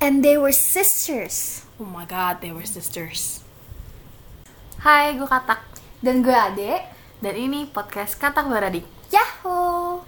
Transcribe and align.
And 0.00 0.24
they 0.24 0.40
were 0.40 0.48
sisters. 0.48 1.68
Oh 1.76 1.84
my 1.84 2.08
god, 2.08 2.40
they 2.40 2.48
were 2.56 2.64
sisters. 2.64 3.44
Hai, 4.80 5.12
gue 5.12 5.28
Katak. 5.28 5.60
Dan 6.00 6.24
gue 6.24 6.32
Ade. 6.32 6.80
Dan 7.20 7.36
ini 7.36 7.68
podcast 7.68 8.16
Katak 8.16 8.48
Beradik. 8.48 8.88
Yahoo! 9.12 10.00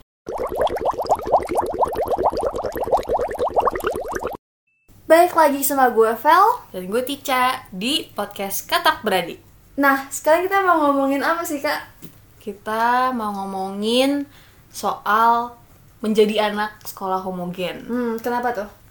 Balik 5.04 5.36
lagi 5.36 5.61
sama 5.61 5.93
gue, 5.93 6.09
Vel. 6.16 6.46
Dan 6.72 6.88
gue 6.88 7.04
Tica 7.04 7.68
di 7.68 8.09
podcast 8.16 8.64
Katak 8.64 9.04
Beradik. 9.04 9.45
Nah, 9.77 10.09
sekarang 10.09 10.48
kita 10.48 10.64
mau 10.64 10.88
ngomongin 10.88 11.20
apa 11.20 11.45
sih, 11.45 11.61
Kak? 11.61 12.00
Kita 12.40 13.12
mau 13.12 13.29
ngomongin 13.45 14.24
soal 14.72 15.52
menjadi 16.00 16.48
anak 16.48 16.80
sekolah 16.80 17.20
homogen. 17.20 17.84
Hmm, 17.84 18.16
kenapa 18.16 18.56
tuh? 18.56 18.82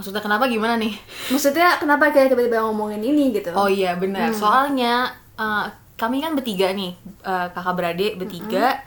Maksudnya 0.00 0.24
kenapa 0.24 0.48
gimana 0.48 0.80
nih? 0.80 0.96
Maksudnya 1.28 1.76
kenapa 1.76 2.08
kayak 2.08 2.32
tiba-tiba 2.32 2.64
ngomongin 2.64 3.04
ini 3.04 3.36
gitu? 3.36 3.52
Oh 3.52 3.68
iya 3.68 4.00
benar. 4.00 4.32
Soalnya 4.32 5.12
uh, 5.36 5.68
kami 6.00 6.24
kan 6.24 6.32
bertiga 6.32 6.72
nih, 6.72 6.96
uh, 7.20 7.52
kakak 7.52 7.76
beradik 7.76 8.16
bertiga. 8.16 8.80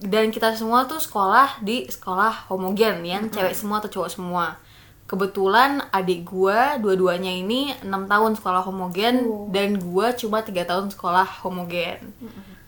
Dan 0.00 0.32
kita 0.32 0.56
semua 0.56 0.88
tuh 0.88 0.96
sekolah 0.96 1.60
di 1.60 1.84
sekolah 1.84 2.48
homogen 2.48 3.04
yang 3.04 3.28
cewek 3.28 3.52
semua 3.52 3.82
atau 3.84 3.92
cowok 3.92 4.08
semua. 4.08 4.56
Kebetulan 5.04 5.84
adik 5.90 6.24
gua 6.24 6.80
dua-duanya 6.80 7.28
ini 7.28 7.76
enam 7.84 8.08
tahun 8.08 8.36
sekolah 8.38 8.64
homogen 8.64 9.26
Oh. 9.26 9.48
dan 9.52 9.76
gua 9.76 10.16
cuma 10.16 10.40
tiga 10.40 10.64
tahun 10.64 10.88
sekolah 10.88 11.44
homogen. 11.44 12.14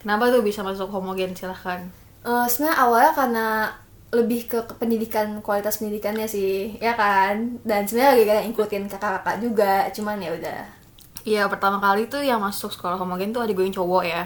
Kenapa 0.02 0.28
tuh 0.28 0.44
bisa 0.44 0.60
masuk 0.66 0.88
homogen 0.92 1.32
silahkan? 1.32 1.84
Eh, 2.20 2.46
sebenarnya 2.48 2.76
awalnya 2.76 3.12
karena 3.16 3.46
lebih 4.10 4.50
ke, 4.50 4.58
ke 4.66 4.74
pendidikan 4.74 5.38
kualitas 5.38 5.78
pendidikannya 5.78 6.26
sih 6.26 6.76
ya 6.82 6.98
kan? 6.98 7.62
Dan 7.62 7.86
sebenarnya 7.86 8.12
lagi 8.14 8.24
kayak 8.26 8.44
ngikutin 8.50 8.84
kakak-kakak 8.90 9.36
juga 9.38 9.72
cuman 9.94 10.18
ya 10.18 10.30
udah. 10.34 10.60
Iya 11.22 11.42
pertama 11.46 11.78
kali 11.78 12.08
tuh 12.10 12.24
yang 12.24 12.42
masuk 12.42 12.74
sekolah 12.74 12.98
homogen 12.98 13.30
tuh 13.30 13.44
adik 13.44 13.54
gue 13.54 13.64
yang 13.70 13.76
cowok 13.76 14.04
ya. 14.06 14.24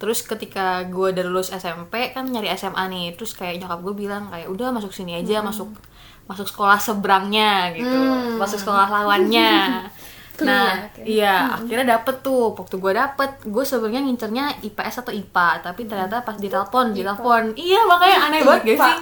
Terus 0.00 0.24
ketika 0.24 0.82
gue 0.88 1.12
udah 1.12 1.24
lulus 1.28 1.52
SMP 1.52 2.10
kan 2.16 2.24
nyari 2.24 2.48
SMA 2.56 2.88
nih 2.88 3.06
Terus 3.20 3.36
kayak 3.36 3.60
nyokap 3.60 3.78
gue 3.84 3.94
bilang 3.94 4.32
kayak 4.32 4.48
udah 4.48 4.72
masuk 4.72 4.90
sini 4.90 5.20
aja 5.20 5.44
masuk 5.44 5.68
masuk 6.26 6.46
sekolah 6.50 6.80
seberangnya 6.80 7.70
gitu. 7.76 7.86
Hmm. 7.86 8.40
Masuk 8.40 8.58
sekolah 8.58 8.88
lawannya 8.88 9.52
Nah 10.44 10.68
iya 11.02 11.56
akhirnya 11.56 11.98
dapet 11.98 12.20
tuh. 12.20 12.52
Waktu 12.54 12.76
gue 12.76 12.92
dapet 12.92 13.30
gue 13.42 13.64
sebenarnya 13.64 14.02
ngincernya 14.04 14.44
IPS 14.62 15.02
atau 15.02 15.12
IPA 15.12 15.48
Tapi 15.62 15.80
ternyata 15.84 16.22
pas 16.22 16.36
ditelepon 16.36 16.92
ditelepon. 16.92 17.42
Iya 17.54 17.80
makanya 17.84 18.16
aneh 18.28 18.40
banget 18.44 18.62
gak 18.64 18.78
sih? 18.84 18.96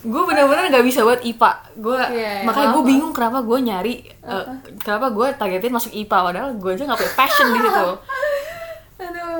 Gue 0.00 0.22
bener-bener 0.24 0.72
gak 0.72 0.86
bisa 0.86 1.04
buat 1.04 1.20
IPA 1.20 1.52
gue 1.76 2.00
Iya, 2.12 2.32
makanya 2.44 2.68
gue 2.72 2.84
bingung 2.84 3.12
kenapa 3.12 3.40
gue 3.40 3.58
nyari 3.60 3.94
eh, 4.08 4.44
kenapa 4.80 5.12
gue 5.12 5.26
targetin 5.36 5.72
masuk 5.72 5.92
IPA 5.92 6.18
padahal 6.24 6.50
gue 6.56 6.70
aja 6.72 6.84
gak 6.88 6.98
punya 6.98 7.14
passion 7.14 7.46
di 7.50 7.60
situ. 7.60 7.68
aduh 7.68 7.98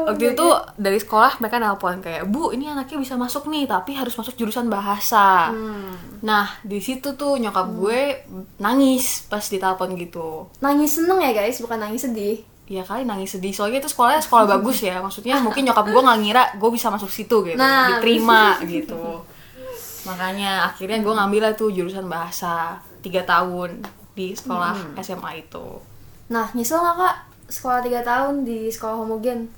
waktu 0.06 0.32
itu 0.32 0.46
dari 0.78 0.98
sekolah 1.00 1.42
mereka 1.42 1.56
nelpon 1.58 1.98
kayak 2.00 2.28
bu 2.28 2.54
ini 2.54 2.70
anaknya 2.70 2.96
bisa 3.00 3.14
masuk 3.18 3.50
nih 3.50 3.66
tapi 3.66 3.96
harus 3.98 4.14
masuk 4.14 4.38
jurusan 4.38 4.70
bahasa. 4.70 5.50
Hmm. 5.50 5.92
nah 6.20 6.52
di 6.60 6.78
situ 6.78 7.16
tuh 7.16 7.40
nyokap 7.40 7.66
gue 7.76 8.28
nangis 8.60 9.26
pas 9.26 9.42
ditelepon 9.42 9.96
gitu. 9.96 10.48
Nangis 10.60 11.00
seneng 11.00 11.20
ya 11.20 11.32
guys? 11.32 11.60
Bukan 11.60 11.80
nangis 11.80 12.04
sedih. 12.04 12.44
Ya 12.70 12.86
kali 12.86 13.02
nangis 13.02 13.34
sedih. 13.34 13.50
Soalnya 13.50 13.82
itu 13.82 13.90
sekolahnya 13.90 14.22
sekolah 14.22 14.44
bagus 14.58 14.84
ya. 14.84 15.00
Maksudnya 15.00 15.40
mungkin 15.40 15.66
nyokap 15.66 15.86
gue 15.88 16.02
nggak 16.02 16.18
ngira 16.22 16.44
gue 16.60 16.70
bisa 16.70 16.92
masuk 16.92 17.08
situ 17.08 17.42
gitu. 17.42 17.58
Nah. 17.58 17.98
diterima 17.98 18.60
gitu. 18.64 19.24
Makanya 20.06 20.72
akhirnya 20.72 21.00
gue 21.00 21.14
ngambil 21.14 21.40
lah 21.44 21.52
tuh 21.56 21.68
jurusan 21.72 22.08
bahasa 22.08 22.80
tiga 23.00 23.24
tahun 23.24 23.84
di 24.12 24.36
sekolah 24.36 24.96
SMA 25.00 25.48
itu. 25.48 25.80
Nah 26.30 26.48
nyesel 26.52 26.80
nggak 26.80 26.96
kak? 26.96 27.16
Sekolah 27.50 27.80
tiga 27.82 28.00
tahun 28.06 28.46
di 28.46 28.70
sekolah 28.70 29.02
homogen 29.02 29.50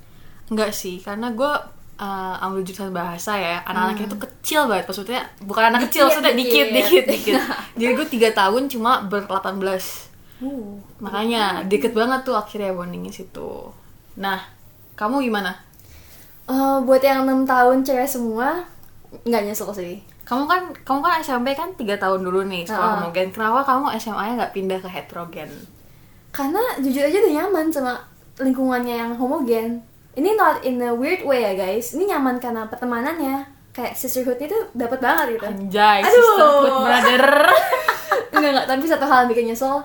enggak 0.51 0.71
sih 0.71 0.99
karena 0.99 1.31
gue 1.31 1.51
uh, 1.95 2.35
ambil 2.43 2.63
jurusan 2.63 2.91
bahasa 2.91 3.35
ya. 3.35 3.61
Anak-anaknya 3.63 4.07
itu 4.09 4.17
kecil 4.19 4.61
banget 4.67 4.85
maksudnya 4.87 5.21
bukan 5.43 5.63
anak 5.71 5.81
kecil 5.87 6.07
Dikit, 6.07 6.15
maksudnya 6.19 6.33
dikit 6.35 6.67
dikit. 6.67 6.73
dikit 6.73 7.05
dikit. 7.13 7.35
Jadi 7.77 7.91
gue 7.93 8.07
tiga 8.09 8.29
tahun 8.33 8.67
cuma 8.67 9.05
ber 9.07 9.23
18 9.25 9.59
uh. 10.43 10.75
makanya 10.99 11.63
deket 11.67 11.95
banget 11.95 12.23
tuh 12.23 12.35
akhirnya 12.35 12.73
bondingnya 12.73 13.11
situ. 13.11 13.71
Nah 14.19 14.39
kamu 14.93 15.25
gimana? 15.25 15.55
Eh, 16.43 16.77
buat 16.83 16.99
yang 16.99 17.23
enam 17.23 17.47
tahun 17.47 17.81
cewek 17.81 18.05
semua 18.05 18.67
nggak 19.23 19.43
nyesel 19.47 19.71
sih. 19.71 20.03
Kamu 20.23 20.43
kan 20.47 20.71
kamu 20.83 20.99
kan 20.99 21.13
SMP 21.19 21.55
kan 21.55 21.71
tiga 21.75 21.95
tahun 21.95 22.23
dulu 22.23 22.43
nih 22.47 22.67
sekolah 22.67 22.83
Ah. 22.83 22.95
homogen. 22.99 23.31
Kenapa 23.31 23.63
kamu 23.63 23.95
SMA 23.95 24.23
nya 24.27 24.33
nggak 24.43 24.53
pindah 24.53 24.79
ke 24.79 24.89
heterogen? 24.91 25.47
Karena 26.35 26.59
jujur 26.79 27.03
aja 27.03 27.17
udah 27.19 27.33
nyaman 27.39 27.65
sama 27.69 27.93
lingkungannya 28.35 28.95
yang 28.97 29.11
homogen 29.15 29.79
ini 30.13 30.37
not 30.37 30.61
in 30.61 30.77
a 30.81 30.93
weird 30.93 31.25
way 31.25 31.41
ya 31.41 31.53
guys. 31.57 31.97
Ini 31.97 32.13
nyaman 32.13 32.37
karena 32.37 32.69
pertemanannya? 32.69 33.49
Kayak 33.73 33.97
sisterhoodnya 33.97 34.45
tuh 34.45 34.63
dapat 34.77 35.01
banget 35.01 35.37
gitu. 35.37 35.45
Anjay 35.49 35.99
Aduh. 36.05 36.13
sisterhood 36.13 36.75
brother. 36.85 37.25
Enggak 38.33 38.49
enggak. 38.53 38.67
Tapi 38.69 38.83
satu 38.85 39.05
hal 39.09 39.25
yang 39.25 39.29
bikin 39.33 39.45
nyesel 39.49 39.81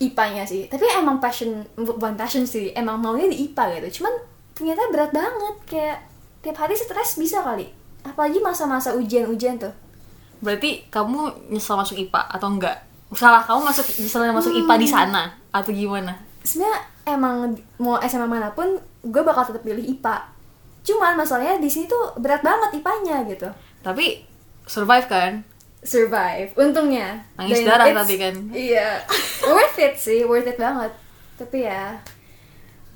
IPA-nya 0.00 0.44
sih. 0.48 0.68
Tapi 0.72 0.84
emang 0.96 1.20
passion 1.20 1.60
bukan 1.76 2.16
passion 2.16 2.48
sih. 2.48 2.72
Emang 2.72 3.00
maunya 3.00 3.28
di 3.28 3.44
IPA 3.48 3.84
gitu. 3.84 4.00
Cuman 4.00 4.14
ternyata 4.56 4.88
berat 4.88 5.12
banget. 5.12 5.54
Kayak 5.68 5.98
tiap 6.40 6.56
hari 6.64 6.72
stres 6.76 7.20
bisa 7.20 7.44
kali. 7.44 7.68
Apalagi 8.04 8.40
masa-masa 8.40 8.96
ujian-ujian 8.96 9.60
tuh. 9.60 9.72
Berarti 10.40 10.88
kamu 10.88 11.52
nyesel 11.52 11.76
masuk 11.76 11.96
IPA 12.00 12.20
atau 12.32 12.48
enggak? 12.48 12.80
Salah 13.12 13.44
kamu 13.44 13.68
masuk 13.68 13.84
nyesel 14.00 14.24
masuk 14.32 14.52
IPA 14.56 14.74
di 14.80 14.88
sana 14.88 15.22
atau 15.52 15.68
gimana? 15.72 16.16
Sebenarnya 16.40 16.93
emang 17.04 17.52
mau 17.76 18.00
SMA 18.02 18.24
mana 18.24 18.52
pun 18.52 18.76
gue 19.04 19.22
bakal 19.22 19.44
tetap 19.44 19.62
pilih 19.62 19.84
IPA 19.84 20.32
cuman 20.84 21.16
masalahnya 21.16 21.56
di 21.56 21.68
sini 21.68 21.88
tuh 21.88 22.12
berat 22.20 22.44
banget 22.44 22.76
IPA-nya 22.76 23.24
gitu. 23.24 23.48
Tapi 23.80 24.20
survive 24.68 25.08
kan? 25.08 25.40
Survive. 25.80 26.52
Untungnya. 26.60 27.24
Nangis 27.40 27.64
Dan 27.64 27.72
darah 27.72 27.88
tapi 27.92 28.20
kan. 28.20 28.34
iya. 28.52 29.00
Worth 29.48 29.80
it 29.80 29.96
sih 29.96 30.28
worth 30.28 30.44
it 30.44 30.60
banget. 30.60 30.92
Tapi 31.40 31.64
ya 31.64 31.96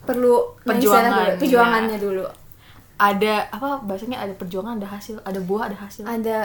perlu 0.04 0.52
Perjuangan, 0.64 1.36
dulu, 1.36 1.40
perjuangannya 1.40 1.98
dulu. 2.00 2.24
Ada 3.00 3.48
apa 3.52 3.80
bahasanya 3.84 4.20
ada 4.20 4.32
perjuangan 4.36 4.76
ada 4.76 4.88
hasil 4.92 5.16
ada 5.24 5.40
buah 5.40 5.72
ada 5.72 5.76
hasil. 5.80 6.04
Ada 6.04 6.38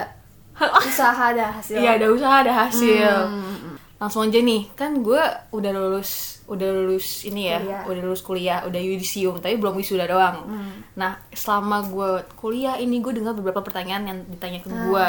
usaha 0.88 1.24
ada 1.28 1.44
hasil. 1.60 1.76
Iya 1.76 2.00
ada 2.00 2.06
usaha 2.08 2.36
ada 2.40 2.52
hasil. 2.52 3.12
Hmm. 3.28 3.76
langsung 3.94 4.26
aja 4.26 4.36
nih 4.36 4.68
kan 4.76 5.00
gue 5.00 5.22
udah 5.54 5.70
lulus 5.72 6.33
udah 6.44 6.68
lulus 6.70 7.24
ini 7.24 7.48
ya 7.48 7.56
Kuliah. 7.58 7.82
udah 7.86 8.02
lulus 8.02 8.20
kuliah 8.20 8.58
udah 8.62 8.76
yudisium 8.76 9.38
tapi 9.38 9.56
belum 9.56 9.74
wisuda 9.74 10.04
doang. 10.04 10.44
Hmm. 10.44 10.72
nah 10.92 11.16
selama 11.30 11.80
gue 11.84 12.08
kuliah 12.34 12.76
ini 12.76 13.00
gue 13.00 13.12
dengar 13.12 13.32
beberapa 13.32 13.60
pertanyaan 13.60 14.04
yang 14.04 14.18
ditanya 14.26 14.60
ke 14.60 14.68
gue 14.68 15.08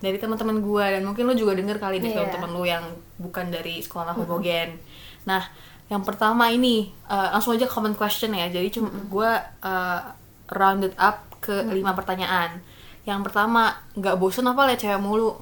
dari 0.00 0.16
teman-teman 0.16 0.58
gue 0.58 0.84
dan 0.90 1.02
mungkin 1.02 1.24
lo 1.24 1.34
juga 1.34 1.52
denger 1.54 1.76
kali 1.76 1.98
deh 1.98 2.08
Ah. 2.08 2.10
Iya. 2.10 2.16
teman-teman 2.24 2.50
lo 2.50 2.62
yang 2.64 2.84
bukan 3.16 3.46
dari 3.48 3.78
sekolah 3.78 4.16
homogen 4.16 4.80
nah 5.22 5.44
yang 5.86 6.00
pertama 6.02 6.48
ini 6.48 6.88
eh, 6.88 7.28
langsung 7.30 7.52
aja 7.52 7.68
common 7.68 7.92
question 7.92 8.32
ya. 8.32 8.48
Jadi 8.48 8.72
cuma 8.72 8.88
gue 8.88 9.30
eh, 9.60 10.00
rounded 10.48 10.96
up 10.96 11.36
ke 11.36 11.52
lima 11.68 11.92
pertanyaan. 11.92 12.64
Yang 13.04 13.28
pertama 13.28 13.76
nggak 13.92 14.16
bosen 14.16 14.48
apa 14.48 14.64
liat 14.64 14.80
cewek 14.80 14.96
mulu? 14.96 15.36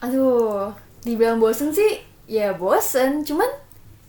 Aduh 0.00 0.74
dibilang 1.00 1.38
bosen 1.38 1.70
sih 1.70 2.02
ya 2.26 2.50
bosen. 2.52 3.22
Cuman 3.22 3.46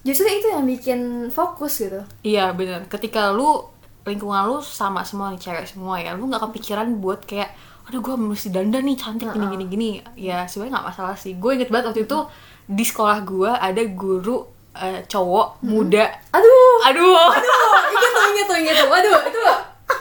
justru 0.05 0.29
itu 0.29 0.47
yang 0.53 0.63
bikin 0.63 0.99
fokus 1.33 1.81
gitu 1.81 2.05
Iya 2.21 2.53
bener. 2.53 2.85
Ketika 2.85 3.33
lu 3.33 3.65
lingkungan 4.05 4.45
lu 4.45 4.57
sama 4.61 5.01
semua 5.01 5.33
nih 5.33 5.41
cewek 5.41 5.65
semua 5.65 5.97
ya, 5.97 6.13
lu 6.13 6.29
nggak 6.29 6.45
kepikiran 6.45 7.01
buat 7.01 7.25
kayak, 7.25 7.49
aduh 7.89 8.05
gue 8.05 8.13
mesti 8.13 8.53
dandan 8.53 8.85
nih 8.85 8.97
cantik 9.01 9.33
gini 9.33 9.45
gini 9.49 9.65
gini. 9.65 9.89
Ya 10.13 10.45
sebenarnya 10.45 10.77
nggak 10.77 10.87
masalah 10.93 11.15
sih. 11.17 11.33
Gue 11.41 11.57
inget 11.57 11.73
banget 11.73 11.89
waktu 11.89 12.05
itu 12.05 12.19
di 12.69 12.85
sekolah 12.85 13.17
gue 13.25 13.49
ada 13.49 13.81
guru 13.89 14.45
eh, 14.77 15.01
cowok 15.09 15.65
muda. 15.65 16.05
aduh 16.29 16.77
Aduh. 16.85 17.17
Aduh, 17.33 17.73
inget 17.89 18.11
tuh, 18.13 18.25
inget 18.29 18.45
tuh, 18.45 18.57
inget 18.61 18.75
tuh. 18.77 18.87
Waduh, 18.93 19.19
itu 19.25 19.41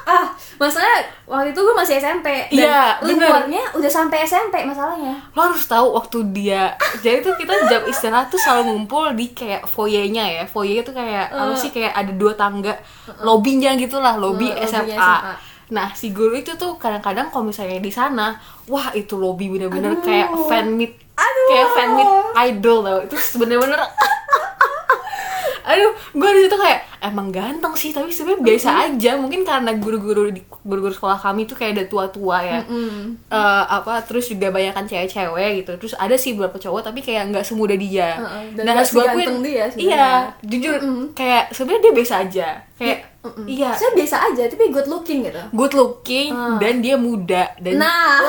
ah, 0.04 0.26
masalahnya 0.60 1.00
waktu 1.24 1.56
itu 1.56 1.60
gue 1.64 1.74
masih 1.74 1.94
SMP 1.96 2.28
dan 2.52 2.52
Iya, 2.52 2.82
luarnya 3.02 3.62
udah 3.72 3.90
sampai 3.90 4.24
SMP 4.24 4.60
masalahnya. 4.62 5.16
Lo 5.32 5.40
harus 5.48 5.64
tahu 5.64 5.96
waktu 5.96 6.18
dia. 6.30 6.76
Jadi 7.00 7.24
tuh 7.24 7.34
kita 7.40 7.68
jam 7.68 7.82
istirahat 7.88 8.28
tuh 8.28 8.36
selalu 8.36 8.72
ngumpul 8.72 9.16
di 9.16 9.32
kayak 9.32 9.64
foyernya 9.64 10.24
ya. 10.24 10.44
Foyer 10.44 10.84
itu 10.84 10.92
kayak 10.92 11.32
apa 11.32 11.56
sih 11.56 11.72
kayak 11.72 11.96
ada 11.96 12.12
dua 12.12 12.36
tangga, 12.36 12.76
lobbynya 13.24 13.74
gitu 13.80 13.98
lah, 13.98 14.16
lobby 14.20 14.52
Uh, 14.52 14.60
lobbynya 14.60 14.68
SMA. 14.68 14.92
SMA. 14.94 15.34
Nah, 15.72 15.88
si 15.96 16.12
guru 16.12 16.36
itu 16.36 16.52
tuh 16.60 16.76
kadang-kadang 16.76 17.32
kalau 17.32 17.48
misalnya 17.48 17.80
di 17.80 17.88
sana, 17.88 18.36
wah 18.68 18.92
itu 18.92 19.16
lobby 19.16 19.48
bener-bener 19.48 19.96
Aduh. 19.96 20.04
kayak 20.04 20.28
fan 20.44 20.76
meet, 20.76 20.92
Aduh. 21.16 21.46
kayak 21.48 21.68
fan 21.72 21.88
meet 21.96 22.10
idol 22.52 22.78
tau. 22.84 22.98
Itu 23.08 23.16
bener-bener 23.40 23.80
Aduh, 25.64 25.96
gue 26.12 26.30
di 26.36 26.40
situ 26.44 26.56
kayak 26.60 26.93
emang 27.04 27.28
ganteng 27.28 27.76
sih 27.76 27.92
tapi 27.92 28.08
sebenarnya 28.08 28.40
biasa 28.40 28.70
aja. 28.88 29.10
Mungkin 29.20 29.44
karena 29.44 29.76
guru-guru 29.76 30.32
di 30.32 30.40
guru-guru 30.64 30.96
sekolah 30.96 31.20
kami 31.20 31.44
tuh 31.44 31.54
kayak 31.60 31.76
ada 31.76 31.84
tua-tua 31.84 32.38
ya. 32.40 32.60
Mm. 32.64 33.28
Eh, 33.28 33.64
apa 33.68 34.00
terus 34.08 34.32
juga 34.32 34.48
banyak 34.48 34.72
kan 34.72 34.88
cewek-cewek 34.88 35.50
gitu. 35.62 35.72
Terus 35.76 35.94
ada 36.00 36.16
sih 36.16 36.32
beberapa 36.32 36.56
cowok 36.56 36.80
tapi 36.90 37.04
kayak 37.04 37.28
nggak 37.30 37.44
semudah 37.44 37.76
dia. 37.76 38.10
Heeh, 38.16 38.42
dan 38.56 38.64
dan 38.64 38.64
nggak 38.64 38.76
harus 38.80 38.90
gue 38.90 39.04
akuin 39.04 39.32
dia 39.44 39.66
iya 39.76 40.08
jujur 40.40 40.74
kayak 41.12 41.52
sebenarnya 41.52 41.82
dia 41.84 41.92
biasa 41.92 42.14
aja. 42.24 42.48
Kayak 42.74 42.98
Mm-mm. 43.24 43.46
iya. 43.48 43.70
Saya 43.76 43.90
biasa 43.92 44.16
aja 44.32 44.42
tapi 44.48 44.64
good 44.72 44.88
looking 44.88 45.28
gitu. 45.28 45.42
Good 45.52 45.72
looking 45.76 46.32
Ah. 46.32 46.56
dan 46.56 46.80
dia 46.80 46.96
muda 46.96 47.52
dan 47.60 47.80
nah. 47.80 48.20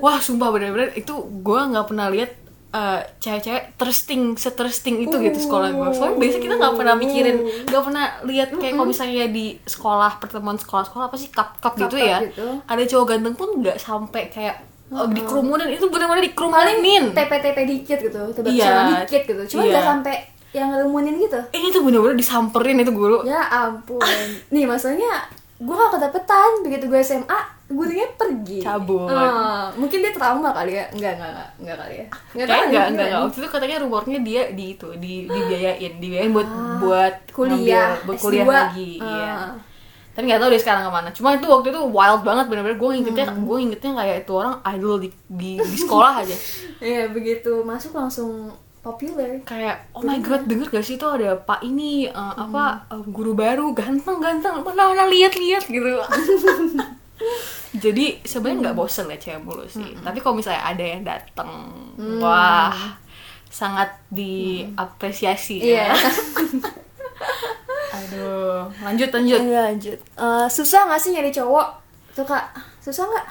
wah. 0.00 0.18
Sumpah 0.30 0.52
bener-bener 0.52 0.94
itu 0.94 1.12
gue 1.42 1.60
nggak 1.60 1.86
pernah 1.90 2.06
lihat 2.12 2.30
eh, 2.70 3.00
cewek-cewek 3.18 3.74
thirsting 3.74 4.22
setersting 4.34 5.02
itu 5.02 5.16
gitu 5.16 5.38
sekolah. 5.38 5.70
Gue 5.70 5.90
soalnya 5.90 6.16
biasa 6.16 6.36
kita 6.38 6.54
nggak 6.54 6.74
pernah 6.74 6.94
mikirin 6.94 7.36
nggak 7.66 7.82
pernah 7.82 8.04
lihat 8.24 8.48
kayak 8.54 8.74
kalau 8.74 8.86
misalnya 8.86 9.26
di 9.26 9.58
sekolah 9.60 10.12
pertemuan 10.16 10.54
sekolah-sekolah 10.54 11.04
apa 11.06 11.16
sih 11.18 11.28
cup 11.28 11.58
cup 11.58 11.74
gitu 11.76 11.98
ya. 11.98 12.22
gitu. 12.22 12.62
ada 12.62 12.82
cowok 12.82 13.06
ganteng 13.06 13.34
pun 13.34 13.48
nggak 13.58 13.76
sampai 13.76 14.30
kayak 14.30 14.56
oh, 14.90 15.06
dikerumunin 15.06 15.70
itu 15.70 15.86
bener-bener 15.86 16.10
paling 16.10 16.26
dikerumunin 16.30 17.04
TP-TP 17.14 17.58
dikit 17.66 17.98
gitu 18.00 18.20
tebak 18.34 18.50
Iya. 18.50 18.66
sama 18.66 18.82
dikit 19.02 19.22
gitu. 19.26 19.42
Cuma 19.54 19.62
nggak 19.66 19.84
sampai 19.86 20.16
yang 20.50 20.68
ngerumunin 20.74 21.14
gitu. 21.18 21.38
Ini 21.54 21.66
tuh 21.70 21.82
bener-bener 21.86 22.18
disamperin 22.18 22.78
itu 22.78 22.90
guru. 22.90 23.22
Ya 23.22 23.38
ampun. 23.46 24.02
Nih 24.50 24.66
maksudnya 24.66 25.30
gue 25.60 25.74
gak 25.76 25.92
kedapetan 25.92 26.64
begitu 26.64 26.88
gue 26.88 27.00
SMA 27.04 27.40
gurunya 27.70 28.06
pergi. 28.12 28.58
Cabut. 28.60 29.06
Ah, 29.06 29.70
mungkin 29.72 29.98
dia 29.98 30.10
trauma 30.10 30.50
kali 30.50 30.74
ya. 30.74 30.84
Enggak 30.90 31.12
enggak 31.14 31.30
enggak, 31.30 31.48
enggak 31.56 31.76
kali 31.78 31.94
ya. 31.94 32.06
Kayak 32.06 32.34
enggak 32.34 32.46
tahu 32.46 32.58
enggak 32.60 32.66
nih, 32.82 32.90
enggak 32.90 33.06
gimana? 33.06 33.22
waktu 33.22 33.36
itu 33.38 33.48
katanya 33.48 33.76
rumornya 33.78 34.18
dia 34.20 34.42
di 34.50 34.64
itu 34.72 34.88
di 34.96 35.12
dibiayain. 35.24 35.92
Dibiayain 35.96 36.30
buat 36.30 36.48
buat 36.78 37.14
Ah, 37.16 37.30
kuliah 37.30 37.56
ngambil- 37.56 38.04
buat 38.04 38.18
kuliah 38.18 38.44
S2. 38.44 38.52
lagi 38.52 38.90
Ah. 38.96 39.06
iya. 39.06 39.34
Tapi 40.10 40.24
nggak 40.26 40.40
tahu 40.40 40.50
deh 40.50 40.60
sekarang 40.60 40.82
ke 40.82 40.92
mana. 40.92 41.08
Cuma 41.10 41.28
itu 41.32 41.46
waktu 41.46 41.66
itu 41.68 41.80
wild 41.86 42.22
banget 42.22 42.44
bener-bener 42.44 42.76
gue 42.76 42.90
ingetnya 42.92 43.26
Hmm. 43.26 43.42
gue 43.42 43.56
ingetnya 43.60 43.92
kayak 43.94 44.16
itu 44.20 44.32
orang 44.34 44.54
idol 44.68 44.94
di 44.98 45.08
di, 45.24 45.50
di 45.56 45.76
sekolah 45.78 46.12
aja. 46.18 46.36
Iya 46.82 47.08
begitu. 47.08 47.62
Masuk 47.62 47.92
langsung 47.92 48.50
populer. 48.80 49.38
Kayak 49.44 49.86
oh 49.92 50.00
my 50.00 50.18
god 50.18 50.42
denger 50.42 50.66
gak 50.70 50.82
sih 50.82 50.96
itu 50.96 51.04
ada 51.04 51.36
pak 51.38 51.60
ini 51.60 52.08
uh, 52.08 52.34
apa 52.34 52.64
Hmm. 52.82 52.96
uh, 52.96 53.04
guru 53.06 53.32
baru 53.34 53.70
ganteng 53.70 54.18
ganteng 54.18 54.58
mana 54.58 54.88
mana 54.88 55.04
lihat 55.06 55.32
lihat 55.34 55.64
gitu 55.64 55.84
jadi 57.70 58.18
sebenarnya 58.22 58.56
Hmm. 58.56 58.64
nggak 58.66 58.76
bosen 58.76 59.06
ya 59.06 59.16
cewek 59.16 59.40
mulu 59.40 59.64
sih. 59.66 59.94
Tapi 59.96 60.18
kalau 60.18 60.34
misalnya 60.36 60.62
ada 60.64 60.84
yang 60.84 61.02
dateng 61.02 61.50
wah 62.18 62.74
sangat 63.46 63.88
diapresiasi 64.10 65.56
ya. 65.58 65.64
Iya. 65.64 65.86
aduh 67.90 68.70
lanjut 68.80 69.10
lanjut. 69.10 69.40
Iya, 69.42 69.60
lanjut. 69.74 69.98
Eh, 69.98 70.46
susah 70.48 70.86
gak 70.86 71.00
sih 71.02 71.10
nyari 71.12 71.30
cowok? 71.30 71.68
Tuh 72.14 72.26
kak. 72.26 72.44
Susah 72.80 73.04
nggak? 73.06 73.26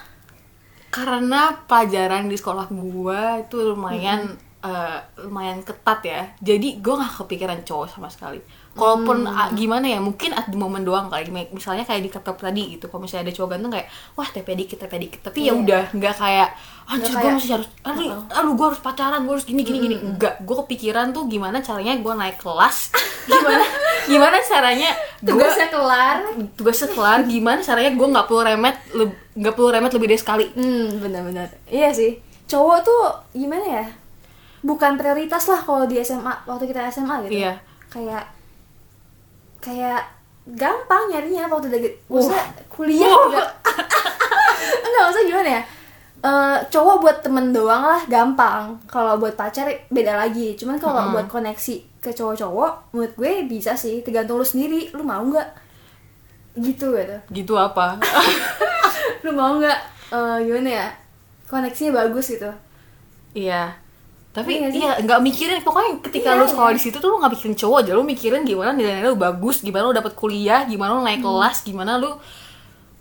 Karena 0.89 1.53
pelajaran 1.67 2.27
di 2.27 2.35
sekolah 2.35 2.67
gua 2.69 3.39
itu 3.39 3.57
lumayan 3.61 4.35
eh, 4.59 4.99
lumayan 5.23 5.63
ketat 5.63 5.99
ya. 6.03 6.21
Jadi 6.39 6.79
gua 6.79 7.03
nggak 7.03 7.23
kepikiran 7.23 7.59
cowok 7.63 7.87
sama 7.87 8.07
sekali 8.11 8.39
kalaupun 8.79 9.17
ah, 9.25 9.51
gimana 9.51 9.85
ya 9.85 9.99
mungkin 9.99 10.31
at 10.31 10.47
the 10.47 10.55
moment 10.55 10.81
doang 10.81 11.07
kali 11.07 11.23
misalnya 11.49 11.83
kayak 11.83 11.99
di 11.99 12.09
kapal 12.09 12.33
tadi 12.33 12.73
gitu 12.73 12.87
kalau 12.87 13.03
misalnya 13.03 13.27
ada 13.27 13.33
cowok 13.33 13.49
ganteng 13.51 13.71
kayak 13.71 13.87
wah 14.13 14.25
TP 14.25 14.47
dikit 14.55 14.77
TP 14.77 14.93
dikit. 14.97 15.19
Tapi 15.21 15.39
ya 15.41 15.45
Iya. 15.45 15.53
udah 15.55 15.83
nggak 15.91 16.15
kayak 16.15 16.49
anjir 16.85 17.11
kayak- 17.11 17.35
masih 17.35 17.51
harus 17.53 17.67
aduh, 17.81 18.09
aduh 18.29 18.53
gua 18.53 18.67
harus 18.67 18.79
pacaran 18.79 19.21
gua 19.21 19.33
harus 19.33 19.45
gini 19.45 19.61
gini 19.61 19.77
gini. 19.79 19.95
Enggak 19.95 20.41
gua 20.41 20.63
kepikiran 20.63 21.11
tuh 21.11 21.23
gimana 21.25 21.59
caranya 21.59 21.93
gua 21.95 22.15
naik 22.15 22.35
kelas 22.35 22.89
gimana 23.29 23.65
gimana 24.05 24.37
caranya 24.41 24.89
gua 25.19 25.29
tugasnya 25.35 25.67
kelar. 25.67 26.17
tugasnya 26.55 26.89
kelar 26.89 27.19
gimana 27.23 27.59
caranya 27.59 27.91
gua 27.93 28.07
nggak 28.09 28.25
perlu 28.25 28.41
remet 28.43 28.77
nggak 29.35 29.53
perlu 29.53 29.69
remet 29.69 29.91
lebih 29.91 30.07
dari 30.07 30.17
sekali. 30.17 30.45
Hmm 30.49 30.97
benar-benar. 30.97 31.51
Iya 31.65 31.91
sih. 31.91 32.17
Cowok 32.45 32.77
tuh 32.81 33.01
gimana 33.31 33.61
ya? 33.61 33.85
Bukan 34.59 34.97
prioritas 34.97 35.45
lah 35.45 35.61
kalau 35.61 35.85
di 35.85 35.95
SMA 35.97 36.33
waktu 36.43 36.65
kita 36.65 36.89
SMA 36.89 37.23
gitu. 37.23 37.39
Iya. 37.39 37.53
kayak 37.87 38.21
kayak 39.59 40.01
gampang 40.49 41.13
nyarinya 41.13 41.45
waktu 41.45 41.69
udah 41.69 41.81
maksudnya 42.09 42.43
kuliah 42.71 43.11
Wah. 43.11 43.23
juga. 43.27 43.43
Enggak 44.85 45.01
maksudnya 45.05 45.27
gimana 45.29 45.49
ya? 45.59 45.61
Eh, 46.19 46.57
cowok 46.67 46.95
buat 46.99 47.17
temen 47.23 47.55
doang 47.55 47.83
lah 47.85 48.01
gampang. 48.11 48.75
Kalau 48.91 49.15
buat 49.15 49.39
pacar 49.39 49.71
beda 49.87 50.19
lagi. 50.19 50.55
Cuman 50.59 50.75
kalau 50.75 51.15
buat 51.15 51.31
koneksi 51.31 52.03
ke 52.03 52.11
cowok-cowok 52.11 52.91
menurut 52.91 53.13
gue 53.15 53.31
bisa 53.47 53.71
sih. 53.75 54.03
Tergantung 54.03 54.41
lu 54.41 54.45
sendiri. 54.47 54.91
Lu 54.91 55.07
mau 55.07 55.23
nggak? 55.23 55.47
Gitu 56.59 56.91
gitu. 56.91 57.17
Gitu 57.31 57.53
apa? 57.55 57.95
Lu 59.23 59.31
mau 59.31 59.55
nggak? 59.55 59.79
Eh, 60.11 60.37
gimana 60.43 60.69
ya? 60.83 60.87
Koneksinya 61.47 62.03
bagus 62.03 62.35
gitu. 62.35 62.51
Iya. 63.31 63.71
Tapi 64.29 64.51
Iya 64.51 64.59
nggak 64.61 64.73
iya 64.75 64.91
nggak 65.01 65.19
mikirin 65.19 65.59
pokoknya 65.59 65.91
ketika 66.01 66.29
Iya, 66.31 66.39
lu 66.39 66.45
sekolah 66.45 66.69
iya. 66.69 66.77
di 66.77 66.81
situ 66.81 66.97
tuh 66.97 67.09
lu 67.09 67.17
nggak 67.17 67.33
mikirin 67.33 67.55
cowok 67.55 67.77
aja 67.79 67.91
lu 67.91 68.03
mikirin 68.03 68.41
gimana 68.43 68.71
nilai 68.71 69.01
lu 69.01 69.17
bagus, 69.17 69.59
gimana 69.59 69.83
lu 69.85 69.95
dapat 69.95 70.13
kuliah, 70.13 70.63
gimana 70.63 70.93
lu 70.93 71.01
Hmm. 71.01 71.07
naik 71.07 71.21
kelas, 71.21 71.57
gimana 71.61 71.91
lu 71.95 72.11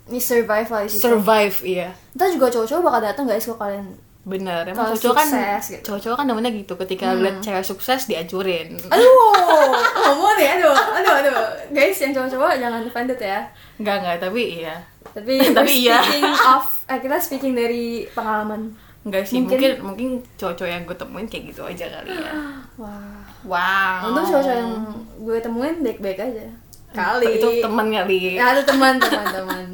ini 0.08 0.16
survive 0.18 0.64
lah 0.66 0.80
di 0.82 0.88
situ 0.88 1.04
survive 1.04 1.56
iya. 1.62 1.88
Ntar 2.12 2.32
juga 2.32 2.48
cowok-cowok 2.48 2.80
bakal 2.82 3.00
datang 3.02 3.24
guys 3.24 3.44
kalau 3.44 3.60
kalian 3.60 3.86
Bener, 4.24 4.60
emang 4.62 4.92
Kalau 4.92 4.96
cowok 4.98 5.16
kan 5.16 5.28
gitu. 5.58 5.80
cowok-cowok 5.84 6.16
kan 6.16 6.26
namanya 6.26 6.50
gitu 6.50 6.72
ketika 6.76 7.12
lihat 7.12 7.40
cewek 7.40 7.60
sukses 7.62 8.04
diancurin. 8.04 8.76
aduh 8.88 9.72
ngomong 10.04 10.32
deh 10.34 10.48
aduh 10.50 10.72
aduh 10.74 11.14
aduh 11.14 11.36
guys 11.70 11.96
yang 11.96 12.12
cowok-cowok 12.12 12.56
jangan 12.56 12.80
offended 12.82 13.16
ya 13.16 13.40
Enggak 13.76 13.96
enggak, 14.00 14.16
tapi 14.22 14.42
iya. 14.60 14.76
tapi 15.12 15.32
Tapi 15.56 15.72
iya. 15.78 15.96
speaking 16.02 16.24
of 16.46 16.64
eh, 16.84 16.98
kita 16.98 17.16
speaking 17.20 17.52
dari 17.52 17.84
pengalaman 18.10 18.72
Enggak 19.00 19.22
sih, 19.24 19.38
Mungkin- 19.38 19.78
mungkin 19.78 19.84
mungkin 19.84 20.08
cowok-cowok 20.34 20.68
yang 20.68 20.82
gue 20.82 20.96
temuin 20.96 21.26
kayak 21.26 21.44
gitu 21.48 21.62
aja 21.62 21.84
kali 21.88 22.10
ya. 22.10 22.32
wah 22.80 23.22
Wow. 23.42 24.10
untung 24.10 24.26
cowok-cowok 24.26 24.56
yang 24.56 24.72
gue 25.18 25.36
temuin 25.38 25.74
baik-baik 25.80 26.18
aja 26.20 26.44
kali 26.88 27.26
itu 27.36 27.48
temen 27.58 27.86
kali. 27.86 28.16
ya 28.34 28.46
itu 28.54 28.64
teman 28.64 28.96
teman 28.96 29.26
teman 29.28 29.64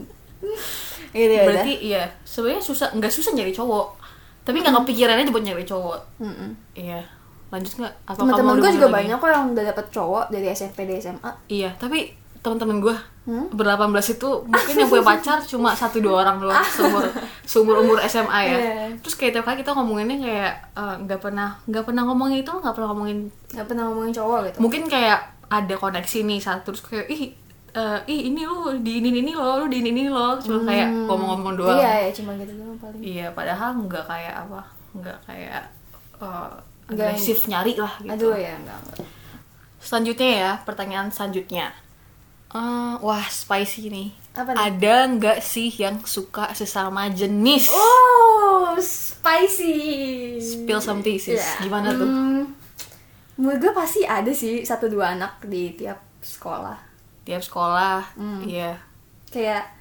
gitu 1.10 1.30
ya 1.32 1.44
Berarti 1.44 1.72
iya, 1.80 2.02
sebenarnya 2.22 2.58
susah 2.60 2.90
nggak 2.90 3.08
susah 3.08 3.32
nyari 3.32 3.50
cowok. 3.50 3.86
Tapi 4.42 4.60
nggak 4.60 4.74
kepikiran 4.76 5.16
aja 5.16 5.30
buat 5.30 5.40
nyari 5.42 5.62
cowok. 5.62 5.98
Iya. 6.74 7.00
Lanjut 7.48 7.72
nggak? 7.78 7.94
Teman-teman 8.10 8.54
gue 8.56 8.70
juga 8.72 8.88
lagi? 8.88 8.96
banyak 8.98 9.16
kok 9.16 9.30
yang 9.30 9.44
udah 9.48 9.64
dapet 9.64 9.86
cowok 9.88 10.24
dari 10.28 10.46
SMP 10.48 10.84
dari 10.84 10.98
SMA 10.98 11.30
Iya, 11.46 11.70
tapi 11.76 12.10
teman-teman 12.40 12.82
gue 12.82 12.94
Hmm? 13.24 13.48
ber-18 13.56 14.20
itu 14.20 14.30
mungkin 14.44 14.74
yang 14.76 14.88
punya 14.92 15.00
pacar 15.00 15.40
cuma 15.48 15.72
satu 15.72 15.96
dua 16.04 16.28
orang 16.28 16.44
doang 16.44 16.60
seumur 16.76 17.08
seumur 17.48 17.76
umur 17.80 17.96
SMA 18.04 18.40
ya. 18.44 18.56
Iya. 18.60 18.72
Terus 19.00 19.16
kayak 19.16 19.32
tiap 19.40 19.44
kali 19.48 19.64
kita 19.64 19.72
ngomonginnya 19.72 20.20
kayak 20.20 20.52
eh, 20.76 20.94
nggak 21.08 21.20
pernah 21.24 21.56
nggak 21.64 21.84
pernah 21.88 22.02
ngomongin 22.04 22.44
itu 22.44 22.52
nggak 22.52 22.74
pernah 22.76 22.88
ngomongin 22.92 23.18
nggak 23.56 23.64
pernah 23.64 23.82
ngomongin 23.88 24.12
cowok 24.12 24.38
gitu 24.52 24.58
mungkin 24.60 24.82
kayak 24.92 25.18
ada 25.48 25.74
koneksi 25.80 26.18
nih 26.28 26.40
satu 26.44 26.68
terus 26.76 26.84
kayak 26.84 27.08
ih 27.08 27.32
eh, 27.74 27.98
ih 28.12 28.20
ini 28.28 28.44
lu 28.44 28.76
di 28.84 29.00
ini 29.00 29.08
ini 29.24 29.32
lo 29.32 29.64
lu 29.64 29.66
di 29.72 29.80
ini 29.80 29.90
ini 29.90 30.12
lo 30.12 30.36
cuma 30.36 30.68
kayak 30.68 30.88
ngomong-ngomong 31.08 31.54
doang. 31.56 31.80
iya 31.80 31.92
ya 32.04 32.10
cuma 32.12 32.36
gitu 32.36 32.52
doang 32.54 32.76
paling 32.76 33.00
Iya, 33.00 33.26
padahal 33.32 33.70
nggak 33.88 34.04
kayak 34.04 34.34
apa, 34.46 34.60
nggak 35.00 35.18
kayak 35.26 35.62
uh, 36.20 36.52
agresif 36.92 37.48
nyari 37.48 37.74
lah 37.80 37.92
gitu. 38.04 38.28
aduh 38.28 38.36
ya 38.36 38.52
enggak, 38.52 38.78
enggak. 38.84 38.98
Selanjutnya 39.84 40.30
ya, 40.32 40.50
pertanyaan 40.64 41.08
selanjutnya. 41.12 41.68
Eh, 42.54 42.60
wah, 42.96 43.26
spicy 43.26 43.90
nih. 43.90 44.08
Apa 44.32 44.50
nih? 44.50 44.58
Ada 44.64 44.94
nggak 45.10 45.38
sih 45.40 45.74
yang 45.74 45.98
suka 46.00 46.50
sesama 46.52 47.10
jenis? 47.10 47.66
Oh, 47.68 48.78
spicy. 48.78 49.74
Spill 50.38 50.78
some 50.78 51.00
tea, 51.00 51.18
sis. 51.18 51.34
Iya. 51.34 51.50
Gimana 51.60 51.90
tuh? 51.90 52.06
Hmm, 52.06 52.42
Menurut 53.34 53.58
gue 53.60 53.72
pasti 53.72 54.06
ada 54.06 54.30
sih 54.30 54.62
satu 54.62 54.86
dua 54.86 55.12
anak 55.12 55.42
di 55.42 55.74
tiap 55.74 55.98
sekolah. 56.20 56.78
Tiap 57.24 57.42
sekolah, 57.42 58.14
Hmm. 58.14 58.46
iya. 58.46 58.78
Kayak 59.26 59.74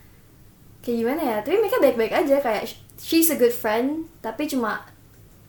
kayak 0.82 0.98
gimana 0.98 1.22
ya? 1.22 1.38
Tapi 1.40 1.56
mereka 1.58 1.78
baik-baik 1.78 2.14
aja 2.16 2.36
kayak 2.40 2.64
sh- 2.66 2.82
she's 2.98 3.30
a 3.30 3.38
good 3.38 3.54
friend, 3.54 4.10
tapi 4.20 4.50
cuma 4.50 4.82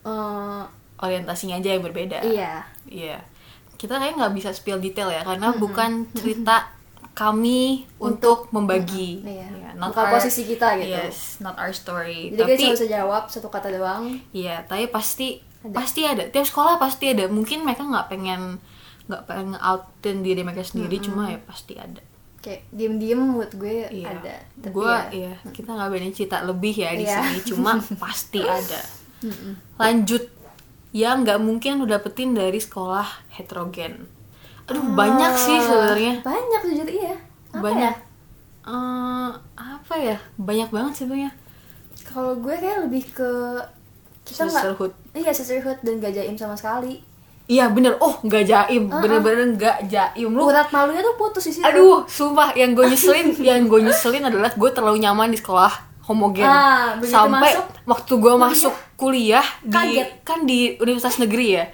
eh, 0.04 0.62
Orientasinya 0.96 1.56
aja 1.56 1.72
yang 1.72 1.80
berbeda. 1.82 2.20
iya. 2.22 2.60
Iya. 2.84 3.16
Kita 3.74 3.96
kayak 3.96 4.14
nggak 4.14 4.34
bisa 4.34 4.52
spill 4.52 4.76
detail 4.78 5.08
ya, 5.08 5.24
karena 5.24 5.56
bukan 5.56 6.04
cerita 6.12 6.68
kami 7.14 7.86
untuk, 7.96 8.50
membagi. 8.50 9.22
Iya. 9.22 9.46
Iya, 9.48 9.70
Bukan 9.74 10.04
posisi 10.10 10.42
kita 10.44 10.74
gitu. 10.78 10.98
Yes, 10.98 11.38
not 11.38 11.54
our 11.56 11.70
story. 11.70 12.30
Jadi 12.30 12.38
Tapi 12.38 12.52
kita 12.56 12.74
bisa 12.74 12.86
jawab 12.90 13.22
satu 13.26 13.46
kata 13.46 13.70
doang. 13.70 14.18
Iya, 14.30 14.66
tapi 14.66 14.86
pasti 14.86 15.38
Ada. 15.62 15.72
pasti 15.72 16.00
ada. 16.02 16.22
Tiap 16.26 16.42
sekolah 16.42 16.74
pasti 16.76 17.10
ada. 17.10 17.26
Mungkin 17.26 17.62
mereka 17.62 17.82
nggak 17.82 18.06
pengen 18.08 18.58
nggak 19.04 19.22
pengen 19.24 19.54
outin 19.56 20.20
diri 20.20 20.40
mereka 20.40 20.64
sendiri, 20.64 20.96
cuma 20.98 21.28
ya 21.28 21.38
pasti 21.38 21.76
ada. 21.76 22.00
Kayak 22.40 22.60
diem-diem 22.72 23.16
menurut 23.16 23.52
gue 23.52 23.88
Iya. 23.88 24.08
ada. 24.10 24.36
Tapi 24.60 24.72
Gue 24.74 24.88
ya, 24.88 25.00
iya, 25.12 25.32
kita 25.48 25.70
nggak 25.70 25.88
berani 25.88 26.10
cerita 26.10 26.36
lebih 26.40 26.74
ya 26.74 26.90
di 26.92 27.04
Iya. 27.04 27.20
sini, 27.20 27.38
cuma 27.46 27.76
pasti 28.02 28.40
ada. 28.40 28.80
Lanjut, 29.76 30.24
yang 30.92 31.24
nggak 31.24 31.40
mungkin 31.40 31.80
lu 31.80 31.86
dapetin 31.86 32.32
dari 32.32 32.58
sekolah 32.58 33.06
heterogen. 33.34 34.06
Aduh 34.64 34.84
banyak 34.96 35.32
sih 35.36 35.58
sebenarnya. 35.60 36.12
banyak 36.24 36.60
jujur 36.72 36.88
iya. 36.88 37.14
Apa 37.52 37.60
banyak. 37.60 37.94
ya? 37.94 38.14
Eh, 38.64 39.30
apa 39.60 39.94
ya? 39.94 40.16
Banyak 40.40 40.68
banget 40.72 40.92
sebenarnya. 41.04 41.30
Kalau 42.04 42.32
gue 42.40 42.54
kayak 42.56 42.88
lebih 42.88 43.04
ke 43.12 43.30
kita 44.24 44.48
Sisterhood. 44.48 44.92
iya 45.12 45.30
sisterhood 45.36 45.78
dan 45.84 46.00
gak 46.00 46.16
jaim 46.16 46.32
sama 46.34 46.56
sekali. 46.56 47.04
Iya 47.44 47.68
bener. 47.68 48.00
Oh 48.00 48.16
nggak 48.24 48.44
jaim. 48.48 48.88
Bener-bener 48.88 49.52
nggak 49.52 49.78
jaim. 49.92 50.32
Lu 50.32 50.48
urat 50.48 50.72
malunya 50.72 51.04
tuh 51.04 51.12
putus 51.20 51.44
di 51.44 51.60
situ. 51.60 51.64
Aduh 51.64 52.08
sumpah. 52.08 52.56
Yang 52.56 52.70
gue 52.72 52.84
nyeselin 52.96 53.28
yang 53.52 53.68
gue 53.68 53.80
nyeselin 53.84 54.24
adalah 54.24 54.48
gue 54.56 54.70
terlalu 54.72 55.04
nyaman 55.04 55.28
di 55.28 55.36
sekolah 55.36 55.92
homogen. 56.08 56.48
Ah, 56.48 56.96
sampai 57.04 57.52
masuk, 57.52 57.64
waktu 57.84 58.12
gue 58.16 58.34
masuk 58.40 58.74
kuliah 58.96 59.44
di 59.60 59.72
Kaget. 59.72 60.08
kan 60.24 60.48
di 60.48 60.76
universitas 60.80 61.20
negeri 61.20 61.46
ya 61.60 61.64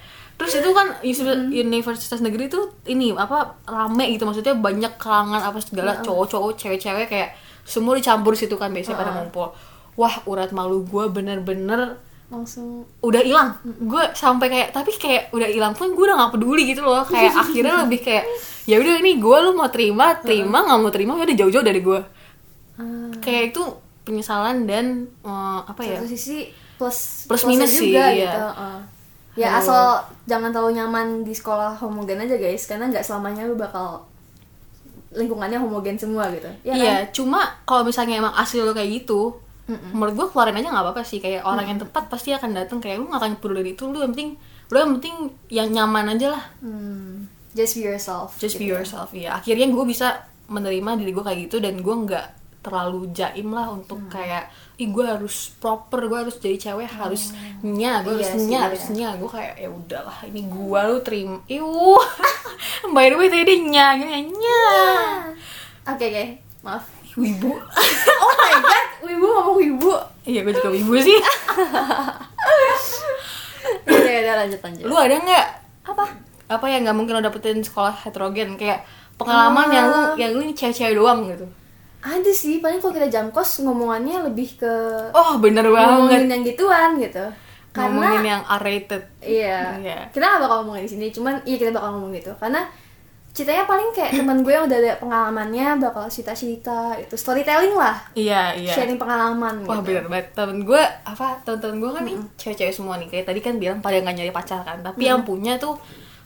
terus 0.41 0.53
itu 0.57 0.69
kan 0.73 0.87
uni- 1.05 1.61
universitas 1.61 2.19
negeri 2.19 2.49
itu 2.49 2.61
ini 2.89 3.13
apa 3.13 3.61
rame 3.69 4.09
gitu. 4.09 4.25
Maksudnya 4.25 4.57
banyak 4.57 4.97
kalangan 4.97 5.41
apa 5.45 5.61
segala 5.61 6.01
cowok-cowok 6.01 6.57
cewek-cewek 6.57 7.05
kayak 7.05 7.37
semua 7.61 7.93
dicampur 7.93 8.33
di 8.33 8.41
situ 8.41 8.57
kan 8.57 8.73
biasanya 8.73 8.97
pada 8.97 9.11
ngumpul. 9.13 9.53
Wah 9.95 10.15
urat 10.25 10.49
malu 10.49 10.81
gue 10.81 11.05
bener-bener 11.13 12.01
langsung. 12.31 12.87
udah 13.03 13.21
hilang. 13.21 13.59
Gue 13.63 14.01
sampai 14.17 14.47
kayak 14.49 14.69
tapi 14.73 14.91
kayak 14.97 15.29
udah 15.35 15.47
hilang 15.51 15.77
pun 15.77 15.93
gue 15.93 16.03
udah 16.09 16.17
nggak 16.17 16.33
peduli 16.33 16.63
gitu 16.73 16.81
loh. 16.81 17.05
Kayak 17.05 17.37
akhirnya 17.43 17.85
lebih 17.85 17.99
kayak 18.01 18.25
ya 18.65 18.81
udah 18.81 18.93
ini 19.01 19.21
gue 19.21 19.37
lu 19.45 19.51
mau 19.53 19.69
terima 19.69 20.17
terima 20.21 20.63
nggak 20.65 20.79
mau 20.79 20.91
terima 20.93 21.17
ya 21.17 21.25
udah 21.27 21.37
jauh-jauh 21.37 21.65
dari 21.65 21.81
gue 21.81 21.99
ah, 22.77 23.09
kayak 23.19 23.53
itu 23.53 23.63
penyesalan 24.05 24.69
dan 24.69 25.09
eh, 25.25 25.59
apa 25.65 25.81
ya? 25.81 25.97
Satu 26.01 26.09
sisi 26.09 26.49
plus 26.77 27.29
Plus 27.29 27.43
minus 27.45 27.69
sih, 27.73 27.93
juga 27.93 28.09
iya. 28.09 28.31
gitu 28.31 28.41
uh. 28.57 28.81
Ya 29.33 29.47
Aduh. 29.55 29.59
asal 29.63 29.83
jangan 30.27 30.51
terlalu 30.51 30.81
nyaman 30.81 31.07
di 31.23 31.33
sekolah 31.35 31.79
homogen 31.79 32.21
aja 32.21 32.35
guys. 32.35 32.67
Karena 32.67 32.91
nggak 32.91 33.05
selamanya 33.05 33.47
lu 33.47 33.55
bakal 33.55 34.03
lingkungannya 35.11 35.59
homogen 35.59 35.99
semua 35.99 36.31
gitu. 36.31 36.47
Ya 36.63 36.73
iya 36.75 36.95
kan? 37.03 37.11
cuma 37.11 37.39
kalau 37.67 37.83
misalnya 37.83 38.19
emang 38.19 38.35
asli 38.35 38.63
lo 38.63 38.71
kayak 38.71 39.03
gitu 39.03 39.39
menurut 39.71 40.19
gue 40.19 40.27
keluarin 40.35 40.59
aja 40.59 40.67
nggak 40.67 40.83
apa-apa 40.83 41.03
sih. 41.07 41.23
Kayak 41.23 41.47
orang 41.47 41.65
yang 41.67 41.79
tepat 41.79 42.11
pasti 42.11 42.35
akan 42.35 42.51
datang. 42.51 42.83
Kayak 42.83 43.03
lu 43.03 43.05
nggak 43.07 43.21
akan 43.23 43.31
peduli 43.39 43.71
itu. 43.75 43.87
Lu 43.87 44.03
yang 44.03 44.11
penting 44.11 44.35
lu 44.71 44.75
yang 44.79 44.91
penting 44.99 45.15
yang 45.51 45.67
nyaman 45.71 46.15
aja 46.15 46.35
lah. 46.35 46.43
Hmm, 46.63 47.27
just 47.55 47.75
be 47.75 47.83
yourself 47.83 48.39
just 48.39 48.55
be 48.55 48.65
gitu 48.67 48.75
ya. 48.75 48.75
yourself 48.79 49.09
ya 49.11 49.29
akhirnya 49.39 49.67
gue 49.71 49.85
bisa 49.87 50.23
menerima 50.51 50.99
diri 50.99 51.11
gue 51.15 51.23
kayak 51.23 51.39
gitu 51.47 51.57
dan 51.63 51.79
gue 51.79 51.95
nggak 52.07 52.27
terlalu 52.61 53.09
jaim 53.09 53.49
lah 53.49 53.67
untuk 53.67 53.97
Hmm. 53.97 54.09
kayak 54.09 54.45
ih 54.77 54.87
gue 54.87 55.01
harus 55.01 55.49
proper 55.57 56.05
gue 56.05 56.17
harus 56.19 56.37
jadi 56.37 56.57
cewek 56.59 56.85
harus 56.87 57.33
nya 57.59 58.01
gue 58.01 58.13
harus 58.13 58.25
Iya 58.27 58.33
sih, 58.33 58.45
nya 58.45 58.53
iya. 58.53 58.65
harus 58.65 58.83
nya 58.89 59.07
gue 59.13 59.25
kayak 59.27 59.53
ya 59.57 59.69
udahlah 59.69 60.17
ini 60.23 60.41
gue 60.43 60.79
lu 60.83 60.97
terima. 60.99 61.37
Iu. 61.47 61.97
By 62.93 63.07
the 63.07 63.15
way 63.15 63.27
tadi 63.27 63.55
nya 63.63 63.93
gini 63.95 64.29
nya 64.31 64.63
oke 65.85 66.01
oke. 66.03 66.25
Maaf. 66.61 66.85
Wibu. 67.13 67.51
Oh 68.21 68.33
my 68.33 68.53
god 68.61 68.87
wibu 69.01 69.25
ngomong 69.27 69.57
wibu. 69.57 69.91
Iya 70.23 70.41
gue 70.41 70.53
juga 70.53 70.69
wibu 70.69 70.93
sih. 70.95 71.17
Udah 73.83 74.13
udah 74.21 74.35
lanjut 74.37 74.59
lanjut. 74.59 74.83
Lu 74.85 74.95
ada 74.95 75.15
nggak? 75.15 75.47
Apa? 75.87 76.03
Apa 76.47 76.65
yang 76.67 76.83
nggak 76.83 76.93
mungkin 76.93 77.13
lo 77.15 77.23
dapetin 77.23 77.61
sekolah 77.61 77.95
heterogen? 77.97 78.53
Kayak 78.55 78.85
pengalaman 79.15 79.67
yang 79.69 79.85
lu 79.87 79.97
Ah. 79.97 80.13
yang 80.15 80.31
lu 80.33 80.41
ini 80.41 80.53
cewek-cewek 80.53 80.93
doang 80.93 81.25
gitu 81.25 81.45
ada 82.01 82.31
sih 82.33 82.57
paling 82.57 82.81
kalau 82.81 82.97
kita 82.97 83.07
jam 83.13 83.29
kos 83.29 83.61
ngomongannya 83.61 84.25
lebih 84.25 84.57
ke 84.57 84.73
oh 85.13 85.37
bener 85.37 85.69
banget. 85.69 85.85
ngomongin 85.85 86.23
yang 86.27 86.41
gituan 86.41 86.89
gitu. 86.97 87.25
Karena 87.71 87.87
ngomongin 87.93 88.25
yang 88.27 88.41
R-rated 88.59 89.03
Iya. 89.23 89.79
Iya. 89.79 89.99
Kita 90.11 90.25
gak 90.27 90.41
bakal 90.43 90.57
ngomongin 90.65 90.83
di 90.83 90.91
sini, 90.91 91.05
cuman 91.13 91.39
iya 91.47 91.55
kita 91.55 91.71
bakal 91.71 91.95
ngomong 91.95 92.11
gitu. 92.17 92.35
Karena 92.35 92.67
ceritanya 93.31 93.63
paling 93.63 93.95
kayak 93.95 94.11
teman 94.11 94.43
gue 94.43 94.51
yang 94.51 94.67
udah 94.67 94.75
ada 94.75 94.93
pengalamannya 94.99 95.79
bakal 95.79 96.03
cerita-cerita 96.11 96.99
itu 96.99 97.15
storytelling 97.15 97.79
lah, 97.79 97.95
iya 98.11 98.51
iya. 98.59 98.75
Sharing 98.75 98.99
pengalaman 98.99 99.63
Wah 99.63 99.79
gitu. 99.79 99.87
bener 99.87 100.03
banget. 100.11 100.35
Temen 100.35 100.67
gue 100.67 100.81
apa 100.83 101.39
temen-temen 101.47 101.77
gue 101.79 101.91
kan 101.95 102.03
nih 102.03 102.17
cewek-cewek 102.35 102.73
semua 102.75 102.99
nih. 102.99 103.07
Kayak 103.07 103.31
tadi 103.31 103.39
kan 103.39 103.55
bilang 103.55 103.79
pada 103.79 104.03
nggak 104.03 104.15
nyari 104.19 104.31
pacar 104.35 104.67
kan. 104.67 104.83
Tapi 104.83 105.07
yang 105.07 105.23
punya 105.23 105.55
tuh 105.55 105.79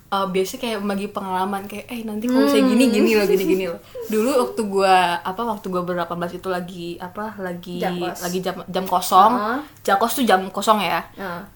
uh, 0.08 0.28
biasanya 0.28 0.62
kayak 0.62 0.80
bagi 0.82 1.08
pengalaman 1.08 1.64
kayak 1.64 1.86
eh 1.88 2.02
nanti 2.02 2.26
kalau 2.26 2.46
saya 2.46 2.62
gini 2.62 2.90
gini 2.90 3.12
loh 3.14 3.26
gini 3.26 3.44
gini 3.46 3.66
loh. 3.66 3.80
Dulu 4.06 4.30
waktu 4.44 4.62
gue 4.64 4.96
apa 5.22 5.42
waktu 5.42 5.66
gue 5.66 5.82
ber-18 5.82 6.32
itu 6.36 6.48
lagi 6.48 6.88
apa 6.98 7.34
lagi 7.38 7.78
Jam 7.78 7.96
lagi 8.02 8.40
jam 8.40 8.56
jam 8.66 8.86
kosong. 8.86 9.32
Heeh. 9.34 9.60
jam 9.82 9.96
kos 9.96 10.14
tuh 10.14 10.24
jam 10.24 10.42
kosong 10.50 10.80
ya. 10.80 11.00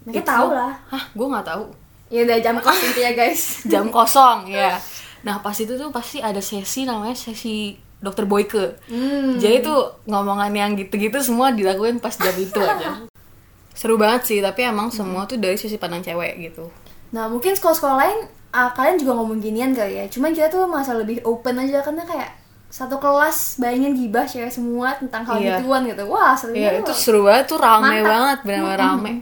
Mereka 0.03 0.19
Itu- 0.19 0.27
tahu 0.27 0.47
lah. 0.51 0.73
hah 0.87 1.03
gue 1.09 1.27
nggak 1.27 1.45
tahu 1.45 1.63
Ya 2.09 2.25
udah 2.25 2.37
jam 2.39 2.55
kos 2.57 2.79
intinya 2.79 3.11
guys. 3.19 3.41
jam 3.63 3.85
kosong 3.87 4.47
ya. 4.47 4.73
Nah 5.19 5.35
pas 5.39 5.51
itu 5.53 5.75
tuh 5.75 5.91
pasti 5.91 6.17
ada 6.19 6.39
sesi 6.39 6.83
namanya 6.83 7.11
sesi 7.11 7.75
dokter 7.99 8.23
Boyke. 8.23 8.79
Hmm. 8.87 9.35
jadi 9.35 9.59
tuh 9.59 9.99
ngomongan 10.05 10.47
yang 10.49 10.71
gitu-gitu 10.73 11.19
semua 11.19 11.51
dilakuin 11.51 11.99
pas 11.99 12.11
jam 12.11 12.31
itu 12.33 12.55
aja. 12.57 13.03
Seru 13.75 13.95
banget 13.95 14.23
sih 14.25 14.39
tapi 14.39 14.63
emang 14.63 14.87
semua 14.89 15.23
tuh 15.23 15.35
dari 15.35 15.55
sisi 15.55 15.75
pandang 15.75 15.99
cewek 15.99 16.39
gitu. 16.41 16.71
Nah 17.11 17.27
mungkin 17.27 17.51
sekolah-sekolah 17.51 17.95
lain 17.97 18.19
ah, 18.51 18.69
kalian 18.71 18.97
juga 18.97 19.13
ngomong 19.15 19.39
ginian 19.39 19.71
kali 19.71 19.93
ya. 19.97 20.05
Cuman 20.07 20.31
kita 20.31 20.47
tuh 20.49 20.65
masa 20.67 20.93
lebih 20.93 21.21
open 21.23 21.55
aja 21.59 21.79
karena 21.81 22.03
kayak 22.03 22.29
satu 22.69 23.01
kelas 23.01 23.57
bayangin 23.57 23.97
gibah 23.97 24.25
cewek 24.25 24.49
semua 24.49 24.93
tentang 24.95 25.25
hal 25.25 25.37
Iya. 25.37 25.57
gituan 25.57 25.81
gitu. 25.85 26.03
Wah 26.05 26.33
seru 26.37 26.53
Iya 26.53 26.69
banget 26.69 26.81
itu 26.81 26.91
loh. 26.91 26.97
seru 26.97 27.19
banget 27.25 27.45
tuh 27.47 27.59
rame 27.59 27.97
Mantap. 27.97 28.05
banget 28.05 28.37
benar-benar 28.45 28.79
rame 28.79 29.13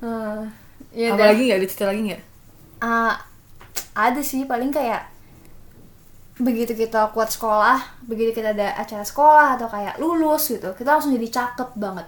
Hmm, 0.00 0.52
ya 0.92 1.08
apa 1.08 1.16
udah. 1.16 1.26
lagi 1.26 1.42
nggak 1.48 1.58
ada 1.58 1.66
cerita 1.66 1.84
lagi 1.88 2.00
nggak 2.04 2.22
Ah, 2.78 3.16
ada 3.96 4.20
sih 4.20 4.44
paling 4.44 4.68
kayak 4.68 5.08
begitu 6.36 6.74
kita 6.74 7.14
kuat 7.14 7.30
sekolah, 7.30 7.78
begitu 8.04 8.34
kita 8.34 8.52
ada 8.52 8.74
acara 8.74 9.00
sekolah 9.00 9.54
atau 9.56 9.70
kayak 9.70 9.96
lulus 9.96 10.50
gitu, 10.50 10.74
kita 10.74 10.92
langsung 10.92 11.14
jadi 11.14 11.30
cakep 11.30 11.78
banget. 11.78 12.04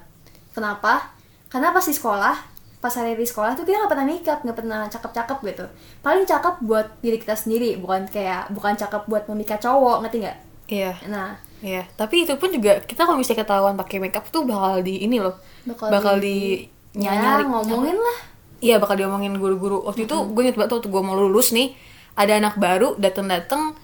Kenapa? 0.51 1.15
Karena 1.47 1.71
pas 1.71 1.81
di 1.81 1.95
sekolah, 1.95 2.35
pas 2.79 2.93
hari 2.93 3.17
di 3.17 3.27
sekolah 3.27 3.57
tuh 3.57 3.65
kita 3.65 3.77
nggak 3.81 3.93
pernah 3.93 4.07
makeup, 4.07 4.39
nggak 4.45 4.57
pernah 4.57 4.81
cakep-cakep 4.87 5.39
gitu. 5.43 5.65
Paling 6.01 6.25
cakep 6.25 6.55
buat 6.63 6.87
diri 7.01 7.19
kita 7.19 7.35
sendiri, 7.35 7.81
bukan 7.81 8.07
kayak 8.07 8.53
bukan 8.53 8.77
cakep 8.77 9.03
buat 9.09 9.25
memikat 9.27 9.59
cowok, 9.63 10.05
ngerti 10.05 10.19
nggak? 10.23 10.39
iya 10.67 10.93
Nah, 11.07 11.39
iya 11.63 11.87
tapi 11.95 12.27
itu 12.27 12.35
pun 12.37 12.51
juga 12.51 12.83
kita 12.83 13.07
kalau 13.07 13.19
misalnya 13.19 13.47
ketahuan 13.47 13.79
pakai 13.79 14.03
makeup 14.03 14.27
tuh 14.29 14.43
bakal 14.43 14.83
di 14.83 14.99
ini 14.99 15.23
loh 15.23 15.39
Bakal 15.63 15.89
bakal, 15.95 16.15
di- 16.19 16.67
di, 16.91 17.07
ya, 17.07 17.15
nyari 17.15 17.45
ngomongin 17.47 17.95
lah. 17.97 18.19
Iya 18.59 18.81
bakal 18.81 18.97
diomongin 18.97 19.37
guru-guru. 19.37 19.85
Waktu 19.85 20.09
itu 20.09 20.17
gue 20.17 20.43
inget 20.43 20.57
banget 20.57 20.73
waktu 20.75 20.89
gue 20.89 21.03
mau 21.05 21.15
lulus 21.15 21.53
nih, 21.53 21.77
ada 22.17 22.41
anak 22.41 22.57
baru 22.57 22.97
dateng-dateng, 22.97 23.77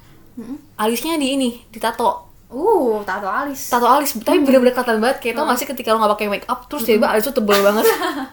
alisnya 0.77 1.21
di 1.21 1.37
ini, 1.37 1.51
ditato. 1.69 2.32
Uh, 2.53 3.01
tato 3.09 3.25
alis. 3.25 3.73
Tato 3.73 3.89
alis, 3.89 4.13
tapi 4.21 4.45
bener-bener 4.45 4.77
kelihatan 4.77 5.01
banget. 5.01 5.19
Kayak 5.25 5.35
tau 5.41 5.45
gak 5.49 5.59
sih 5.59 5.69
ketika 5.73 5.97
lo 5.97 6.05
gak 6.05 6.13
pakai 6.21 6.29
make 6.29 6.47
up, 6.53 6.69
terus 6.69 6.85
tiba-tiba 6.85 7.09
alis 7.17 7.25
tuh 7.25 7.35
tebel 7.35 7.59
banget. 7.65 7.85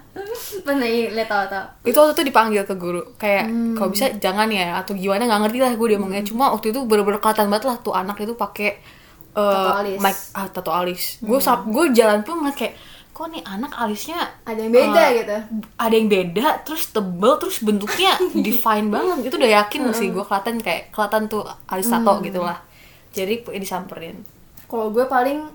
Pernah 0.68 0.88
iya, 0.88 1.08
lihat 1.16 1.30
tato. 1.32 1.62
itu 1.88 1.96
waktu 1.96 2.14
itu 2.20 2.24
dipanggil 2.28 2.64
ke 2.68 2.76
guru, 2.76 3.16
kayak 3.16 3.48
kalau 3.80 3.90
bisa 3.90 4.12
jangan 4.20 4.52
ya 4.52 4.76
atau 4.84 4.92
gimana 4.92 5.24
nggak 5.24 5.42
ngerti 5.48 5.60
lah 5.64 5.72
gue 5.74 5.88
dia 5.88 5.98
ngomongnya. 5.98 6.24
Cuma 6.28 6.52
waktu 6.52 6.76
itu 6.76 6.84
bener-bener 6.84 7.24
kelihatan 7.24 7.48
banget 7.48 7.66
lah 7.72 7.78
tuh 7.80 7.96
anak 7.96 8.20
itu 8.20 8.36
pakai 8.36 9.00
Tato 9.30 9.72
alis. 9.80 10.00
make 10.04 10.20
ah 10.36 10.48
tato 10.52 10.72
alis. 10.76 11.04
Gue 11.24 11.40
gue 11.40 11.86
jalan 11.96 12.20
pun 12.28 12.44
ngeliat 12.44 12.58
kayak 12.60 12.76
kok 13.20 13.28
nih 13.36 13.44
anak 13.44 13.76
alisnya 13.76 14.16
Ada 14.48 14.64
yang 14.64 14.72
beda 14.72 15.04
eh, 15.04 15.10
gitu. 15.20 15.38
ada 15.76 15.92
yang 15.92 16.08
beda 16.08 16.48
terus 16.64 16.88
tebel 16.88 17.36
terus 17.36 17.60
bentuknya 17.60 18.16
define 18.48 18.88
banget 18.88 19.28
itu 19.28 19.36
udah 19.36 19.52
yakin 19.60 19.92
sih 19.92 20.08
gue 20.16 20.24
kelihatan 20.24 20.56
kayak 20.64 20.96
kelihatan 20.96 21.28
tuh 21.28 21.44
alis 21.68 21.92
tato 21.92 22.24
gitu 22.24 22.40
lah 22.40 22.64
jadi 23.20 23.36
disamperin. 23.60 24.24
Kalau 24.70 24.94
gue 24.96 25.04
paling 25.10 25.50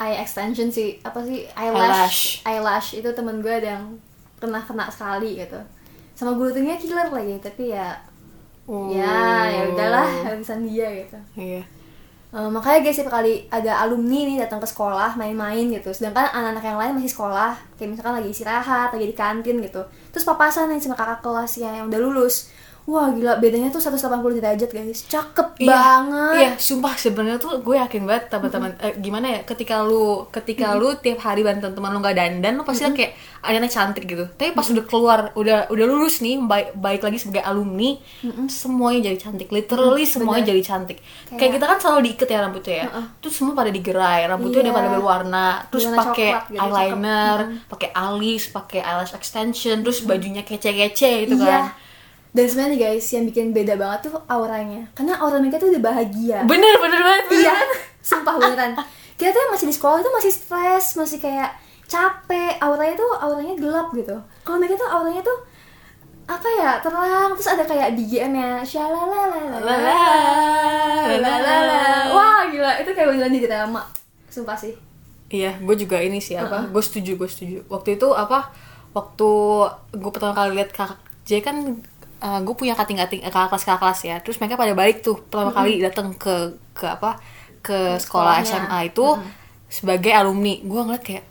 eye 0.00 0.20
extension 0.20 0.68
sih, 0.68 1.00
apa 1.00 1.24
sih 1.24 1.48
eyelash. 1.56 2.44
Eyelash, 2.44 2.96
itu 2.96 3.08
temen 3.16 3.40
gue 3.40 3.52
ada 3.52 3.78
yang 3.78 3.96
pernah 4.40 4.60
kena 4.64 4.88
sekali 4.92 5.40
gitu. 5.40 5.60
Sama 6.16 6.36
guru 6.36 6.52
tingginya 6.52 6.80
killer 6.80 7.08
lagi, 7.08 7.36
tapi 7.40 7.72
ya 7.72 7.96
ya 8.70 9.50
ya 9.50 9.62
udahlah 9.72 10.06
urusan 10.36 10.62
dia 10.68 10.88
gitu. 11.04 11.18
iya. 11.34 11.64
Eh, 12.30 12.46
makanya 12.46 12.86
guys 12.86 12.94
setiap 12.94 13.18
kali 13.18 13.50
ada 13.50 13.82
alumni 13.82 14.22
nih 14.22 14.38
datang 14.38 14.62
ke 14.62 14.68
sekolah 14.70 15.18
main-main 15.18 15.66
gitu. 15.66 15.90
Sedangkan 15.90 16.30
anak-anak 16.30 16.62
yang 16.62 16.78
lain 16.78 16.92
masih 17.02 17.10
sekolah 17.10 17.58
kayak 17.74 17.90
misalkan 17.90 18.22
lagi 18.22 18.30
istirahat 18.30 18.94
lagi 18.94 19.06
di 19.10 19.16
kantin 19.18 19.58
gitu. 19.58 19.82
Terus 20.14 20.22
papasan 20.22 20.70
nih 20.70 20.78
sama 20.78 20.94
kakak 20.94 21.26
kelasnya 21.26 21.82
yang 21.82 21.90
udah 21.90 21.98
lulus 21.98 22.54
wah 22.82 23.08
gila 23.08 23.36
bedanya 23.36 23.68
tuh 23.68 23.78
180 23.78 24.00
derajat 24.36 24.70
guys 24.70 25.04
cakep 25.04 25.48
Iya, 25.58 25.68
banget 25.68 26.34
Iya, 26.34 26.50
sumpah 26.56 26.94
sebenarnya 26.94 27.36
tuh 27.36 27.60
gue 27.60 27.76
yakin 27.76 28.02
banget 28.02 28.28
teman-teman 28.28 28.72
eh, 28.78 28.96
gimana 28.96 29.26
ya 29.30 29.40
ketika 29.42 29.80
lu 29.80 30.24
ketika 30.28 30.72
lu 30.72 30.96
tiap 30.96 31.20
hari 31.20 31.40
bareng 31.40 31.60
teman-teman 31.60 31.90
lu 31.90 31.98
nggak 31.98 32.16
dandan 32.16 32.52
lu 32.54 32.62
pasti 32.62 32.82
kan 32.82 32.94
kayak 32.94 33.12
adanya 33.40 33.68
cantik 33.68 34.04
gitu. 34.04 34.24
Tapi 34.30 34.52
pas 34.52 34.64
udah 34.64 34.84
keluar 34.84 35.18
udah 35.34 35.68
udah 35.68 35.86
lulus 35.86 36.20
nih 36.20 36.40
baik 36.40 36.68
baik 36.74 37.00
lagi 37.00 37.18
sebagai 37.18 37.40
alumni 37.42 37.96
semuanya 38.46 39.00
jadi 39.06 39.18
cantik. 39.18 39.48
Literally 39.48 40.04
semuanya 40.04 40.44
jadi 40.46 40.62
cantik. 40.62 40.98
Kayak, 41.30 41.52
kita 41.56 41.64
kan 41.66 41.78
selalu 41.78 42.00
diikat 42.06 42.28
ya 42.28 42.38
rambutnya 42.40 42.74
ya. 42.76 42.84
Terus 43.18 43.34
semua 43.34 43.54
pada 43.54 43.68
digerai, 43.68 44.26
rambutnya 44.26 44.60
udah 44.60 44.66
Iya. 44.66 44.76
pada 44.76 44.88
berwarna, 44.90 45.46
terus 45.68 45.84
pakai 45.86 46.30
gitu, 46.48 46.60
eyeliner, 46.60 47.38
pakai 47.66 47.88
alis, 47.92 48.42
pakai 48.48 48.80
eyelash 48.80 49.14
extension, 49.14 49.80
terus 49.80 50.02
bajunya 50.02 50.42
kece-kece 50.42 51.24
gitu 51.24 51.36
Iya. 51.36 51.46
kan. 51.46 51.64
Dan 52.30 52.44
sebenarnya 52.46 52.72
nih 52.74 52.80
guys 52.80 53.06
yang 53.10 53.24
bikin 53.26 53.50
beda 53.50 53.74
banget 53.74 54.10
tuh 54.10 54.14
auranya 54.30 54.86
karena 54.94 55.18
aura 55.18 55.42
mereka 55.42 55.58
tuh 55.58 55.74
udah 55.74 55.82
bahagia 55.82 56.38
bener 56.46 56.74
bener 56.78 57.00
banget 57.02 57.24
bener 57.26 57.42
iya 57.42 57.54
sumpah 58.08 58.34
beneran 58.38 58.72
kita 59.18 59.34
tuh 59.34 59.40
yang 59.42 59.52
masih 59.52 59.66
di 59.68 59.74
sekolah 59.74 59.98
itu 59.98 60.10
masih 60.14 60.32
stres 60.32 60.84
masih 60.94 61.18
kayak 61.18 61.50
capek 61.90 62.54
auranya 62.62 62.94
tuh 62.94 63.10
auranya 63.18 63.54
gelap 63.58 63.90
gitu 63.92 64.16
kalau 64.46 64.56
mereka 64.62 64.78
tuh 64.78 64.88
auranya 64.88 65.22
tuh 65.26 65.38
apa 66.30 66.46
ya 66.46 66.78
terang 66.78 67.34
terus 67.34 67.50
ada 67.50 67.66
kayak 67.66 67.98
BGM 67.98 68.30
nya 68.30 68.50
shalalala 68.62 69.58
wah 72.14 72.46
gila 72.46 72.70
itu 72.78 72.90
kayak 72.94 73.08
beneran 73.10 73.34
di 73.34 73.42
drama 73.42 73.82
sumpah 74.30 74.54
sih 74.54 74.74
Iya, 75.30 75.62
gue 75.62 75.76
juga 75.78 76.02
ini 76.02 76.18
sih 76.18 76.34
apa? 76.34 76.66
Gue 76.74 76.82
setuju, 76.82 77.14
gue 77.14 77.30
setuju. 77.30 77.62
Waktu 77.70 77.94
itu 77.94 78.10
apa? 78.10 78.50
Waktu 78.90 79.30
gue 79.94 80.10
pertama 80.10 80.34
kali 80.34 80.58
lihat 80.58 80.74
kakak 80.74 80.98
J 81.22 81.38
kan 81.38 81.78
gue 82.20 82.54
punya 82.54 82.76
kating-kating 82.76 83.24
eh, 83.24 83.32
kakak 83.32 83.56
kelas 83.56 83.64
kakak 83.64 83.80
kelas 83.80 84.00
ya. 84.04 84.16
Terus 84.20 84.36
mereka 84.38 84.60
pada 84.60 84.72
balik 84.76 85.00
tuh 85.00 85.18
pertama 85.24 85.50
kali 85.56 85.80
datang 85.80 86.12
ke 86.14 86.54
ke 86.76 86.84
apa? 86.84 87.16
Ke 87.64 87.96
sekolah 87.96 88.44
sekolahnya. 88.44 88.68
SMA 88.68 88.78
itu 88.92 89.06
sebagai 89.72 90.12
alumni. 90.12 90.60
Gue 90.60 90.80
ngeliat 90.84 91.04
kayak 91.04 91.24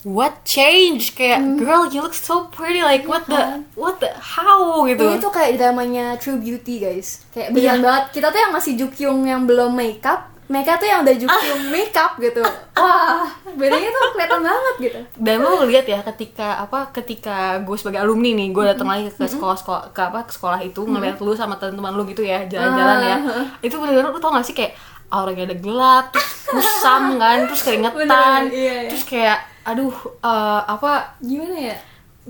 what 0.00 0.40
change 0.48 1.12
kayak 1.12 1.44
girl 1.60 1.84
you 1.92 2.00
look 2.00 2.16
so 2.16 2.48
pretty 2.48 2.80
like 2.80 3.04
what 3.04 3.28
the 3.28 3.60
what 3.76 4.00
the 4.00 4.08
how 4.16 4.80
gitu. 4.88 5.04
Ini 5.04 5.20
tuh 5.20 5.32
kayak 5.32 5.60
dramanya 5.60 6.16
True 6.16 6.40
Beauty 6.40 6.80
guys 6.80 7.28
Kayak 7.36 7.52
beneran 7.52 7.84
banget 7.84 8.04
Kita 8.16 8.32
tuh 8.32 8.40
yang 8.40 8.52
masih 8.56 8.72
Jukyung 8.80 9.28
yang 9.28 9.44
belum 9.44 9.76
makeup 9.76 10.32
Mereka 10.50 10.82
tuh 10.82 10.86
yang 10.90 11.00
udah 11.06 11.14
Jukyung 11.22 11.64
makeup 11.70 12.12
gitu. 12.18 12.42
Wah 12.74 13.30
bedanya 13.54 13.88
tuh 13.94 14.10
kelihatan 14.18 14.40
banget 14.42 14.74
gitu. 14.82 15.00
Dan 15.22 15.36
lo 15.46 15.62
lihat 15.70 15.86
ya 15.86 16.02
ketika 16.02 16.58
apa 16.58 16.90
ketika 16.90 17.62
gue 17.62 17.76
sebagai 17.78 18.02
alumni 18.02 18.34
nih 18.34 18.48
gue 18.50 18.64
datang 18.66 18.90
lagi 18.90 19.06
ke 19.14 19.30
sekolah 19.30 19.56
sekolah 19.56 19.82
ke 19.94 20.00
apa 20.02 20.26
ke 20.26 20.32
sekolah 20.34 20.58
itu 20.58 20.82
ngeliat 20.82 21.22
lu 21.22 21.32
sama 21.38 21.54
teman-teman 21.54 21.94
lu 21.94 22.02
gitu 22.10 22.26
ya 22.26 22.42
jalan-jalan 22.50 22.98
ya. 22.98 23.16
Itu 23.62 23.78
bener-bener 23.78 24.10
lu 24.10 24.18
tau 24.18 24.34
gak 24.34 24.42
sih 24.42 24.58
kayak 24.58 24.74
auranya 25.10 25.50
ada 25.50 25.56
gelap 25.58 26.04
terus 26.14 26.46
kusam 26.46 27.02
kan 27.22 27.38
terus 27.50 27.62
keringetan 27.66 28.06
Beneran, 28.06 28.42
iya, 28.54 28.86
iya. 28.86 28.90
terus 28.94 29.04
kayak 29.04 29.38
aduh 29.66 29.92
eh, 30.22 30.60
apa 30.70 31.18
Gimana 31.20 31.74
ya? 31.74 31.76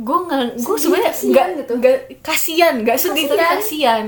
gue 0.00 0.16
nggak 0.16 0.64
gue 0.64 0.76
sebenarnya 0.80 1.12
nggak 1.12 1.46
gitu. 1.60 1.72
nggak 1.76 1.96
kasian 2.24 2.74
nggak 2.86 2.96
sedih 2.96 3.26
tapi 3.28 3.36
Kasihan. 3.36 3.58
kasian 3.60 4.04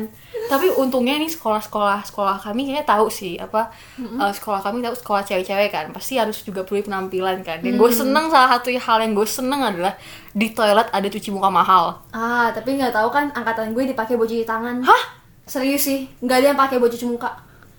tapi 0.52 0.68
untungnya 0.68 1.16
nih 1.16 1.32
sekolah-sekolah 1.32 2.04
sekolah 2.12 2.36
kami 2.36 2.68
kayaknya 2.68 2.84
tahu 2.84 3.08
sih 3.08 3.40
apa 3.40 3.72
eh, 3.96 4.32
sekolah 4.36 4.60
kami 4.60 4.84
tahu 4.84 4.92
sekolah 4.92 5.24
cewek-cewek 5.24 5.72
kan. 5.72 5.88
Pasti 5.96 6.20
harus 6.20 6.44
juga 6.44 6.60
perlu 6.60 6.84
penampilan 6.84 7.40
kan. 7.40 7.64
Dan 7.64 7.80
gue 7.80 7.88
seneng 7.88 8.28
salah 8.28 8.60
satu 8.60 8.68
hal 8.68 8.98
yang 9.00 9.16
gue 9.16 9.24
seneng 9.24 9.64
adalah 9.64 9.96
di 10.36 10.52
toilet 10.52 10.92
ada 10.92 11.08
cuci 11.08 11.32
muka 11.32 11.48
mahal. 11.48 12.04
Ah 12.12 12.52
tapi 12.52 12.76
nggak 12.76 12.92
tahu 12.92 13.08
kan 13.08 13.32
angkatan 13.32 13.72
gue 13.72 13.96
dipakai 13.96 14.20
buat 14.20 14.28
cuci 14.28 14.44
tangan. 14.44 14.84
Hah? 14.84 15.24
Serius 15.48 15.88
sih 15.88 16.04
Nggak 16.20 16.36
ada 16.44 16.46
yang 16.52 16.60
pakai 16.60 16.76
buat 16.76 16.92
cuci 16.92 17.06
muka. 17.08 17.32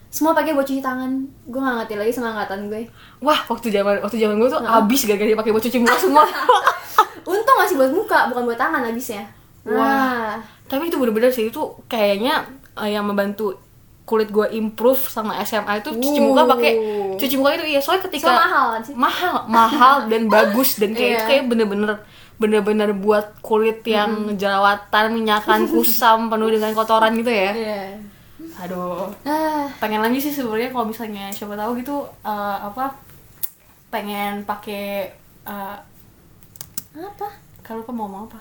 Semua 0.10 0.34
pakai 0.34 0.58
buat 0.58 0.66
cuci 0.66 0.82
tangan. 0.82 1.30
Gue 1.46 1.62
nggak 1.62 1.86
ngerti 1.86 1.94
lagi 2.02 2.12
sama 2.18 2.34
angkatan 2.34 2.74
gue. 2.74 2.90
Wah 3.22 3.38
waktu 3.54 3.70
zaman 3.70 4.02
waktu 4.02 4.18
zaman 4.18 4.42
gue 4.42 4.50
tuh 4.50 4.66
abis 4.66 5.06
gara-gara 5.06 5.30
dipakai 5.30 5.54
buat 5.54 5.62
cuci 5.62 5.78
muka 5.78 5.98
semua. 6.02 6.26
Untung 7.30 7.58
masih 7.62 7.78
buat 7.78 7.94
muka 7.94 8.34
bukan 8.34 8.50
buat 8.50 8.58
tangan 8.58 8.82
habisnya. 8.82 9.30
Wah. 9.62 9.78
Nah. 9.78 10.36
Tapi 10.66 10.90
itu 10.90 10.98
bener-bener 10.98 11.30
sih 11.30 11.54
itu 11.54 11.62
kayaknya 11.86 12.63
eh, 12.76 12.90
yang 12.90 13.04
membantu 13.04 13.58
kulit 14.04 14.28
gue 14.28 14.44
improve 14.52 15.00
sama 15.00 15.40
SMA 15.42 15.80
itu 15.80 15.90
cuci 15.92 16.20
muka 16.20 16.44
pakai 16.46 16.72
Uh. 16.76 17.16
cuci 17.16 17.36
muka 17.36 17.56
itu 17.56 17.66
iya 17.68 17.80
soalnya 17.80 18.04
ketika 18.04 18.28
So 18.28 18.36
mahal 18.36 18.66
kan 18.70 18.82
sih? 18.84 18.94
mahal 18.94 19.36
mahal 19.48 19.96
dan 20.12 20.28
bagus 20.28 20.76
dan 20.76 20.92
kayak 20.92 21.08
itu 21.10 21.16
Iya. 21.16 21.28
kayak 21.30 21.44
bener-bener 21.48 21.92
bener-bener 22.36 22.90
buat 22.92 23.40
kulit 23.40 23.80
yang 23.84 24.12
jerawatan 24.34 25.14
minyakan 25.14 25.64
kusam 25.72 26.28
penuh 26.28 26.50
dengan 26.50 26.74
kotoran 26.74 27.14
gitu 27.14 27.30
ya. 27.30 27.52
Iya. 27.54 27.82
Aduh. 28.60 29.08
Ah. 29.24 29.72
Pengen 29.78 30.00
lagi 30.00 30.20
sih 30.20 30.30
sebenarnya 30.30 30.70
kalau 30.70 30.86
misalnya 30.86 31.32
siapa 31.32 31.56
tahu 31.56 31.80
gitu 31.80 31.96
eh, 32.22 32.58
apa 32.60 32.92
pengen 33.88 34.44
pakai 34.44 35.16
eh, 35.44 35.78
Apa? 36.94 37.28
kalau 37.62 37.80
lupa 37.80 37.92
mau 37.92 38.06
ngomong 38.06 38.24
apa 38.28 38.40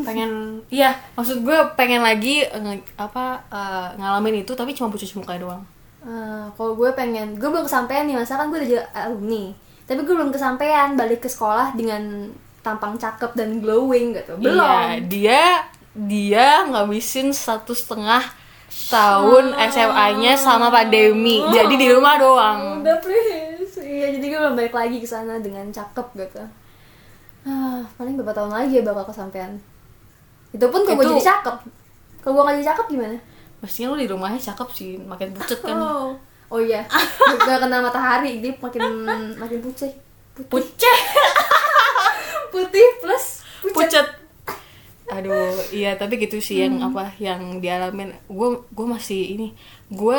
pengen 0.00 0.30
iya 0.68 0.96
maksud 1.12 1.42
gue 1.42 1.58
pengen 1.74 2.00
lagi 2.00 2.42
nge- 2.46 2.96
apa 2.96 3.44
eh, 3.48 3.88
ngalamin 3.96 4.42
itu 4.42 4.52
tapi 4.54 4.72
cuma 4.72 4.88
cuci 4.88 5.16
muka 5.16 5.36
doang. 5.36 5.62
Eh, 6.00 6.44
kalau 6.56 6.72
gue 6.80 6.88
pengen, 6.96 7.36
gue 7.36 7.44
belum 7.44 7.68
kesampaian 7.68 8.08
nih, 8.08 8.16
masa 8.16 8.40
kan 8.40 8.48
gue 8.48 8.56
udah 8.56 8.88
alumni. 8.96 9.52
Tapi 9.84 10.00
gue 10.00 10.14
belum 10.16 10.32
kesampaian 10.32 10.96
balik 10.96 11.20
ke 11.20 11.28
sekolah 11.28 11.76
dengan 11.76 12.32
tampang 12.64 12.96
cakep 12.96 13.36
dan 13.36 13.60
glowing 13.60 14.16
gitu. 14.16 14.32
Belum. 14.40 14.64
Iya, 14.64 15.04
dia 15.04 15.42
dia 15.92 16.46
ngabisin 16.64 17.36
satu 17.36 17.76
setengah 17.76 18.24
tahun 18.88 19.52
SMA-nya 19.68 20.38
sama 20.38 20.70
pandemi 20.70 21.42
jadi 21.50 21.74
di 21.74 21.86
rumah 21.92 22.16
doang. 22.16 22.80
Udah 22.80 22.96
please. 23.02 23.76
Iya, 23.76 24.16
jadi 24.16 24.24
gue 24.24 24.38
belum 24.40 24.56
balik 24.56 24.72
lagi 24.72 24.96
ke 25.02 25.08
sana 25.08 25.36
dengan 25.36 25.68
cakep 25.68 26.06
gitu 26.16 26.42
ah, 27.46 27.80
Paling 27.96 28.14
beberapa 28.18 28.36
tahun 28.36 28.52
lagi 28.52 28.80
ya 28.80 28.82
bakal 28.84 29.08
kesampaian. 29.08 29.56
Itu 30.50 30.66
pun 30.68 30.82
kalau 30.82 30.98
gue 30.98 31.06
jadi 31.16 31.26
cakep. 31.30 31.56
Kalau 32.20 32.32
gue 32.36 32.42
gak 32.44 32.56
jadi 32.60 32.68
cakep 32.74 32.86
gimana? 32.92 33.16
mestinya 33.60 33.92
lu 33.92 34.00
di 34.00 34.08
rumahnya 34.08 34.40
cakep 34.40 34.68
sih 34.72 34.90
makin 34.96 35.36
pucet 35.36 35.60
kan. 35.60 35.76
Oh, 35.76 36.16
oh 36.48 36.60
iya. 36.60 36.84
Gak 37.46 37.60
kena 37.60 37.84
matahari, 37.84 38.40
dia 38.40 38.56
makin 38.56 39.04
makin 39.36 39.60
putih 39.60 39.92
Putih, 40.32 40.48
pucet. 40.48 40.98
Putih 42.52 42.88
plus 42.98 43.44
pucat 43.60 43.76
pucet. 43.76 44.06
Aduh 45.10 45.54
iya 45.70 45.94
tapi 45.94 46.18
gitu 46.18 46.40
sih 46.40 46.64
yang 46.64 46.80
apa 46.80 47.14
yang 47.20 47.60
dialamin. 47.60 48.16
Gue 48.26 48.64
gue 48.72 48.86
masih 48.88 49.36
ini 49.36 49.48
gue 49.92 50.18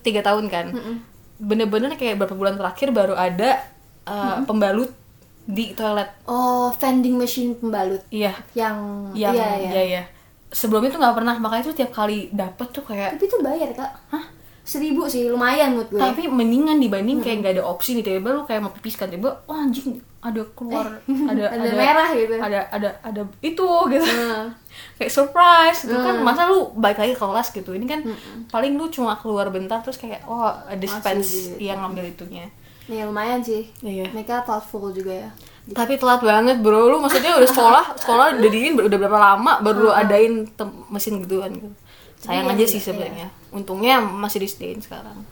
tiga 0.00 0.24
tahun 0.24 0.48
kan. 0.48 0.72
Bener-bener 1.38 1.94
kayak 1.94 2.18
beberapa 2.18 2.34
bulan 2.34 2.56
terakhir 2.58 2.90
baru 2.90 3.14
ada 3.14 3.62
uh, 4.08 4.42
pembalut 4.42 4.90
di 5.48 5.72
toilet. 5.72 6.08
Oh, 6.28 6.68
vending 6.76 7.16
machine 7.16 7.56
pembalut 7.56 8.04
iya. 8.12 8.36
yang, 8.52 9.08
yang 9.16 9.32
iya, 9.32 9.48
iya. 9.56 9.70
iya. 9.72 9.82
iya. 9.96 10.02
Sebelumnya 10.52 10.92
tuh 10.92 11.00
nggak 11.00 11.16
pernah 11.16 11.34
makanya 11.40 11.72
tuh 11.72 11.76
tiap 11.76 11.92
kali 11.92 12.28
dapet 12.32 12.68
tuh 12.68 12.84
kayak 12.84 13.16
Tapi 13.16 13.24
itu 13.24 13.38
bayar 13.40 13.72
kak. 13.72 13.92
Hah? 14.12 14.24
Seribu 14.68 15.08
sih, 15.08 15.32
lumayan 15.32 15.72
menurut 15.72 15.88
gue. 15.88 16.00
Tapi 16.00 16.28
mendingan 16.28 16.76
dibanding 16.76 17.24
kayak 17.24 17.40
nggak 17.40 17.54
ada 17.56 17.64
opsi 17.64 17.96
nih 17.96 18.04
tiba-tiba 18.04 18.36
lu 18.36 18.44
kayak 18.44 18.60
mau 18.60 18.72
pipis 18.76 19.00
kan 19.00 19.08
tiba 19.08 19.32
oh 19.48 19.56
anjing 19.56 19.96
ada 20.20 20.44
keluar 20.52 20.84
ada 21.32 21.44
Ada 21.48 21.68
merah 21.72 22.08
gitu. 22.12 22.36
ada 22.36 22.60
ada 22.68 22.90
ada 23.00 23.20
itu 23.40 23.68
gitu. 23.88 24.04
Nah, 24.04 24.52
kayak 25.00 25.08
surprise 25.08 25.88
gitu 25.88 25.96
kan. 25.96 26.20
Masa 26.20 26.52
lu 26.52 26.68
balik 26.76 27.00
lagi 27.00 27.16
ke 27.16 27.24
kelas 27.24 27.48
gitu 27.56 27.72
ini 27.72 27.88
kan 27.88 28.04
paling 28.52 28.76
lu 28.76 28.92
cuma 28.92 29.16
keluar 29.16 29.48
bentar 29.48 29.80
terus 29.80 29.96
kayak 29.96 30.20
oh 30.28 30.52
dispense 30.76 31.56
yang 31.56 31.80
ngambil 31.80 32.04
itunya 32.04 32.52
Nih 32.88 33.04
lumayan 33.04 33.44
sih. 33.44 33.68
Iya. 33.84 34.08
Mereka 34.10 34.48
thoughtful 34.48 34.90
juga 34.90 35.12
ya. 35.12 35.30
Tapi 35.68 36.00
telat 36.00 36.24
banget 36.24 36.64
bro. 36.64 36.88
Lu 36.88 36.96
maksudnya 36.98 37.36
udah 37.36 37.48
sekolah 37.48 37.84
sekolah 38.02 38.26
udah 38.40 38.50
dingin 38.50 38.80
udah 38.80 38.98
berapa 38.98 39.18
lama 39.20 39.60
baru 39.60 39.78
lu 39.88 39.92
adain 39.92 40.48
mesin 40.88 41.20
gituan? 41.22 41.52
Gitu 41.52 41.68
sayang 42.18 42.50
Iya, 42.50 42.54
aja 42.58 42.64
iya, 42.66 42.72
sih 42.74 42.80
sebenarnya. 42.82 43.28
Untungnya 43.54 44.02
masih 44.02 44.42
disediain 44.42 44.82
sekarang. 44.82 45.22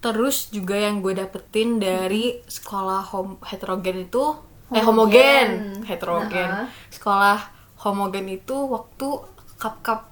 Terus 0.00 0.52
juga 0.52 0.76
yang 0.76 1.00
gue 1.00 1.16
dapetin 1.16 1.80
dari 1.80 2.40
sekolah 2.44 3.04
hom 3.12 3.40
heterogen 3.44 4.04
itu 4.08 4.36
eh 4.70 4.84
homogen. 4.84 5.80
heterogen. 5.84 6.48
Nah. 6.48 6.68
sekolah 6.92 7.38
homogen 7.82 8.28
itu 8.30 8.54
waktu 8.68 9.08
cup 9.56 10.09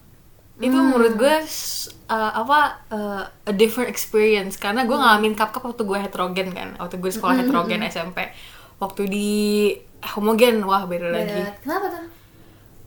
cup 0.58 0.66
itu 0.66 0.74
menurut 0.74 1.14
gue 1.14 1.36
uh, 2.10 2.32
apa 2.34 2.82
uh, 2.90 3.22
a 3.46 3.52
different 3.54 3.86
experience. 3.86 4.58
Karena 4.58 4.82
gue 4.82 4.98
ngalamin 4.98 5.38
cup 5.38 5.54
cup 5.54 5.70
waktu 5.70 5.86
gue 5.86 5.98
heterogen 6.02 6.50
kan 6.50 6.74
waktu 6.82 6.98
gue 6.98 7.10
sekolah 7.14 7.38
heterogen 7.38 7.86
SMP 7.86 8.34
waktu 8.82 9.02
di 9.06 9.30
homogen 10.18 10.66
wah 10.66 10.82
beda 10.84 11.14
lagi. 11.14 11.38
Beda. 11.38 11.54
Kenapa 11.62 11.86
tuh? 11.94 12.18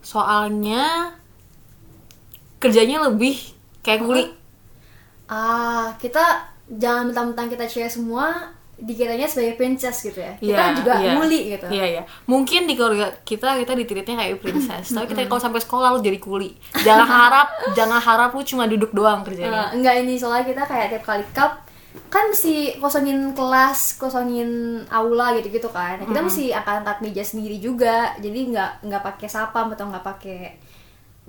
soalnya 0.02 1.14
kerjanya 2.58 3.06
lebih 3.08 3.38
kayak 3.86 4.02
kuli. 4.02 4.26
Ah, 5.30 5.94
kita 5.96 6.50
jangan 6.68 7.10
mentang-mentang 7.10 7.48
kita 7.48 7.64
cewek 7.70 7.88
semua 7.88 8.52
dikiranya 8.82 9.30
sebagai 9.30 9.54
princess 9.54 10.02
gitu 10.02 10.18
ya. 10.18 10.34
Kita 10.34 10.50
Iya, 10.50 10.74
juga 10.74 10.92
iya. 10.98 11.12
nguli 11.14 11.40
gitu. 11.54 11.66
Iya 11.70 11.86
iya. 11.86 12.02
Mungkin 12.26 12.66
di 12.66 12.74
keluarga 12.74 13.14
kita 13.22 13.54
kita 13.62 13.72
ditiritnya 13.78 14.18
kayak 14.18 14.42
princess, 14.42 14.90
tapi 14.90 15.06
kita 15.06 15.30
kalau 15.30 15.38
sampai 15.38 15.62
sekolah 15.62 15.94
lu 15.94 16.00
jadi 16.02 16.18
kuli. 16.18 16.50
Jangan 16.82 17.06
harap 17.22 17.48
jangan 17.78 18.02
harap 18.02 18.30
lu 18.34 18.42
cuma 18.42 18.66
duduk 18.66 18.90
doang 18.90 19.22
kerjanya. 19.22 19.70
Eh, 19.70 19.78
enggak 19.78 20.02
ini 20.02 20.18
soalnya 20.18 20.42
kita 20.42 20.62
kayak 20.66 20.98
tiap 20.98 21.04
kali 21.06 21.22
cup 21.30 21.62
kan 22.08 22.24
mesti 22.32 22.80
kosongin 22.80 23.36
kelas, 23.36 24.00
kosongin 24.00 24.80
aula 24.88 25.36
gitu-gitu 25.36 25.68
kan. 25.68 26.00
Nah, 26.00 26.08
kita 26.08 26.20
mesti 26.24 26.44
angkat-angkat 26.50 26.98
meja 27.04 27.24
sendiri 27.24 27.56
juga. 27.60 28.16
Jadi 28.16 28.48
nggak 28.48 28.88
nggak 28.88 29.02
pakai 29.04 29.28
sapam 29.28 29.68
atau 29.76 29.92
nggak 29.92 30.04
pakai 30.04 30.56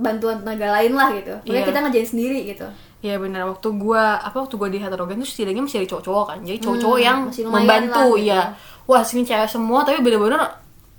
bantuan 0.04 0.36
tenaga 0.38 0.68
lain 0.76 0.94
lah 0.94 1.10
gitu. 1.12 1.34
Pokoknya 1.40 1.58
Iya. 1.58 1.68
kita 1.68 1.80
ngerjain 1.80 2.08
sendiri 2.08 2.40
gitu. 2.46 2.68
Iya 3.00 3.16
benar 3.18 3.44
waktu 3.46 3.68
gua 3.74 4.16
apa 4.18 4.38
waktu 4.38 4.56
gua 4.56 4.68
di 4.68 4.78
heterogen 4.78 5.18
tuh 5.18 5.28
setidaknya 5.28 5.60
masih 5.62 5.80
ada 5.80 5.88
cowok-cowok 5.90 6.26
kan. 6.26 6.38
Jadi 6.42 6.58
cowok-cowok 6.60 7.00
yang 7.00 7.20
Hmm, 7.26 7.36
lumayan 7.42 7.56
membantu 7.58 7.92
lah 7.92 8.20
gitu. 8.20 8.30
ya. 8.30 8.42
Wah, 8.84 9.02
sini 9.02 9.24
cewek 9.24 9.48
semua 9.48 9.80
tapi 9.82 10.00
bener-bener 10.00 10.44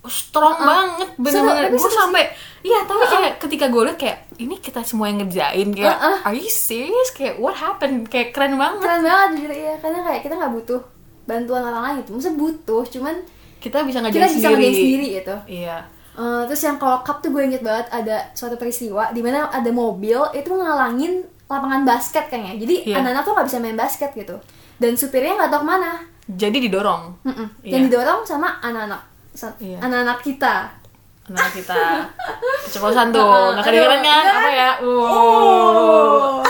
strong 0.05 0.57
banget 0.59 1.09
Seru, 1.09 1.23
bener-bener 1.23 1.65
gue 1.71 1.91
sampai 1.91 2.25
iya 2.61 2.85
tapi 2.85 3.05
kayak 3.07 3.33
ketika 3.39 3.73
gue 3.73 3.83
liat 3.83 3.97
kayak 3.97 4.19
ini 4.37 4.61
kita 4.61 4.85
semua 4.85 5.09
yang 5.09 5.17
ngerjain 5.17 5.73
kayak 5.73 5.97
Uh-uh. 5.97 6.17
are 6.25 6.37
you 6.37 6.45
serious 6.45 7.09
kayak 7.11 7.37
what 7.37 7.53
happened 7.55 8.05
kayak 8.05 8.29
keren 8.31 8.61
banget 8.61 8.85
keren 8.85 9.01
banget 9.01 9.29
jujur 9.41 9.53
ya 9.55 9.73
karena 9.81 10.05
kayak 10.05 10.21
kita 10.21 10.37
nggak 10.37 10.53
butuh 10.53 10.81
bantuan 11.25 11.65
orang 11.65 11.83
lain 11.83 11.95
gitu 12.01 12.11
maksudnya 12.13 12.37
butuh 12.37 12.83
cuman 12.85 13.15
kita 13.59 13.81
bisa 13.81 13.97
kita 13.97 14.05
ngerjain 14.05 14.29
bisa 14.29 14.33
sendiri 14.35 14.53
ngerjain 14.53 14.75
sendiri 14.77 15.07
gitu 15.15 15.35
iya 15.49 15.77
Eh, 16.15 16.43
terus 16.45 16.63
yang 16.63 16.77
kalau 16.77 17.01
cup 17.01 17.19
tuh 17.19 17.29
gue 17.29 17.43
inget 17.43 17.59
banget 17.61 17.91
ada 17.91 18.23
suatu 18.31 18.55
peristiwa 18.55 19.11
di 19.11 19.19
mana 19.19 19.47
ada 19.49 19.67
mobil 19.69 20.15
itu 20.31 20.47
ngalangin 20.47 21.21
lapangan 21.45 21.83
basket 21.83 22.25
kayaknya 22.27 22.55
jadi 22.57 22.75
Iya. 22.85 22.95
anak-anak 22.97 23.23
tuh 23.23 23.33
nggak 23.33 23.47
bisa 23.47 23.59
main 23.59 23.75
basket 23.75 24.11
gitu 24.13 24.37
dan 24.77 24.95
supirnya 24.95 25.35
nggak 25.35 25.51
tahu 25.51 25.61
ke 25.61 25.69
mana 25.69 25.91
jadi 26.27 26.57
didorong 26.61 27.19
Mm-mm. 27.21 27.49
Iya. 27.61 27.73
dan 27.73 27.81
didorong 27.85 28.21
sama 28.23 28.47
anak-anak 28.59 29.03
Iya. 29.59 29.79
anak-anak 29.81 30.19
kita 30.21 30.55
anak 31.27 31.51
kita 31.53 31.77
keceplosan 32.65 33.11
tuh 33.11 33.27
nggak 33.53 33.65
kedengeran 33.65 34.01
kan 34.01 34.25
apa 34.31 34.51
ya 34.51 34.71
Oh. 34.81 36.39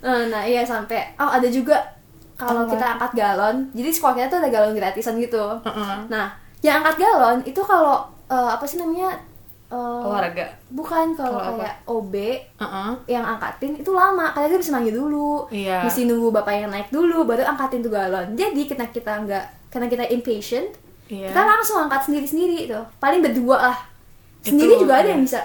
Eh, 0.00 0.22
nah 0.30 0.38
iya 0.40 0.62
sampai 0.62 1.02
oh 1.16 1.26
ada 1.26 1.50
juga 1.50 1.74
kalau 2.34 2.62
Apa? 2.62 2.70
kita 2.72 2.86
angkat 2.94 3.12
galon 3.12 3.56
jadi 3.74 3.90
sekolah 3.90 4.14
kita 4.14 4.26
tuh 4.28 4.38
ada 4.38 4.48
galon 4.48 4.70
gratisan 4.72 5.18
gitu 5.18 5.42
Uh-uh. 5.58 6.06
nah 6.06 6.30
yang 6.62 6.78
angkat 6.78 7.02
galon 7.02 7.42
itu 7.42 7.58
kalau 7.58 8.06
eh, 8.28 8.48
apa 8.52 8.64
sih 8.64 8.76
namanya 8.76 9.14
Eh, 9.66 9.74
olahraga 9.74 10.46
bukan 10.70 11.10
kalau 11.18 11.42
Kalau 11.42 11.58
apa? 11.58 11.66
kayak 11.66 11.76
OB 11.90 12.14
Uh-uh. 12.54 12.94
yang 13.10 13.26
angkatin 13.26 13.74
itu 13.74 13.90
lama 13.90 14.30
kalian 14.30 14.62
bisa 14.62 14.70
manggil 14.70 14.94
dulu 14.94 15.50
Iya. 15.50 15.82
mesti 15.82 16.06
nunggu 16.06 16.30
bapak 16.30 16.54
yang 16.54 16.70
naik 16.70 16.86
dulu 16.94 17.26
baru 17.26 17.42
angkatin 17.42 17.82
tuh 17.82 17.90
galon 17.90 18.30
jadi 18.38 18.62
karena 18.62 18.86
kita 18.94 19.26
nggak 19.26 19.44
karena 19.66 19.90
kita 19.90 20.04
impatient 20.06 20.70
Iya. 21.10 21.34
kita 21.34 21.42
langsung 21.42 21.82
angkat 21.82 21.98
sendiri 21.98 22.26
sendiri 22.30 22.58
tuh 22.70 22.86
paling 23.02 23.18
berdua 23.18 23.58
lah 23.66 23.78
sendiri 24.38 24.78
Itu, 24.78 24.86
juga 24.86 25.02
ada 25.02 25.10
iya. 25.10 25.18
yang 25.18 25.26
bisa 25.26 25.42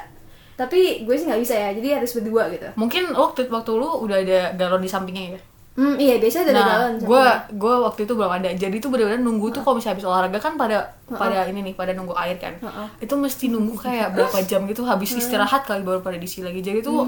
tapi 0.53 1.01
gue 1.01 1.15
sih 1.17 1.25
nggak 1.25 1.41
bisa 1.41 1.53
ya 1.57 1.69
jadi 1.73 1.87
harus 1.97 2.13
berdua 2.13 2.43
gitu 2.53 2.69
mungkin 2.77 3.09
waktu 3.17 3.49
waktu 3.49 3.71
lu 3.73 4.05
udah 4.05 4.21
ada 4.21 4.39
galon 4.53 4.85
di 4.85 4.89
sampingnya 4.93 5.33
ya 5.33 5.39
hmm 5.71 5.95
iya 5.95 6.19
biasanya 6.19 6.51
ada 6.51 6.53
nah 6.53 6.67
galon 6.67 6.93
gue 6.99 7.25
gue 7.55 7.73
waktu 7.87 7.99
itu 8.03 8.13
belum 8.13 8.31
ada. 8.31 8.49
Jadi 8.51 8.75
tuh 8.77 8.91
benar-benar 8.91 9.23
nunggu 9.23 9.47
tuh 9.49 9.61
kalau 9.63 9.79
misalnya 9.79 9.95
habis 9.95 10.07
olahraga 10.07 10.37
kan 10.37 10.53
pada 10.59 10.77
pada 11.07 11.47
ini 11.47 11.63
nih 11.63 11.73
pada 11.73 11.95
nunggu 11.95 12.11
air 12.13 12.35
kan. 12.35 12.59
Heeh. 12.59 12.87
itu 12.99 13.13
mesti 13.15 13.47
nunggu 13.47 13.79
kayak 13.79 14.11
berapa 14.11 14.37
jam 14.51 14.67
gitu 14.67 14.83
habis 14.83 15.15
istirahat 15.15 15.63
kali 15.63 15.79
baru 15.81 16.03
pada 16.03 16.19
diisi 16.19 16.43
lagi. 16.43 16.59
Jadi 16.59 16.83
tuh 16.83 17.07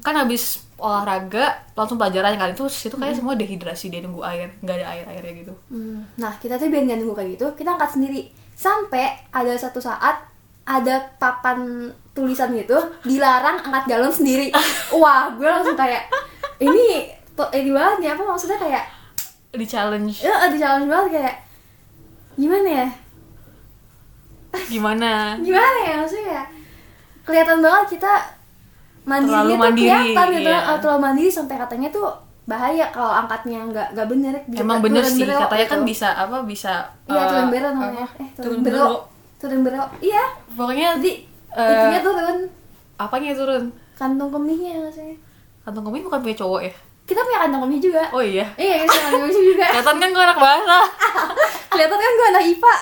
kan 0.00 0.14
habis 0.14 0.60
olahraga 0.76 1.64
langsung 1.72 1.96
pelajaran 1.96 2.36
kan. 2.36 2.52
Itu 2.52 2.68
situ 2.68 2.92
kayak 2.94 3.16
semua 3.16 3.34
dehidrasi 3.34 3.88
dia 3.88 4.04
nunggu 4.04 4.20
air. 4.20 4.52
Nggak 4.60 4.84
ada 4.84 4.86
air 4.92 5.04
airnya 5.08 5.32
gitu. 5.40 5.52
Hmm, 5.72 6.04
Nah, 6.14 6.36
kita 6.36 6.60
tuh 6.60 6.68
biar 6.68 6.84
nggak 6.84 6.98
nunggu 7.00 7.16
kayak 7.16 7.30
gitu, 7.40 7.46
kita 7.56 7.72
angkat 7.72 7.90
sendiri. 7.90 8.28
Sampai 8.52 9.16
ada 9.32 9.56
satu 9.56 9.80
saat 9.80 10.28
ada 10.64 10.96
papan 11.16 11.88
tulisan 12.12 12.52
gitu, 12.52 12.76
dilarang 13.02 13.60
angkat 13.60 13.84
galon 13.88 14.12
sendiri. 14.12 14.52
Wah, 15.00 15.32
gue 15.32 15.48
langsung 15.48 15.72
kayak 15.74 16.04
ini 16.60 17.10
to- 17.34 17.52
ini 17.52 17.70
banget 17.70 17.96
nih 17.98 18.10
apa 18.10 18.22
maksudnya 18.24 18.56
kayak 18.56 18.84
di 19.52 19.62
challenge 19.64 20.18
ya 20.20 20.34
ada 20.40 20.54
challenge 20.54 20.86
banget 20.86 21.08
kayak 21.14 21.34
gimana 22.34 22.68
ya? 22.74 22.88
gimana 24.66 25.10
Gimana 25.46 25.78
ya 25.80 25.94
maksudnya 25.98 26.26
kayak 26.28 26.46
kelihatan 27.24 27.58
banget 27.58 27.86
kita 27.94 28.12
mandirinya 29.04 29.36
Terlalu 29.36 29.52
tuh 29.52 29.60
mandiri, 29.60 29.84
kelihatan 29.84 30.26
gitu, 30.30 30.48
iya. 30.48 30.60
ah, 30.62 30.78
terlalu 30.78 31.00
mandiri 31.02 31.30
sampai 31.30 31.56
katanya 31.56 31.88
tuh 31.90 32.06
bahaya 32.44 32.86
kalau 32.90 33.12
angkatnya 33.14 33.58
nggak 33.64 33.86
nggak 33.94 34.06
bener 34.06 34.34
bisa 34.44 34.60
emang 34.60 34.78
bener 34.78 35.00
sih 35.02 35.24
berok 35.24 35.40
katanya 35.48 35.66
kan 35.66 35.78
gitu. 35.78 35.88
bisa 35.88 36.08
apa 36.12 36.36
bisa 36.44 36.72
Iya, 37.06 37.16
eh, 37.16 37.26
turun 37.26 37.46
bero 37.48 37.68
namanya. 37.70 38.04
apa? 38.04 38.16
Eh, 38.16 38.28
turun 38.34 38.44
turun 38.44 38.60
bero. 38.62 38.86
Turun 39.34 39.60
bero. 39.60 39.82
Iya. 39.98 40.24
pokoknya 40.52 40.88
Jadi 40.94 41.12
eh, 41.50 41.70
itunya 41.72 42.00
turun 42.00 42.36
apanya 42.94 43.30
turun 43.32 43.62
kantong 43.94 44.30
kemihnya 44.30 44.72
maksudnya. 44.80 45.16
kantong 45.62 45.84
kemih 45.84 46.02
bukan 46.02 46.20
punya 46.20 46.36
cowok 46.36 46.60
ya 46.62 46.74
Kita 47.04 47.20
punya 47.20 47.38
kantong 47.38 47.62
kemih 47.62 47.80
juga. 47.80 48.02
oh 48.10 48.20
iya 48.20 48.46
Iya, 48.54 48.74
kita 48.80 48.90
punya 48.90 49.02
kantong 49.04 49.22
kemih 49.26 49.44
juga. 49.46 49.64
kelihatan 49.68 49.96
kan 49.98 50.08
gue 50.10 50.24
anak 50.24 50.38
bahasa 50.38 50.76
Kelihatan 51.66 51.98
kan 51.98 52.12
gue 52.12 52.26
anak 52.28 52.44
IPA. 52.46 52.74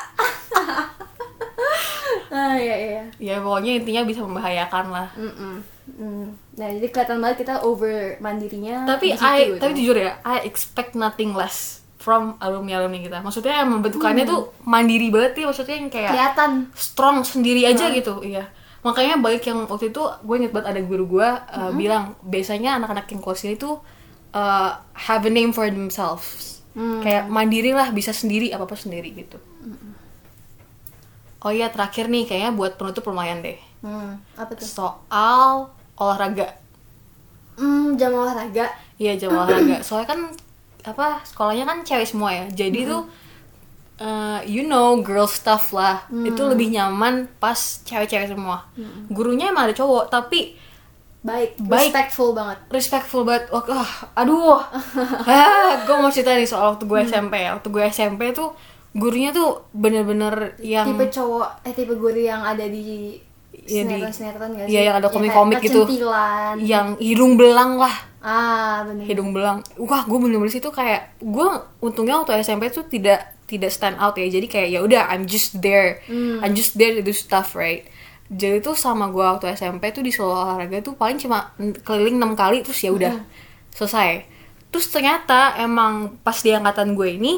ah, 2.30 2.54
iya 2.54 2.76
iya. 2.76 3.02
ya 3.18 3.35
pokoknya 3.38 3.72
intinya 3.78 4.02
bisa 4.04 4.20
membahayakan 4.20 4.87
lah 4.88 5.08
Mm-mm. 5.14 5.54
Mm. 5.92 6.26
Nah, 6.52 6.68
jadi 6.70 6.87
kelihatan 6.88 7.18
banget 7.18 7.37
kita 7.42 7.54
over 7.62 8.16
mandirinya. 8.18 8.87
tapi 8.87 9.12
situ 9.12 9.20
I 9.20 9.38
gitu. 9.48 9.56
tapi 9.58 9.72
jujur 9.74 9.96
ya 9.98 10.12
I 10.22 10.42
expect 10.42 10.94
nothing 10.94 11.32
less 11.32 11.82
from 11.96 12.35
alumni 12.38 12.78
alumni 12.78 12.98
kita 13.00 13.18
maksudnya 13.20 13.62
emang 13.62 13.78
bentukannya 13.80 14.24
tuh 14.24 14.40
mandiri 14.62 15.08
banget 15.08 15.32
nih 15.35 15.46
maksudnya 15.46 15.76
yang 15.76 15.88
kayak 15.88 16.11
kelihatan. 16.11 16.50
strong 16.72 17.22
sendiri 17.22 17.62
aja 17.64 17.90
gitu 17.90 18.22
iya 18.22 18.46
makanya 18.80 19.14
baik 19.16 19.42
yang 19.44 19.62
waktu 19.64 19.90
itu 19.90 20.02
gue 20.02 20.35
inget 20.37 20.50
banget 20.50 20.68
ada 20.68 20.80
guru 20.82 21.04
gue 21.08 21.28
uh, 21.28 21.70
bilang 21.72 22.18
biasanya 22.20 22.76
anak-anak 22.76 23.06
yang 23.06 23.20
kosil 23.20 23.50
itu 23.50 23.78
uh, 24.33 24.71
have 24.95 25.23
a 25.23 25.31
name 25.31 25.51
for 25.51 25.64
themselves 25.66 26.51
Hmm. 26.73 27.05
kayak 27.05 27.29
mandiri 27.29 27.77
lah 27.77 27.92
bisa 27.92 28.11
sendiri 28.11 28.49
apa 28.49 28.64
apa 28.64 28.73
sendiri 28.75 29.12
gitu 29.12 29.37
oh 31.42 31.53
iya 31.53 31.68
terakhir 31.68 32.09
nih 32.09 32.25
kayaknya 32.25 32.53
buat 32.55 32.77
penutup 32.77 33.05
lumayan 33.07 33.42
deh 33.42 33.59
Hmm, 33.83 34.14
apa 34.38 34.55
tuh? 34.55 34.62
soal 34.64 35.68
olahraga 35.99 36.55
Hmm, 37.53 37.99
jam 38.01 38.16
olahraga. 38.16 38.73
Iya 38.97 39.18
jam 39.21 39.29
olahraga. 39.37 39.85
Soalnya 39.85 40.09
kan 40.09 40.21
apa 40.88 41.21
sekolahnya 41.21 41.68
kan 41.68 41.85
cewek 41.85 42.09
semua 42.09 42.33
ya. 42.33 42.47
Jadi 42.49 42.88
tuh 42.88 43.05
uh, 44.01 44.40
you 44.49 44.64
know 44.64 44.97
girl 45.05 45.29
stuff 45.29 45.75
lah. 45.77 46.09
Itu 46.09 46.49
lebih 46.49 46.73
nyaman 46.73 47.29
pas 47.37 47.59
cewek-cewek 47.85 48.33
semua. 48.33 48.64
Gurunya 49.12 49.53
emang 49.53 49.68
ada 49.68 49.77
cowok 49.77 50.09
tapi 50.09 50.57
Baik, 51.22 51.54
Baik. 51.56 51.88
respectful 51.88 52.35
banget. 52.35 52.58
respectful 52.68 53.22
banget. 53.22 53.46
Wah, 53.48 53.62
ah, 53.72 53.90
aduh. 54.16 54.58
ah, 55.30 55.78
gue 55.80 55.94
mau 55.94 56.11
cerita 56.11 56.35
nih 56.35 56.44
soal 56.44 56.74
waktu 56.74 56.82
gue 56.82 56.98
SMP. 57.04 57.46
Waktu 57.46 57.68
gue 57.68 57.82
SMP 57.87 58.22
tuh 58.32 58.50
gurunya 58.92 59.30
tuh 59.30 59.64
bener-bener 59.72 60.52
yang 60.61 60.85
tipe 60.85 61.08
cowok 61.08 61.64
eh 61.64 61.72
tipe 61.72 61.96
guru 61.96 62.20
yang 62.20 62.44
ada 62.44 62.66
di 62.66 63.16
Iya, 63.52 63.85
di- 63.85 64.00
sinetron 64.00 64.12
sinetron 64.12 64.50
gak 64.52 64.66
iya, 64.66 64.80
yang 64.90 64.96
ada 64.96 65.08
komik-komik 65.08 65.61
gitu. 65.61 65.85
kecentilan. 65.85 66.56
yang 66.58 66.87
hidung 66.98 67.37
belang 67.37 67.78
lah. 67.78 67.94
ah 68.20 68.85
bener 68.85 69.02
hidung 69.02 69.30
belang 69.30 69.58
wah 69.76 70.02
gue 70.02 70.14
bener-bener 70.14 70.46
situ 70.48 70.68
kayak 70.68 71.18
gue 71.18 71.46
untungnya 71.80 72.22
waktu 72.22 72.38
SMP 72.38 72.68
tuh 72.68 72.87
tidak 72.87 73.35
tidak 73.44 73.68
stand 73.68 73.98
out 73.98 74.14
ya 74.14 74.30
jadi 74.30 74.46
kayak 74.46 74.68
ya 74.70 74.80
udah 74.80 75.02
I'm 75.11 75.26
just 75.26 75.58
there 75.58 76.00
I'm 76.38 76.54
just 76.54 76.76
there 76.76 76.94
to 76.94 77.02
do 77.02 77.11
stuff 77.11 77.52
right 77.52 77.82
jadi 78.33 78.59
tuh 78.59 78.73
sama 78.75 79.09
gue 79.09 79.21
waktu 79.21 79.53
SMP 79.53 79.92
tuh 79.92 80.01
di 80.01 80.09
Solo 80.09 80.33
olahraga 80.35 80.81
tuh 80.81 80.97
paling 80.97 81.21
cuma 81.21 81.53
keliling 81.85 82.16
enam 82.16 82.33
kali 82.33 82.64
terus 82.64 82.81
ya 82.81 82.90
udah 82.90 83.21
selesai. 83.71 84.25
Terus 84.68 84.87
ternyata 84.88 85.53
emang 85.57 86.16
pas 86.21 86.37
di 86.37 86.49
angkatan 86.51 86.97
gue 86.97 87.09
ini 87.12 87.33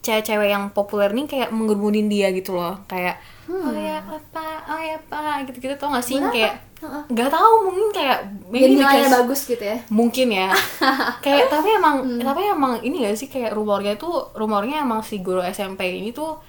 cewek-cewek 0.00 0.48
yang 0.50 0.64
populer 0.72 1.12
nih 1.12 1.26
kayak 1.28 1.48
mengerumunin 1.52 2.08
dia 2.08 2.32
gitu 2.32 2.56
loh. 2.56 2.80
Kayak 2.88 3.20
oh 3.46 3.70
ya 3.70 4.00
apa 4.00 4.42
oh 4.66 4.80
ya 4.80 4.96
apa 4.96 5.44
gitu-gitu 5.44 5.76
tau 5.76 5.92
gak 5.92 6.02
sih? 6.02 6.16
Kenapa? 6.16 6.34
kayak 6.34 6.54
nggak 6.82 7.30
tahu 7.30 7.52
mungkin 7.70 7.88
kayak 7.94 8.18
Biar 8.50 8.66
maybe 8.66 8.74
nilainya 8.74 9.10
bagus 9.14 9.46
gitu 9.46 9.62
ya? 9.62 9.78
mungkin 9.86 10.34
ya. 10.34 10.50
Kayak 11.24 11.46
tapi 11.46 11.68
emang 11.70 12.02
Hmm. 12.02 12.18
tapi 12.18 12.42
emang 12.42 12.72
ini 12.82 13.06
gak 13.06 13.14
sih 13.14 13.30
kayak 13.30 13.54
rumornya 13.54 13.94
tuh 13.94 14.34
rumornya 14.34 14.82
emang 14.82 15.06
si 15.06 15.22
guru 15.22 15.38
SMP 15.46 16.02
ini 16.02 16.10
tuh 16.10 16.42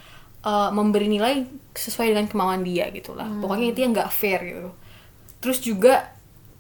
uh, 0.44 0.70
memberi 0.70 1.08
nilai 1.08 1.44
sesuai 1.72 2.10
dengan 2.10 2.26
kemauan 2.26 2.62
dia 2.62 2.88
gitu 2.90 3.12
lah 3.12 3.26
Hmm. 3.26 3.40
pokoknya 3.40 3.68
itu 3.70 3.80
yang 3.80 3.92
nggak 3.92 4.10
fair 4.10 4.40
gitu 4.42 4.70
terus 5.40 5.60
juga 5.60 6.14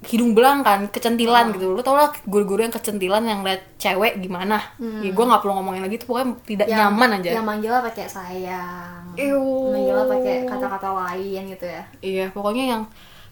hidung 0.04 0.34
belang 0.34 0.60
kan 0.62 0.88
kecentilan 0.88 1.48
Oh. 1.48 1.54
gitu 1.54 1.66
lo 1.70 1.80
tau 1.80 1.96
lah 1.96 2.12
guru-guru 2.24 2.60
yang 2.62 2.72
kecentilan 2.72 3.24
yang 3.24 3.40
liat 3.40 3.78
cewek 3.78 4.20
gimana 4.20 4.60
ya 5.00 5.10
gue 5.10 5.26
nggak 5.26 5.40
perlu 5.40 5.56
ngomongin 5.56 5.80
lagi 5.82 5.96
tuh 5.96 6.08
pokoknya 6.10 6.28
tidak 6.44 6.66
Hmm. 6.66 6.74
Yang- 6.74 6.84
nyaman 6.90 7.10
aja 7.14 7.30
yang 7.32 7.46
manggilnya 7.46 7.82
pakai 7.82 8.06
sayang 8.06 9.04
Ew. 9.16 9.40
manggilnya 9.70 10.06
pakai 10.06 10.36
kata-kata 10.46 10.90
lain 10.94 11.42
gitu 11.50 11.66
ya 11.66 11.84
iya 12.02 12.26
pokoknya 12.30 12.64
yang 12.70 12.82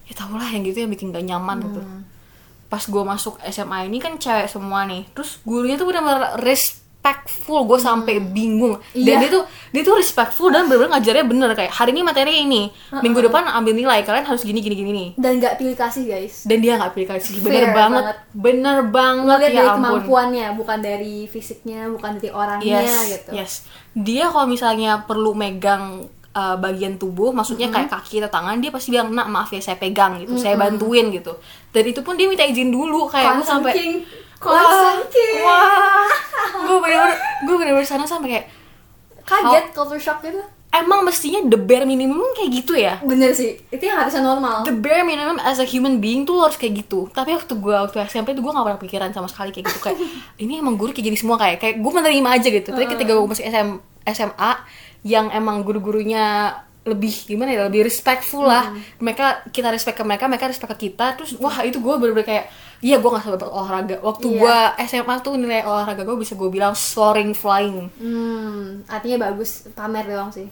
ya 0.03 0.13
tau 0.13 0.31
lah 0.31 0.47
yang 0.47 0.63
gitu 0.63 0.79
yang 0.79 0.89
bikin 0.89 1.09
gak 1.09 1.23
nyaman 1.23 1.57
gitu 1.61 1.81
Hmm. 1.81 2.03
pas 2.67 2.79
gue 2.81 3.03
masuk 3.05 3.35
SMA 3.45 3.77
ini 3.85 3.99
kan 3.99 4.15
cewek 4.15 4.47
semua 4.47 4.83
nih 4.85 5.03
terus 5.11 5.43
gurunya 5.43 5.75
tuh 5.75 5.83
benar-benar 5.85 6.39
respectful 7.01 7.65
gue 7.65 7.79
sampai 7.81 8.21
bingung. 8.21 8.77
Dan 8.93 9.17
Iya. 9.17 9.25
dia 9.25 9.29
tuh 9.33 9.43
dia 9.73 9.81
tuh 9.81 9.97
respectful 9.97 10.53
dan 10.53 10.69
benar-benar 10.69 11.01
ngajarnya 11.01 11.25
bener 11.25 11.49
kayak 11.57 11.73
hari 11.73 11.97
ini 11.97 12.01
materi 12.05 12.45
ini 12.45 12.61
minggu 12.93 13.25
depan 13.25 13.49
ambil 13.49 13.73
nilai 13.73 14.05
kalian 14.05 14.21
harus 14.21 14.45
gini 14.45 14.61
gini 14.61 14.75
gini 14.77 14.91
nih. 14.93 15.09
Dan 15.17 15.41
nggak 15.41 15.57
pilih 15.57 15.73
kasih 15.73 16.05
guys. 16.05 16.45
Dan 16.45 16.61
dia 16.61 16.77
nggak 16.77 16.93
pilih 16.93 17.09
kasih 17.09 17.41
bener 17.41 17.65
Fair 17.65 17.73
banget, 17.73 18.03
banget. 18.05 18.17
bener 18.31 18.77
banget 18.85 19.25
ngeliat 19.25 19.41
ya 19.41 19.49
dari 19.49 19.57
ampun. 19.65 19.77
kemampuannya 19.81 20.47
bukan 20.53 20.77
dari 20.77 21.15
fisiknya 21.25 21.89
bukan 21.89 22.11
dari 22.21 22.29
orangnya 22.29 22.79
yes 22.85 23.01
gitu. 23.09 23.29
yes. 23.33 23.51
Dia 23.91 24.29
kalau 24.29 24.45
misalnya 24.45 25.01
perlu 25.01 25.33
megang 25.33 26.05
uh, 26.31 26.55
bagian 26.55 26.95
tubuh 26.95 27.33
maksudnya 27.33 27.73
kayak 27.73 27.89
kaki 27.89 28.21
atau 28.21 28.29
tangan 28.29 28.61
dia 28.61 28.69
pasti 28.69 28.93
bilang 28.93 29.09
nak 29.09 29.25
maaf 29.25 29.49
ya 29.49 29.57
saya 29.59 29.75
pegang 29.75 30.21
gitu. 30.21 30.37
Saya 30.37 30.53
bantuin 30.53 31.09
gitu. 31.09 31.33
Dan 31.73 31.83
itu 31.87 32.05
pun 32.05 32.13
dia 32.13 32.29
minta 32.29 32.45
izin 32.45 32.69
dulu. 32.69 33.09
Kayak 33.09 33.41
gue 33.41 33.47
sampai 33.47 33.73
king 35.07 35.45
wah 35.45 36.09
gue 36.65 36.77
bener-bener 36.81 37.17
gue 37.45 37.55
bener-bener 37.55 37.87
sana 37.87 38.05
sampai 38.09 38.27
kayak 38.37 38.47
kaget 39.31 39.65
culture 39.71 40.01
shock 40.01 40.19
gitu? 40.25 40.41
Emang 40.71 41.03
mestinya 41.03 41.43
the 41.51 41.59
bare 41.59 41.83
minimum 41.83 42.31
kayak 42.31 42.63
gitu 42.63 42.79
ya? 42.79 42.95
Bener 43.03 43.35
sih 43.35 43.59
itu 43.67 43.83
yang 43.83 43.99
harusnya 43.99 44.23
normal. 44.23 44.63
The 44.63 44.71
bare 44.71 45.03
minimum 45.03 45.35
as 45.43 45.59
a 45.59 45.67
human 45.67 45.99
being 45.99 46.23
tuh 46.23 46.39
lo 46.39 46.47
harus 46.47 46.55
kayak 46.55 46.87
gitu. 46.87 47.11
Tapi 47.11 47.35
waktu 47.35 47.59
gue 47.59 47.75
waktu 47.75 47.99
SMP 48.07 48.31
tuh 48.31 48.39
gue 48.39 48.51
gak 48.55 48.63
pernah 48.63 48.79
pikiran 48.79 49.11
sama 49.11 49.27
sekali 49.27 49.51
kayak 49.51 49.67
gitu. 49.67 49.79
Kayak 49.83 49.99
ini 50.43 50.63
emang 50.63 50.79
guru 50.79 50.95
kayak 50.95 51.11
gini 51.11 51.17
semua 51.19 51.35
kayak 51.35 51.59
kayak 51.59 51.75
gue 51.83 51.91
menerima 51.91 52.29
aja 52.39 52.47
gitu. 52.47 52.69
Tapi 52.71 52.87
ketika 52.87 53.11
gue 53.11 53.27
masih 53.27 53.45
SM, 53.51 53.69
SMA 54.15 54.51
yang 55.03 55.27
emang 55.35 55.59
guru-gurunya 55.67 56.55
lebih 56.81 57.13
gimana 57.29 57.49
ya 57.51 57.69
lebih 57.69 57.85
respectful 57.85 58.41
lah. 58.41 58.73
Mereka 58.97 59.49
kita 59.49 59.69
respect 59.69 59.93
ke 59.93 60.03
mereka 60.03 60.25
mereka 60.25 60.49
respect 60.49 60.73
ke 60.73 60.89
kita. 60.89 61.13
Terus 61.13 61.37
wah 61.37 61.61
itu 61.61 61.77
gue 61.77 61.93
bener-bener 61.93 62.25
kayak 62.25 62.45
iya 62.81 62.97
gue 62.97 63.05
gak 63.07 63.21
sabar 63.21 63.45
olahraga. 63.45 64.01
Waktu 64.01 64.25
Iya. 64.27 64.39
gue 64.39 64.57
SMA 64.89 65.15
tuh 65.21 65.37
nilai 65.37 65.61
olahraga 65.61 66.01
gue 66.01 66.17
bisa 66.17 66.33
gue 66.33 66.49
bilang 66.49 66.73
soaring 66.73 67.31
flying. 67.31 67.85
Hmm 67.95 68.81
artinya 68.87 69.27
bagus. 69.27 69.69
Pamer 69.71 70.05
doang 70.05 70.33
sih 70.33 70.49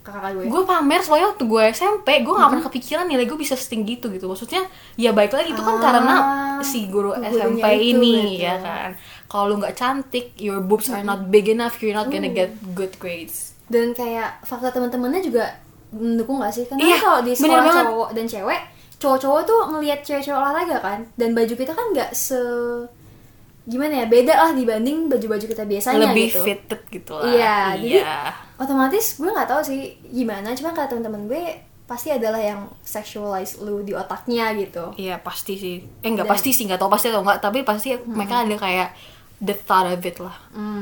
kakak 0.00 0.40
gue. 0.40 0.48
Gue 0.48 0.62
pamer 0.64 1.04
soalnya 1.04 1.28
waktu 1.28 1.44
gue 1.44 1.62
SMP 1.68 2.08
gue 2.24 2.32
gak 2.32 2.48
pernah 2.48 2.64
kepikiran 2.64 3.04
nilai 3.04 3.28
gue 3.28 3.36
bisa 3.36 3.52
setinggi 3.52 4.00
itu 4.00 4.08
gitu. 4.08 4.24
Maksudnya 4.24 4.64
ya 4.96 5.12
baik 5.12 5.30
lagi 5.30 5.52
itu 5.52 5.60
kan 5.60 5.76
Ah, 5.76 5.80
karena 5.84 6.14
si 6.60 6.88
guru 6.88 7.12
SMP 7.12 7.60
itu 7.76 7.92
ini 7.94 8.14
gitu. 8.34 8.48
ya 8.48 8.56
kan. 8.56 8.90
Kalau 9.28 9.44
lu 9.46 9.60
nggak 9.60 9.76
cantik 9.76 10.32
your 10.34 10.64
boobs 10.64 10.88
are 10.88 11.04
not 11.04 11.28
big 11.28 11.44
enough 11.46 11.76
you're 11.78 11.92
not 11.92 12.08
gonna 12.08 12.32
get 12.32 12.48
good 12.72 12.96
grades 12.96 13.47
dan 13.68 13.92
kayak 13.92 14.40
fakta 14.44 14.72
teman-temannya 14.72 15.20
juga 15.22 15.44
mendukung 15.92 16.40
gak 16.40 16.52
sih? 16.52 16.64
Karena 16.68 16.84
Iya, 16.84 16.96
kan 16.96 17.04
kalau 17.04 17.20
di 17.24 17.32
sekolah 17.32 17.64
banget. 17.64 17.84
cowok 17.88 18.10
dan 18.12 18.26
cewek 18.28 18.60
cowok-cowok 18.98 19.42
tuh 19.46 19.60
ngelihat 19.70 20.00
cewek-cewek 20.02 20.36
olahraga 20.36 20.76
kan? 20.82 21.00
Dan 21.14 21.30
baju 21.32 21.54
kita 21.54 21.72
kan 21.72 21.86
nggak 21.94 22.10
se 22.12 22.40
gimana 23.68 24.00
ya 24.00 24.06
beda 24.08 24.32
lah 24.32 24.50
dibanding 24.56 25.12
baju-baju 25.12 25.44
kita 25.44 25.68
biasanya 25.68 26.08
lebih 26.08 26.32
gitu. 26.32 26.40
fitted 26.40 26.80
gitu 26.88 27.12
lah. 27.20 27.28
Iya, 27.28 27.56
jadi 27.76 28.00
iya 28.00 28.16
otomatis 28.58 29.20
gue 29.20 29.30
nggak 29.30 29.48
tahu 29.48 29.60
sih 29.60 29.80
gimana 30.08 30.50
cuma 30.56 30.72
kata 30.74 30.96
teman-teman 30.96 31.28
gue 31.30 31.42
pasti 31.84 32.08
adalah 32.12 32.40
yang 32.40 32.68
sexualize 32.80 33.60
lu 33.60 33.84
di 33.84 33.92
otaknya 33.92 34.52
gitu. 34.56 34.92
Iya 34.96 35.20
pasti 35.20 35.56
sih. 35.56 35.76
Eh 36.04 36.08
nggak 36.10 36.28
pasti 36.28 36.52
sih 36.52 36.64
nggak 36.64 36.80
tahu 36.80 36.90
pasti 36.92 37.08
atau 37.08 37.20
nggak 37.24 37.40
tapi 37.44 37.60
pasti 37.64 37.92
mereka 38.08 38.44
ada 38.44 38.56
kayak 38.56 38.88
the 39.40 39.54
thought 39.56 39.86
of 39.86 40.00
it 40.00 40.18
lah 40.18 40.34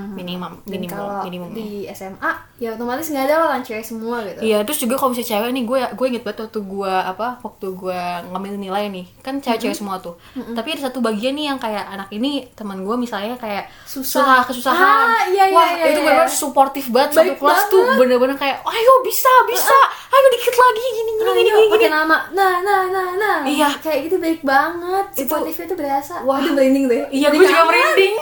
minimum 0.08 0.48
Hmm. 0.48 0.64
dan 0.64 0.72
minimum 0.74 0.96
kalau 0.96 1.20
minimum 1.22 1.48
di 1.50 1.66
SMA 1.86 2.32
ya 2.56 2.72
otomatis 2.72 3.06
nggak 3.06 3.24
ada 3.24 3.36
lah 3.38 3.58
cewek 3.60 3.82
semua 3.82 4.24
gitu 4.24 4.40
Iya, 4.40 4.64
terus 4.64 4.78
juga 4.78 4.94
kalau 4.94 5.12
misalnya 5.12 5.28
cewek 5.30 5.50
nih, 5.50 5.62
gue 5.62 5.80
gue 5.92 6.06
inget 6.08 6.22
banget 6.22 6.38
waktu 6.42 6.60
gue 6.62 6.94
apa, 6.94 7.28
waktu 7.38 7.66
gue 7.68 8.00
ngambil 8.26 8.52
nilai 8.56 8.84
nih, 8.88 9.04
kan 9.18 9.36
cewek-cewek 9.36 9.76
semua 9.76 9.96
tuh. 9.98 10.16
Tapi 10.32 10.68
ada 10.70 10.82
satu 10.82 10.98
bagian 10.98 11.34
nih 11.34 11.46
yang 11.46 11.58
kayak 11.58 11.84
anak 11.86 12.08
ini 12.10 12.48
teman 12.50 12.80
gue 12.80 12.96
misalnya 12.96 13.36
kayak 13.36 13.68
Susah. 13.84 14.40
kesusahan. 14.42 14.80
Ah, 14.80 15.20
iya, 15.26 15.44
iya, 15.44 15.52
Wah, 15.52 15.68
iya, 15.70 15.84
itu 15.86 16.00
iya. 16.00 16.08
benar 16.10 16.26
suportif 16.26 16.88
banget 16.88 17.10
satu 17.12 17.28
Baik 17.28 17.38
kelas 17.38 17.60
tuh 17.66 17.82
banget. 17.82 17.98
bener-bener 18.00 18.36
kayak, 18.36 18.56
ayo 18.62 18.92
bisa 19.02 19.32
bisa, 19.46 19.78
ayo 20.08 20.26
dikit 20.30 20.54
lagi 20.54 20.80
gini 20.80 21.10
gini 21.12 21.20
Ayo, 21.22 21.34
gini 21.36 21.50
gini. 21.52 21.68
pakai 21.70 21.90
nama 21.92 22.16
nah 22.30 22.54
nah 22.58 22.82
nah 22.86 23.08
nah 23.14 23.36
Iya. 23.44 23.68
kayak 23.76 23.98
gitu 24.02 24.16
baik 24.16 24.40
banget 24.42 25.04
Itu- 25.12 25.28
supportive 25.28 25.60
itu 25.62 25.74
berasa 25.76 26.14
Wah. 26.22 26.38
Aduh, 26.38 26.52
merinding 26.52 26.86
deh 26.86 27.04
Iya, 27.10 27.28
gue 27.28 27.42
juga 27.42 27.64
merinding. 27.64 28.14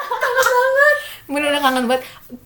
Kangen 0.00 0.44
banget 0.44 0.96
Bener-bener 1.28 1.60
kangen 1.60 1.84
banget. 1.86 2.02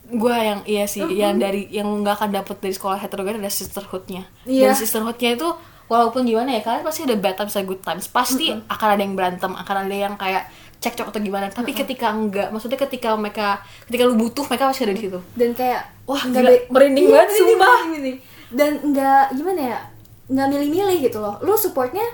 Gue 0.09 0.35
yang 0.35 0.61
iya 0.65 0.85
sih, 0.85 1.07
yang 1.07 1.37
dari 1.37 1.71
yang 1.71 1.87
nggak 2.03 2.19
akan 2.19 2.31
dapet 2.33 2.57
dari 2.59 2.75
sekolah 2.75 2.99
heterogen 2.99 3.39
ada 3.39 3.47
sisterhoodnya. 3.49 4.27
Iya. 4.43 4.69
Dan 4.69 4.75
sisterhoodnya 4.75 5.31
itu 5.33 5.49
walaupun 5.87 6.25
gimana 6.25 6.51
ya 6.51 6.61
kalian 6.61 6.83
pasti 6.83 7.05
ada 7.05 7.15
bad 7.15 7.37
times 7.37 7.55
good 7.63 7.79
times. 7.81 8.07
Pasti 8.07 8.51
akan 8.51 8.89
ada 8.91 9.01
yang 9.01 9.15
berantem, 9.15 9.53
akan 9.53 9.77
ada 9.87 9.97
yang 9.97 10.15
kayak 10.17 10.51
cekcok 10.79 11.15
atau 11.15 11.21
gimana. 11.21 11.47
Tapi 11.49 11.71
ketika 11.73 12.11
enggak, 12.11 12.51
maksudnya 12.51 12.75
ketika 12.77 13.15
mereka 13.15 13.63
ketika 13.87 14.03
lu 14.03 14.19
butuh 14.19 14.43
mereka 14.45 14.67
pasti 14.67 14.83
ada 14.83 14.93
di 14.93 15.03
situ. 15.05 15.19
dan 15.33 15.55
kayak 15.55 15.81
Wah, 16.03 16.19
nggak 16.21 16.43
gila. 16.43 16.53
Merinding 16.69 17.07
Iya, 17.07 17.15
banget, 17.15 17.29
sumpah. 17.39 17.79
merinding. 17.87 18.19
dan 18.51 18.71
nggak 18.85 19.25
gimana 19.33 19.61
ya 19.63 19.79
nggak 20.27 20.47
milih-milih 20.49 20.97
gitu 21.03 21.19
loh 21.19 21.41
lu 21.41 21.55
supportnya 21.55 22.05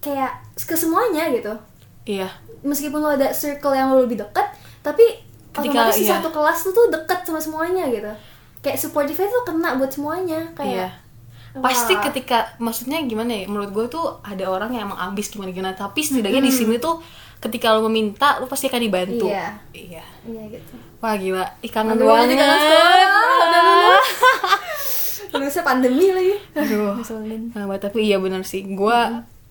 kayak 0.00 0.32
ke 0.56 0.74
semuanya 0.74 1.28
gitu 1.30 1.52
Iya. 2.10 2.28
meskipun 2.60 2.98
lo 2.98 3.14
ada 3.14 3.30
circle 3.30 3.72
yang 3.72 3.88
lo 3.90 4.02
lebih 4.02 4.18
deket 4.18 4.46
tapi 4.80 5.04
Ketika- 5.50 5.90
otomatis 5.90 5.96
di 5.96 6.06
iya. 6.06 6.18
satu 6.18 6.28
kelas 6.30 6.58
lu 6.62 6.70
tuh 6.70 6.86
deket 6.90 7.18
sama 7.22 7.38
semuanya 7.38 7.84
gitu 7.86 8.10
kayak 8.60 8.78
supportive 8.78 9.16
tuh 9.16 9.44
kena 9.44 9.78
buat 9.78 9.88
semuanya 9.88 10.40
Iya. 10.50 10.56
kayak 10.56 10.90
Pasti 11.50 11.98
wah. 11.98 12.06
ketika 12.06 12.46
maksudnya 12.62 13.02
gimana 13.02 13.34
ya? 13.34 13.50
Menurut 13.50 13.74
gue 13.74 13.86
tuh 13.90 14.22
ada 14.22 14.46
orang 14.46 14.70
yang 14.70 14.86
emang 14.86 15.10
ambis 15.10 15.34
gimana 15.34 15.50
gimana. 15.50 15.74
Tapi 15.74 15.98
setidaknya 15.98 16.38
di 16.38 16.52
sini 16.54 16.78
tuh 16.78 17.02
ketika 17.42 17.74
lu 17.74 17.90
meminta, 17.90 18.38
lu 18.38 18.46
pasti 18.46 18.70
akan 18.70 18.78
dibantu. 18.78 19.26
Iya. 19.26 19.58
Iya. 19.74 20.04
iya 20.30 20.42
gitu 20.46 20.78
Wah 21.02 21.18
gila, 21.18 21.42
ih 21.58 21.72
kangen 21.74 21.98
Aduh, 21.98 22.06
banget. 22.06 22.38
udah 22.38 23.62
lulus. 23.66 24.06
lulusnya 25.34 25.62
pandemi 25.66 26.06
lagi 26.14 26.38
Aduh. 26.54 26.94
Ngeselin. 27.02 27.42
Nah, 27.50 27.66
tapi 27.82 28.06
iya 28.06 28.22
bener 28.22 28.46
sih. 28.46 28.62
Gue 28.70 28.98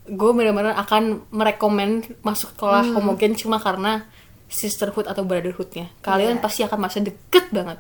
gue 0.10 0.32
benar-benar 0.32 0.74
akan 0.78 1.30
merekomen 1.30 2.02
masuk 2.20 2.54
sekolah 2.54 2.82
homogen 2.92 3.34
cuma 3.34 3.58
karena 3.58 4.06
sisterhood 4.46 5.06
atau 5.06 5.22
brotherhoodnya. 5.22 5.94
Kalian 6.00 6.38
Iya. 6.38 6.42
pasti 6.42 6.62
akan 6.62 6.78
merasa 6.80 7.00
deket 7.00 7.50
banget. 7.50 7.78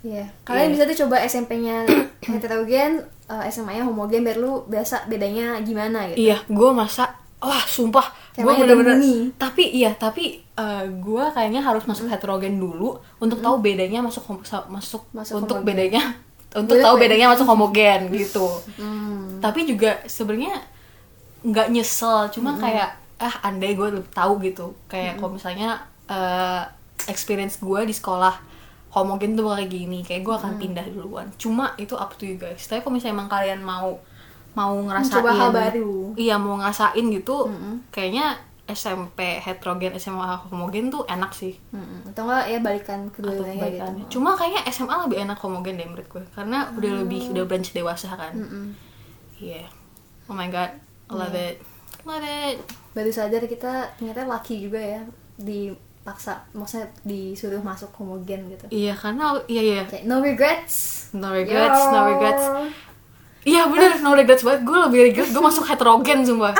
Iya. 0.00 0.28
Kalian 0.42 0.68
Iya. 0.68 0.74
bisa 0.74 0.84
tuh 0.86 0.98
coba 1.00 1.16
SMP-nya 1.20 1.88
heterogen, 2.22 3.00
eh, 3.26 3.42
SMA-nya 3.46 3.82
homogen 3.82 4.20
biar 4.20 4.36
lu 4.36 4.64
biasa 4.64 5.04
bedanya 5.06 5.56
gimana 5.60 6.08
gitu. 6.08 6.20
Iya, 6.20 6.44
gue 6.46 6.70
masa 6.70 7.16
wah 7.40 7.64
sumpah 7.64 8.04
gue 8.36 8.52
bener-bener 8.54 9.00
tapi 9.34 9.72
iya 9.72 9.92
tapi 9.92 10.44
gue 10.94 11.24
kayaknya 11.32 11.64
harus 11.64 11.84
masuk 11.84 12.04
heterogen 12.06 12.60
dulu 12.60 13.00
untuk 13.16 13.40
tahu 13.40 13.56
bedanya 13.58 14.04
masuk 14.04 14.28
masuk, 14.68 14.68
Masuk 15.10 15.40
untuk 15.40 15.56
homogen. 15.58 15.64
bedanya 15.66 16.02
untuk 16.52 16.76
Boleh, 16.76 16.84
tahu 16.84 16.94
bedanya 16.98 17.26
masuk 17.32 17.48
homogen 17.48 18.00
gitu 18.12 18.44
Hmm. 18.76 19.40
tapi 19.40 19.64
juga 19.64 20.04
sebenarnya 20.04 20.52
nggak 21.40 21.68
nyesel 21.72 22.28
cuma 22.28 22.56
kayak 22.60 22.96
ah 23.20 23.34
andai 23.44 23.76
gue 23.76 23.88
lebih 23.88 24.12
tahu 24.12 24.40
gitu. 24.44 24.76
Kayak 24.88 25.20
kalau 25.20 25.36
misalnya 25.36 25.80
eh, 26.08 26.62
experience 27.08 27.60
gue 27.60 27.80
di 27.84 27.94
sekolah 27.96 28.34
homogen 28.90 29.38
tuh 29.38 29.46
kayak 29.54 29.70
gini 29.70 30.02
kayak 30.02 30.26
gue 30.26 30.34
akan 30.34 30.58
pindah 30.58 30.86
duluan. 30.90 31.28
Cuma 31.38 31.72
itu 31.78 31.94
up 31.94 32.16
to 32.18 32.26
you 32.26 32.36
guys. 32.36 32.64
Tapi 32.66 32.82
kalau 32.82 32.96
misalnya 32.96 33.16
emang 33.20 33.30
kalian 33.30 33.60
mau 33.62 33.96
mau 34.50 34.74
ngerasain 34.74 35.22
Mencoba 35.22 35.30
hal 35.30 35.50
baru. 35.54 35.94
iya 36.18 36.34
mau 36.34 36.58
ngerasain 36.58 37.06
gitu 37.14 37.46
kayaknya 37.94 38.34
SMP 38.66 39.38
heterogen 39.42 39.94
SMA 39.94 40.26
homogen 40.50 40.90
tuh 40.90 41.06
enak 41.06 41.30
sih. 41.34 41.54
Mm-mm. 41.70 42.10
Atau 42.10 42.26
enggak 42.26 42.44
ya 42.50 42.58
balikan 42.58 43.00
kedua-duanya 43.14 43.66
gitu. 43.70 44.18
cuma 44.18 44.34
kayaknya 44.34 44.66
SMA 44.70 44.94
lebih 45.06 45.22
enak 45.22 45.38
homogen 45.38 45.78
deh 45.78 45.86
menurut 45.86 46.06
gue 46.10 46.24
karena 46.34 46.66
udah 46.74 46.92
lebih 47.02 47.30
udah 47.30 47.44
beranjak 47.46 47.78
dewasa 47.78 48.10
kan. 48.14 48.34
Iya. 49.38 49.66
Oh 50.26 50.34
my 50.34 50.46
god, 50.50 50.70
love 51.10 51.34
it. 51.36 51.56
Love 52.06 52.24
it. 52.24 52.56
Baru 52.90 53.10
sadar 53.10 53.42
kita 53.46 53.94
ternyata 53.98 54.26
laki 54.26 54.66
juga 54.66 54.80
ya 54.80 55.02
dipaksa, 55.38 56.42
maksudnya 56.52 56.88
disuruh 57.02 57.60
masuk 57.60 57.88
homogen 57.96 58.50
gitu. 58.50 58.64
Iya, 58.68 58.92
karena 58.96 59.36
iya 59.46 59.62
iya. 59.62 59.82
Kayak 59.86 60.04
no 60.08 60.20
regrets. 60.20 61.08
No 61.16 61.30
regrets, 61.30 61.80
no 61.90 61.98
Yo. 61.98 62.08
regrets. 62.14 62.44
Iya 63.40 63.72
bener, 63.72 64.04
no 64.04 64.12
regrets 64.12 64.44
banget. 64.44 64.68
Gue 64.68 64.78
lebih 64.84 65.00
regret 65.12 65.28
gue 65.32 65.42
masuk 65.42 65.64
heterogen 65.64 66.20
sumpah. 66.20 66.52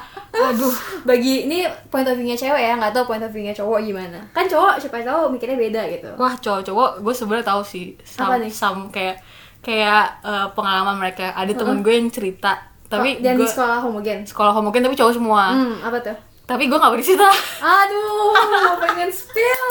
Aduh. 0.38 0.70
Bagi 1.02 1.50
ini 1.50 1.66
point 1.90 2.06
of 2.06 2.14
view-nya 2.14 2.38
cewek 2.38 2.62
ya, 2.62 2.78
nggak 2.78 2.94
tahu 2.94 3.10
point 3.10 3.24
of 3.26 3.32
view-nya 3.34 3.50
cowok 3.50 3.82
gimana. 3.82 4.22
Kan 4.30 4.46
cowok 4.46 4.78
siapa 4.78 5.02
tahu 5.02 5.34
mikirnya 5.34 5.58
beda 5.58 5.82
gitu. 5.90 6.10
Wah 6.14 6.38
cowok-cowok 6.38 7.02
gue 7.02 7.14
sebenarnya 7.14 7.46
tahu 7.48 7.62
sih. 7.66 7.98
Sam, 8.06 8.30
Apa 8.30 8.34
nih? 8.38 8.52
sam 8.54 8.76
kayak 8.94 9.18
kayak 9.58 10.04
eh, 10.22 10.46
pengalaman 10.54 10.94
mereka. 11.02 11.34
Ada 11.34 11.58
temen 11.58 11.82
gue 11.82 11.90
yang 11.90 12.06
cerita. 12.12 12.67
Tapi 12.88 13.20
dan 13.20 13.34
gue 13.34 13.44
di 13.44 13.48
sekolah 13.48 13.78
homogen. 13.80 14.18
sekolah 14.24 14.52
homogen 14.52 14.80
tapi 14.80 14.94
cowok 14.94 15.12
semua. 15.12 15.52
Hmm, 15.52 15.76
apa 15.80 16.00
tuh? 16.00 16.16
Tapi 16.44 16.64
gue 16.64 16.74
gak 16.74 16.88
bercerita. 16.90 17.28
Aduh, 17.60 18.32
pengen 18.82 19.12
spill. 19.12 19.68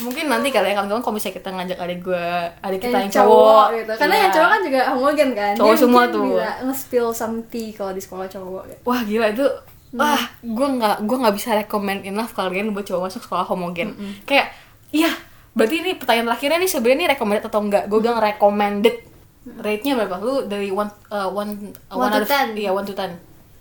Mungkin 0.00 0.26
nanti 0.26 0.50
kali 0.50 0.68
ya 0.68 0.76
kawan-kawan 0.76 1.00
kalau 1.00 1.14
misalnya 1.14 1.38
kita 1.38 1.48
ngajak 1.48 1.78
adik 1.78 2.00
gue, 2.02 2.26
adik 2.60 2.78
kita 2.80 2.90
yang, 2.92 3.06
yang 3.06 3.14
cowok, 3.14 3.66
gitu. 3.72 3.92
Karena 3.94 4.12
Iya. 4.12 4.20
yang 4.20 4.32
cowok 4.32 4.48
kan 4.50 4.60
juga 4.60 4.80
homogen 4.90 5.30
kan. 5.32 5.52
Cowok 5.54 5.70
Dia 5.70 5.80
semua 5.80 6.02
tuh. 6.08 6.24
Bisa 6.34 6.50
nge-spill 6.60 7.08
some 7.10 7.36
tea 7.46 7.70
kalau 7.70 7.92
di 7.92 8.02
sekolah 8.02 8.26
cowok 8.26 8.62
gitu. 8.66 8.80
wah 8.82 9.00
gila 9.00 9.26
itu 9.30 9.46
wah 9.92 10.18
gue 10.42 10.68
nggak 10.74 10.96
gue 11.00 11.16
nggak 11.16 11.34
bisa 11.34 11.54
recommend 11.54 12.02
enough 12.02 12.34
kalian 12.34 12.74
buat 12.74 12.82
coba 12.82 13.06
masuk 13.06 13.22
sekolah 13.22 13.46
homogen 13.46 13.94
kayak 14.24 14.50
iya 14.90 15.14
berarti 15.52 15.78
ini 15.78 15.94
pertanyaan 15.94 16.26
terakhirnya 16.28 16.58
nih 16.58 16.66
sebenarnya 16.66 16.98
ini 16.98 17.06
recommended 17.08 17.44
atau 17.46 17.60
enggak 17.62 17.86
gue 17.86 17.98
bilang 18.00 18.18
recommended 18.18 18.96
rate-nya 19.44 19.94
berapa? 19.94 20.16
Lu 20.18 20.44
dari 20.44 20.68
one 20.68 20.88
uh, 21.08 21.28
one 21.28 21.72
uh, 21.86 21.96
One 21.96 22.10
to 22.10 22.18
out 22.18 22.24
of- 22.24 22.30
10. 22.30 22.56
iya 22.56 22.70
one 22.70 22.82
to 22.82 22.92
ten. 22.92 23.16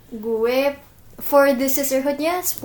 Gue 0.10 0.76
for 1.20 1.52
the 1.52 1.68
sisterhood-nya 1.68 2.40
10 2.40 2.60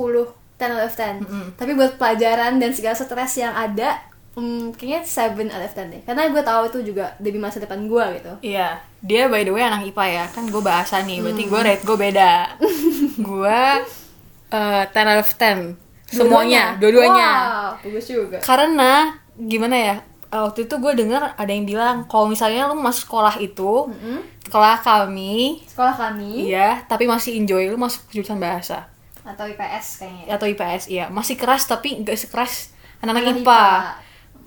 10 0.58 0.74
out 0.74 0.82
of 0.82 0.94
10. 0.94 1.26
Tapi 1.54 1.70
buat 1.72 1.94
pelajaran 1.94 2.58
dan 2.58 2.70
segala 2.70 2.94
stres 2.94 3.34
yang 3.36 3.52
ada, 3.52 4.02
hmm, 4.34 4.74
kayaknya 4.74 5.02
7 5.02 5.46
out 5.48 5.62
of 5.62 5.72
10 5.72 5.86
deh. 5.88 6.02
Karena 6.02 6.26
gue 6.28 6.42
tahu 6.42 6.62
itu 6.66 6.78
juga 6.84 7.14
demi 7.16 7.38
masa 7.38 7.58
depan 7.58 7.84
gue 7.84 8.04
gitu. 8.16 8.32
iya. 8.42 8.82
Dia 8.98 9.26
by 9.26 9.42
the 9.42 9.54
way 9.54 9.62
anak 9.62 9.86
IPA 9.86 10.06
ya. 10.08 10.24
Kan 10.28 10.46
gue 10.46 10.58
bahasa 10.58 10.98
nih 11.00 11.22
berarti 11.22 11.44
gue 11.44 11.60
rate 11.60 11.84
gue 11.84 11.96
beda. 11.96 12.32
Gue 13.28 13.60
uh, 14.50 14.82
10 14.86 14.90
out 14.90 15.20
of 15.20 15.30
10 15.32 15.74
semuanya. 16.08 16.74
Dua-duanya. 16.76 17.30
Wow, 17.30 17.70
bagus 17.84 18.06
juga. 18.06 18.38
karena 18.40 19.14
gimana 19.36 19.76
ya 19.76 19.96
waktu 20.28 20.68
itu 20.68 20.74
gue 20.76 20.92
denger 20.92 21.22
ada 21.40 21.48
yang 21.48 21.64
bilang 21.64 21.96
kalau 22.04 22.28
misalnya 22.28 22.68
lu 22.68 22.76
masuk 22.76 23.08
sekolah 23.08 23.40
itu 23.40 23.88
Mm-mm. 23.88 24.20
sekolah 24.44 24.76
kami 24.84 25.64
sekolah 25.64 25.94
kami? 25.96 26.52
iya 26.52 26.84
tapi 26.84 27.08
masih 27.08 27.40
enjoy 27.40 27.72
lu 27.72 27.80
masuk 27.80 28.04
jurusan 28.12 28.36
bahasa. 28.36 28.88
Atau 29.24 29.44
IPS 29.44 30.04
kayaknya 30.04 30.24
ya. 30.24 30.32
atau 30.36 30.46
IPS 30.48 30.82
iya. 30.88 31.04
Masih 31.12 31.36
keras 31.36 31.64
tapi 31.68 32.00
nggak 32.00 32.16
sekeras 32.16 32.72
anak-anak 33.00 33.24
Anak 33.24 33.40
IPA 33.44 33.64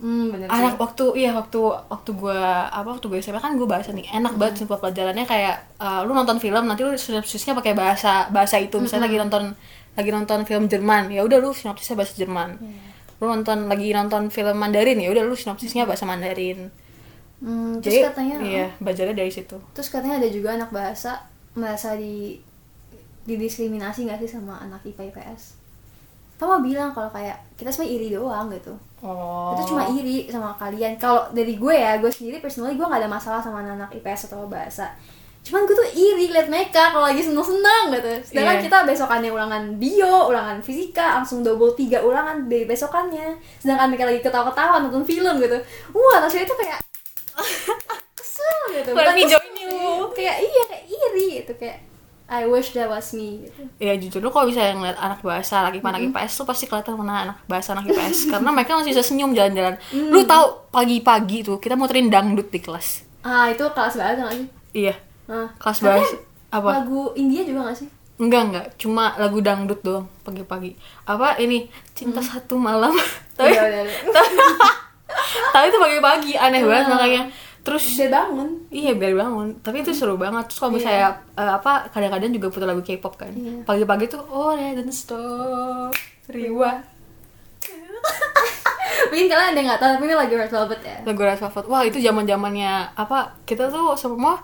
hmm 0.01 0.25
bener 0.33 0.47
sih. 0.49 0.57
Anak 0.57 0.73
waktu 0.81 1.05
iya 1.21 1.31
waktu 1.37 1.61
waktu 1.61 2.09
gue 2.17 2.41
apa 2.73 2.87
waktu 2.89 3.05
gue 3.05 3.17
SMA 3.21 3.41
kan 3.41 3.53
gue 3.57 3.65
bahasa 3.69 3.93
nih. 3.93 4.09
Enak 4.09 4.33
banget 4.37 4.65
semua 4.65 4.81
pelajarannya 4.81 5.25
kayak 5.29 5.77
uh, 5.77 6.01
lu 6.05 6.17
nonton 6.17 6.41
film 6.41 6.65
nanti 6.65 6.81
lu 6.81 6.97
sinopsisnya 6.97 7.53
pakai 7.53 7.73
bahasa 7.77 8.29
bahasa 8.33 8.57
itu. 8.57 8.77
Misalnya 8.81 9.05
lagi 9.09 9.17
nonton 9.21 9.43
lagi 9.91 10.09
nonton 10.09 10.39
film 10.47 10.71
Jerman 10.71 11.11
ya 11.11 11.21
udah 11.25 11.37
lu 11.41 11.51
sinopsisnya 11.51 11.99
bahasa 11.99 12.13
Jerman 12.15 12.55
lu 13.21 13.25
nonton 13.29 13.69
lagi 13.69 13.93
nonton 13.93 14.33
film 14.33 14.57
Mandarin 14.57 14.97
ya 14.97 15.13
udah 15.13 15.21
lu 15.21 15.37
sinopsisnya 15.37 15.85
bahasa 15.85 16.09
Mandarin. 16.09 16.73
Hmm, 17.41 17.77
terus 17.81 18.01
jadi 18.01 18.09
katanya 18.09 18.35
iya 18.41 18.67
belajarnya 18.81 19.13
dari 19.13 19.29
situ. 19.29 19.61
Terus 19.77 19.87
katanya 19.93 20.25
ada 20.25 20.29
juga 20.33 20.57
anak 20.57 20.73
bahasa 20.73 21.29
merasa 21.53 21.93
di 21.93 22.41
didiskriminasi 23.29 24.09
nggak 24.09 24.25
sih 24.25 24.29
sama 24.33 24.57
anak 24.57 24.81
IPA 24.81 25.13
IPS 25.13 25.61
Kamu 26.41 26.65
bilang 26.65 26.89
kalau 26.89 27.13
kayak 27.13 27.37
kita 27.53 27.69
sebenarnya 27.69 27.93
iri 28.01 28.07
doang 28.17 28.49
gitu. 28.49 28.73
Oh. 29.05 29.53
Itu 29.53 29.77
cuma 29.77 29.85
iri 29.93 30.25
sama 30.25 30.57
kalian. 30.57 30.97
Kalau 30.97 31.29
dari 31.29 31.53
gue 31.53 31.75
ya 31.77 32.01
gue 32.01 32.09
sendiri 32.09 32.41
personally 32.41 32.73
gue 32.73 32.81
nggak 32.81 33.05
ada 33.05 33.09
masalah 33.09 33.37
sama 33.37 33.61
anak 33.61 33.93
IPS 33.93 34.33
atau 34.33 34.49
bahasa 34.49 34.89
cuman 35.51 35.67
gue 35.67 35.75
tuh 35.75 35.89
iri 35.91 36.25
liat 36.27 36.47
mereka 36.47 36.89
kalau 36.89 37.03
lagi 37.03 37.19
seneng 37.19 37.43
seneng 37.43 37.91
gitu. 37.91 38.07
Sedangkan 38.23 38.55
Iya. 38.55 38.63
kita 38.63 38.77
besokannya 38.87 39.29
ulangan 39.29 39.63
bio 39.75 40.31
ulangan 40.31 40.63
fisika 40.63 41.19
langsung 41.19 41.43
double 41.43 41.75
tiga 41.75 41.99
ulangan 41.99 42.47
dari 42.47 42.63
besokannya. 42.63 43.35
Sedangkan 43.59 43.91
mereka 43.91 44.07
lagi 44.07 44.19
ketawa 44.19 44.47
ketawa 44.47 44.79
nonton 44.79 45.03
film 45.03 45.35
gitu. 45.37 45.59
Wah 45.91 46.17
rasanya 46.19 46.47
itu 46.47 46.55
kayak 46.55 46.79
kesel 48.17 48.59
gitu. 48.73 48.89
Me 48.91 49.03
kesel 49.03 49.43
you. 49.59 50.07
kayak 50.13 50.37
iya 50.39 50.61
kayak 50.65 50.83
iri 50.87 51.27
gitu. 51.41 51.53
Kayak 51.55 51.77
I 52.31 52.47
wish 52.47 52.71
that 52.71 52.87
was 52.87 53.11
me 53.11 53.43
gitu. 53.43 53.67
Ya 53.75 53.91
jujur 53.93 54.23
lu 54.23 54.31
kalau 54.31 54.47
misalnya 54.47 54.71
ngeliat 54.73 54.97
anak 54.97 55.19
bahasa 55.19 55.67
lagi 55.67 55.83
anak 55.83 55.99
IPS 56.01 56.39
tuh 56.39 56.47
pasti 56.47 56.63
kelihatan 56.63 56.95
mana 56.95 57.27
anak 57.27 57.37
bahasa 57.43 57.75
anak 57.75 57.91
IPS 57.91 58.17
karena 58.31 58.49
mereka 58.49 58.79
masih 58.79 58.95
bisa 58.95 59.03
senyum 59.03 59.35
jalan-jalan. 59.35 59.75
Lu 59.91 60.23
tahu 60.23 60.71
pagi-pagi 60.71 61.43
tuh 61.43 61.59
kita 61.59 61.75
muterin 61.75 62.07
dangdut 62.07 62.47
di 62.47 62.63
kelas. 62.63 63.03
Ah 63.21 63.51
itu 63.51 63.67
kelas 63.67 63.99
banget 63.99 64.15
nggak 64.17 64.33
sih? 64.33 64.47
Iya 64.71 64.95
ah. 65.25 65.47
kelas 65.57 65.77
Tapi 65.79 65.87
bahasa 65.89 66.15
apa? 66.51 66.69
lagu 66.81 67.01
India 67.13 67.41
juga 67.43 67.69
gak 67.69 67.77
sih? 67.77 67.89
Enggak 68.17 68.41
enggak. 68.47 68.65
Cuma 68.77 69.17
lagu 69.17 69.41
dangdut 69.41 69.81
doang 69.81 70.05
pagi-pagi. 70.21 70.77
Apa 71.03 71.41
ini? 71.41 71.65
Cinta 71.97 72.21
satu 72.21 72.53
malam. 72.53 72.93
Tapi 73.37 73.49
Udah, 73.49 73.65
udah, 73.65 73.81
udah. 73.81 74.25
tapi 75.51 75.65
itu 75.67 75.77
pagi-pagi 75.81 76.31
aneh 76.37 76.61
banget 76.63 76.87
makanya. 76.87 77.21
Terus 77.61 77.83
Bisa 77.83 78.09
bangun. 78.09 78.49
Iya 78.69 78.97
biar 78.97 79.13
bangun, 79.13 79.53
tapi 79.61 79.85
itu 79.85 79.93
seru 79.93 80.17
banget. 80.17 80.49
Terus 80.49 80.59
kalau 80.61 80.73
misalnya 80.73 81.13
eh, 81.35 81.51
apa 81.51 81.85
kadang-kadang 81.89 82.33
juga 82.33 82.47
putar 82.49 82.67
lagu 82.69 82.81
K-pop 82.81 83.17
kan. 83.17 83.29
Iya. 83.33 83.61
Pagi-pagi 83.65 84.09
tuh 84.09 84.21
oh 84.29 84.53
don't 84.55 84.89
stop 84.89 85.93
Riwa 86.25 86.71
Mungkin 89.11 89.27
kalian 89.27 89.49
ada 89.53 89.59
yang 89.59 89.67
gak 89.75 89.81
tau 89.81 89.89
tapi 89.93 90.05
ini 90.07 90.15
lagu 90.15 90.33
Red 90.33 90.49
Velvet 90.49 90.81
ya. 90.81 90.97
Lagu 91.05 91.21
Red 91.21 91.39
Velvet. 91.41 91.65
Wah 91.67 91.81
itu 91.83 91.97
zaman 91.99 92.23
zamannya 92.25 92.71
apa 92.95 93.35
kita 93.43 93.67
tuh 93.67 93.93
semua 93.93 94.39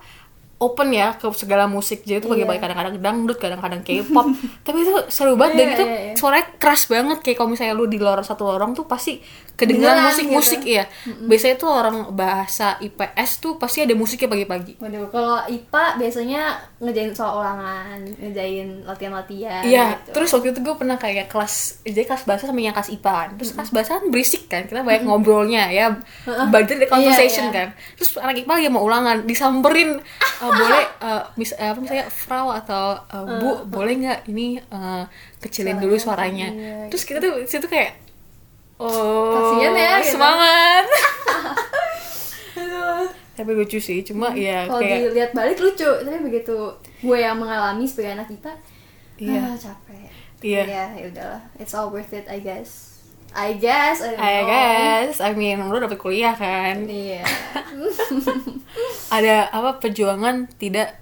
open 0.57 0.89
ya 0.89 1.13
ke 1.13 1.29
segala 1.31 1.65
musik 1.65 2.01
jadi 2.01 2.17
tuh 2.17 2.33
pagi-pagi 2.33 2.57
Iya. 2.57 2.63
kadang-kadang 2.65 2.95
dangdut 2.97 3.37
kadang-kadang 3.37 3.81
K-pop 3.81 4.25
tapi 4.65 4.77
itu 4.81 4.91
seru 5.07 5.37
banget 5.37 5.53
dan 5.53 5.63
Iya, 5.63 5.73
itu 5.73 5.83
iya, 5.85 5.97
iya. 6.01 6.13
suaranya 6.17 6.45
keras 6.57 6.81
banget 6.85 7.17
kayak 7.21 7.37
kalau 7.37 7.49
misalnya 7.51 7.73
lu 7.73 7.85
di 7.85 7.97
lorong 7.97 8.25
satu 8.25 8.43
lorong 8.43 8.73
tuh 8.73 8.85
pasti 8.85 9.21
kedengeran 9.53 10.01
musik-musik 10.03 10.61
gitu. 10.61 10.73
iya 10.73 10.85
biasanya 11.23 11.55
tuh 11.55 11.69
orang 11.69 11.97
bahasa 12.11 12.77
IPS 12.77 13.29
tuh 13.37 13.57
pasti 13.57 13.81
ada 13.81 13.93
musiknya 13.93 14.29
pagi-pagi 14.29 14.77
kalau 15.09 15.41
IPA 15.45 15.83
biasanya 15.97 16.41
ngejain 16.77 17.09
soal 17.09 17.37
ulangan, 17.37 17.97
ngejain 18.15 18.85
latihan-latihan 18.85 19.65
Iya, 19.65 19.97
gitu. 19.97 20.13
terus 20.13 20.29
waktu 20.29 20.53
itu 20.53 20.61
gue 20.61 20.75
pernah 20.75 20.93
kayak 20.95 21.25
kelas, 21.27 21.81
jadi 21.81 22.05
kelas 22.05 22.23
bahasa 22.23 22.45
sama 22.45 22.61
yang 22.61 22.69
kelas 22.71 22.93
IPA 22.93 23.09
kan. 23.09 23.29
Terus 23.33 23.51
kelas 23.51 23.69
bahasa 23.71 23.89
kan 23.97 24.05
berisik 24.07 24.45
kan, 24.45 24.61
kita 24.63 24.85
banyak 24.85 25.03
ngobrolnya 25.03 25.73
ya, 25.73 25.97
bagian 26.53 26.77
dari 26.77 26.85
conversation 26.85 27.49
Iya, 27.49 27.49
iya. 27.49 27.57
kan. 27.57 27.67
Terus 27.97 28.09
anak 28.15 28.37
IPA 28.37 28.53
lagi 28.53 28.69
mau 28.69 28.85
ulangan, 28.85 29.25
disamperin, 29.25 29.97
"Eh, 30.47 30.53
boleh, 30.55 30.83
eh, 31.03 31.23
mis 31.35 31.51
eh, 31.51 31.67
apa 31.67 31.79
misalnya, 31.79 32.07
Frau 32.07 32.47
atau 32.49 32.95
eh, 32.97 33.23
Bu, 33.37 33.49
boleh 33.67 33.93
nggak 33.97 34.19
ini 34.27 34.57
eh, 34.57 35.03
kecilin 35.37 35.77
dulu 35.77 35.95
suaranya. 35.95 36.47
Iya, 36.49 36.87
Terus 36.87 37.03
kita 37.03 37.19
tuh 37.19 37.43
situ 37.43 37.67
kayak, 37.67 37.99
oh, 38.79 39.35
Kasian 39.59 39.75
ya, 39.75 39.99
gitu. 39.99 40.15
semangat. 40.15 40.85
Tapi 43.37 43.51
lucu 43.53 43.77
sih, 43.77 44.01
cuma 44.01 44.33
ya 44.33 44.65
Kalau 44.65 44.81
kayak, 44.81 45.13
dilihat 45.13 45.31
balik 45.37 45.57
lucu, 45.61 45.85
tapi 45.85 46.17
begitu 46.25 46.57
gue 46.97 47.17
yang 47.17 47.37
mengalami 47.37 47.85
sebagai 47.85 48.17
anak 48.17 48.33
IPA, 48.33 48.53
Iya. 49.21 49.41
ah, 49.45 49.53
capek. 49.53 50.09
Iya. 50.41 50.61
Ya, 50.65 50.85
ya 50.93 51.05
udahlah. 51.09 51.41
It's 51.57 51.73
all 51.73 51.89
worth 51.89 52.13
it, 52.13 52.25
I 52.29 52.41
guess. 52.41 52.96
I 53.29 53.53
guess, 53.55 53.99
I 53.99 54.07
don't 54.09 54.19
I 54.19 54.33
know. 54.33 54.47
guess, 54.47 55.13
I 55.19 55.31
mean, 55.31 55.61
lu 55.63 55.77
dapet 55.77 55.95
kuliah 55.95 56.33
kan. 56.33 56.83
Iya. 56.83 57.21
ada 59.09 59.47
apa 59.47 59.77
perjuangan 59.77 60.47
tidak 60.53 60.99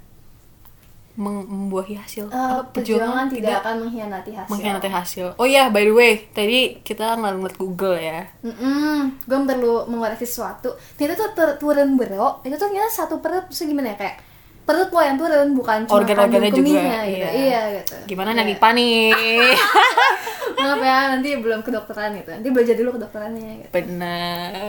membuahi 1.15 1.95
hasil 1.95 2.27
Eh, 2.27 2.35
apa 2.35 2.67
perjuangan 2.69 3.31
tidak 3.31 3.63
akan 3.63 3.87
mengkhianati 3.87 4.31
hasil. 4.31 4.51
mengkhianati 4.51 4.89
hasil 4.89 5.25
oh 5.33 5.47
ya 5.47 5.71
by 5.71 5.81
the 5.81 5.95
way 5.95 6.27
tadi 6.29 6.83
kita 6.83 7.15
ngeliat 7.15 7.55
Google 7.55 7.95
ya 7.95 8.27
Mm 8.43 9.23
gue 9.23 9.39
perlu 9.41 9.87
mengoreksi 9.87 10.27
sesuatu. 10.27 10.75
Ternyata 10.93 11.15
tuh 11.15 11.31
tur- 11.33 11.55
turun 11.57 11.95
bro, 11.95 12.43
itu 12.43 12.51
tuh 12.51 12.67
ternyata 12.67 12.91
satu 12.91 13.17
perut 13.17 13.47
terus 13.47 13.63
gimana 13.63 13.95
ya 13.95 13.97
kayak 13.97 14.17
perut 14.65 14.89
lo 14.89 14.97
yang 14.99 15.13
turun 15.15 15.47
bukan 15.53 15.85
cuma 15.85 15.95
Organ-organnya 15.95 16.49
juga, 16.49 16.65
gitu. 17.05 17.13
iya. 17.13 17.29
Iya 17.31 17.61
gitu. 17.77 17.95
gimana 18.07 18.29
Iya. 18.31 18.39
nih 18.39 18.45
Nipa 18.49 18.69
nih 18.77 18.97
Maaf 20.55 20.81
ya, 20.81 20.99
nanti 21.11 21.29
belum 21.35 21.61
kedokteran 21.61 22.15
gitu. 22.15 22.29
Nanti 22.31 22.49
belajar 22.49 22.75
dulu 22.75 22.89
kedokterannya 22.95 23.51
gitu. 23.61 23.69
bener 23.71 24.65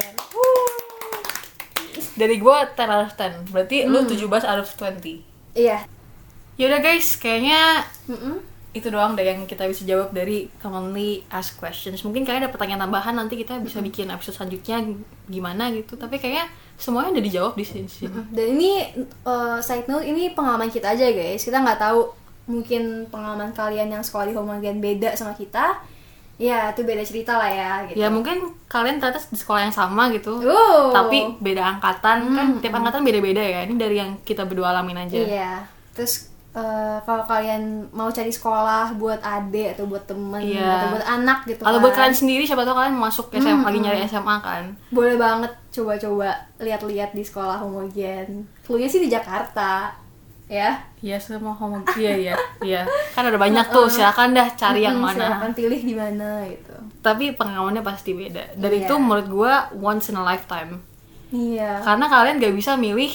dari 2.14 2.36
gua 2.36 2.64
10 2.66 2.76
out 2.86 3.04
of 3.06 3.12
10 3.14 3.52
berarti 3.52 3.76
lu 3.84 3.98
17 4.02 4.24
out 4.24 4.60
of 4.60 4.68
20 4.70 5.20
Iya. 5.54 5.84
yaudah 6.56 6.80
guys 6.80 7.16
kayaknya 7.16 7.84
Mm-mm. 8.06 8.40
Itu 8.76 8.88
doang 8.88 9.12
deh 9.12 9.22
yang 9.22 9.44
kita 9.44 9.64
bisa 9.64 9.82
jawab 9.82 10.10
dari 10.10 10.46
commonly 10.56 11.24
asked 11.28 11.56
questions 11.56 12.00
mungkin 12.00 12.22
kalian 12.22 12.44
ada 12.44 12.50
pertanyaan 12.50 12.84
tambahan 12.84 13.14
nanti 13.14 13.34
kita 13.34 13.56
bisa 13.58 13.80
bikin 13.80 14.08
episode 14.08 14.36
selanjutnya 14.36 14.84
gimana 15.24 15.68
gitu 15.70 15.94
tapi 15.94 16.16
kayaknya 16.16 16.46
semuanya 16.76 17.16
udah 17.16 17.24
dijawab 17.24 17.52
di 17.54 17.64
sini 17.64 17.88
Dan 18.28 18.46
ini 18.54 18.84
uh, 19.22 19.56
side 19.58 19.86
note 19.86 20.04
ini 20.04 20.30
pengalaman 20.30 20.68
kita 20.68 20.92
aja 20.92 21.08
guys. 21.08 21.40
Kita 21.40 21.58
nggak 21.58 21.80
tahu 21.80 22.12
mungkin 22.46 23.08
pengalaman 23.08 23.50
kalian 23.50 23.88
yang 23.90 24.04
sekolah 24.04 24.28
di 24.28 24.36
homogen 24.36 24.78
beda 24.78 25.16
sama 25.16 25.32
kita. 25.32 25.80
Ya 26.36 26.68
itu 26.68 26.84
beda 26.84 27.00
cerita 27.00 27.32
lah 27.34 27.48
ya. 27.48 27.70
Gitu. 27.88 27.96
ya 27.96 28.12
mungkin 28.12 28.52
kalian 28.68 29.00
ternyata 29.00 29.24
di 29.24 29.40
sekolah 29.40 29.64
yang 29.64 29.72
sama 29.72 30.12
gitu 30.12 30.36
Oh. 30.44 30.92
tapi 30.92 31.32
beda 31.40 31.80
angkatan 31.80 32.28
kan 32.28 32.48
tiap 32.60 32.76
angkatan 32.76 33.00
beda-beda 33.00 33.40
ya 33.40 33.64
ini 33.64 33.80
dari 33.80 33.96
yang 33.96 34.20
kita 34.20 34.44
berdua 34.44 34.76
alamin 34.76 35.08
aja 35.08 35.16
Iya. 35.16 35.52
Terus 35.96 36.28
eh, 36.56 36.96
kalau 37.02 37.22
kalian 37.22 37.62
mau 37.90 38.08
cari 38.08 38.28
sekolah 38.28 38.96
buat 38.96 39.20
adik 39.20 39.76
atau 39.76 39.84
buat 39.84 40.02
temen 40.02 40.40
Iya. 40.40 40.64
atau 40.80 40.88
buat 40.90 41.04
anak 41.06 41.38
gitu 41.44 41.60
kalau 41.60 41.76
kan, 41.76 41.84
buat 41.84 41.94
kalian 41.94 42.16
sendiri 42.16 42.42
siapa 42.42 42.64
tahu 42.64 42.72
kalian 42.74 42.96
masuk 42.96 43.28
SMA 43.30 43.60
lagi 43.62 43.78
nyari 43.78 44.00
SMA 44.02 44.36
kan 44.40 44.64
boleh 44.88 45.14
banget 45.14 45.52
coba-coba 45.70 46.32
lihat-lihat 46.56 47.12
di 47.12 47.20
sekolah 47.20 47.60
homogen. 47.60 48.48
Cluenya 48.64 48.88
sih 48.88 48.98
di 48.98 49.12
Jakarta, 49.12 49.92
ya. 50.46 50.80
Iya 50.98 51.20
semua 51.20 51.52
homo 51.52 51.84
iya 51.94 52.16
iya 52.16 52.34
iya 52.60 52.82
kan 53.12 53.22
ada 53.22 53.36
banyak 53.36 53.68
tuh 53.68 53.86
silakan 53.86 54.32
dah 54.32 54.48
cari 54.50 54.80
yang 54.80 54.96
Hmm, 54.96 55.12
mana 55.12 55.26
Silakan 55.28 55.52
pilih 55.52 55.80
di 55.80 55.92
mana 55.92 56.40
gitu. 56.42 56.72
tapi 56.98 57.30
pengalamannya 57.30 57.82
pasti 57.82 58.10
beda 58.10 58.56
dan 58.56 58.70
Iya. 58.70 58.80
itu 58.82 58.94
menurut 58.96 59.28
gua 59.28 59.52
once 59.76 60.08
in 60.08 60.16
a 60.16 60.24
lifetime 60.24 60.80
Iya. 61.28 61.78
karena 61.80 62.06
kalian 62.06 62.38
gak 62.38 62.54
bisa 62.54 62.74
milih 62.74 63.12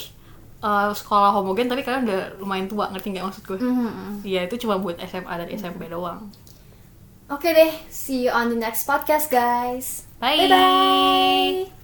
uh, 0.62 0.90
sekolah 0.92 1.30
homogen 1.32 1.68
tapi 1.68 1.82
kalian 1.82 2.06
udah 2.06 2.22
lumayan 2.38 2.66
tua 2.66 2.90
ngerti 2.90 3.12
nggak 3.12 3.26
maksud 3.26 3.44
gue 3.46 3.60
Mhm. 3.60 4.24
Iya 4.24 4.46
itu 4.46 4.56
cuma 4.62 4.78
buat 4.78 4.98
SMA 5.00 5.34
dan 5.36 5.50
SMP 5.50 5.86
doang 5.86 6.30
Oke 7.28 7.48
deh, 7.50 7.72
see 7.88 8.28
you 8.28 8.32
on 8.32 8.52
the 8.52 8.60
next 8.60 8.84
podcast 8.84 9.32
guys. 9.32 10.04
Bye. 10.20 10.36
Bye 10.36 10.52
bye. 10.52 11.81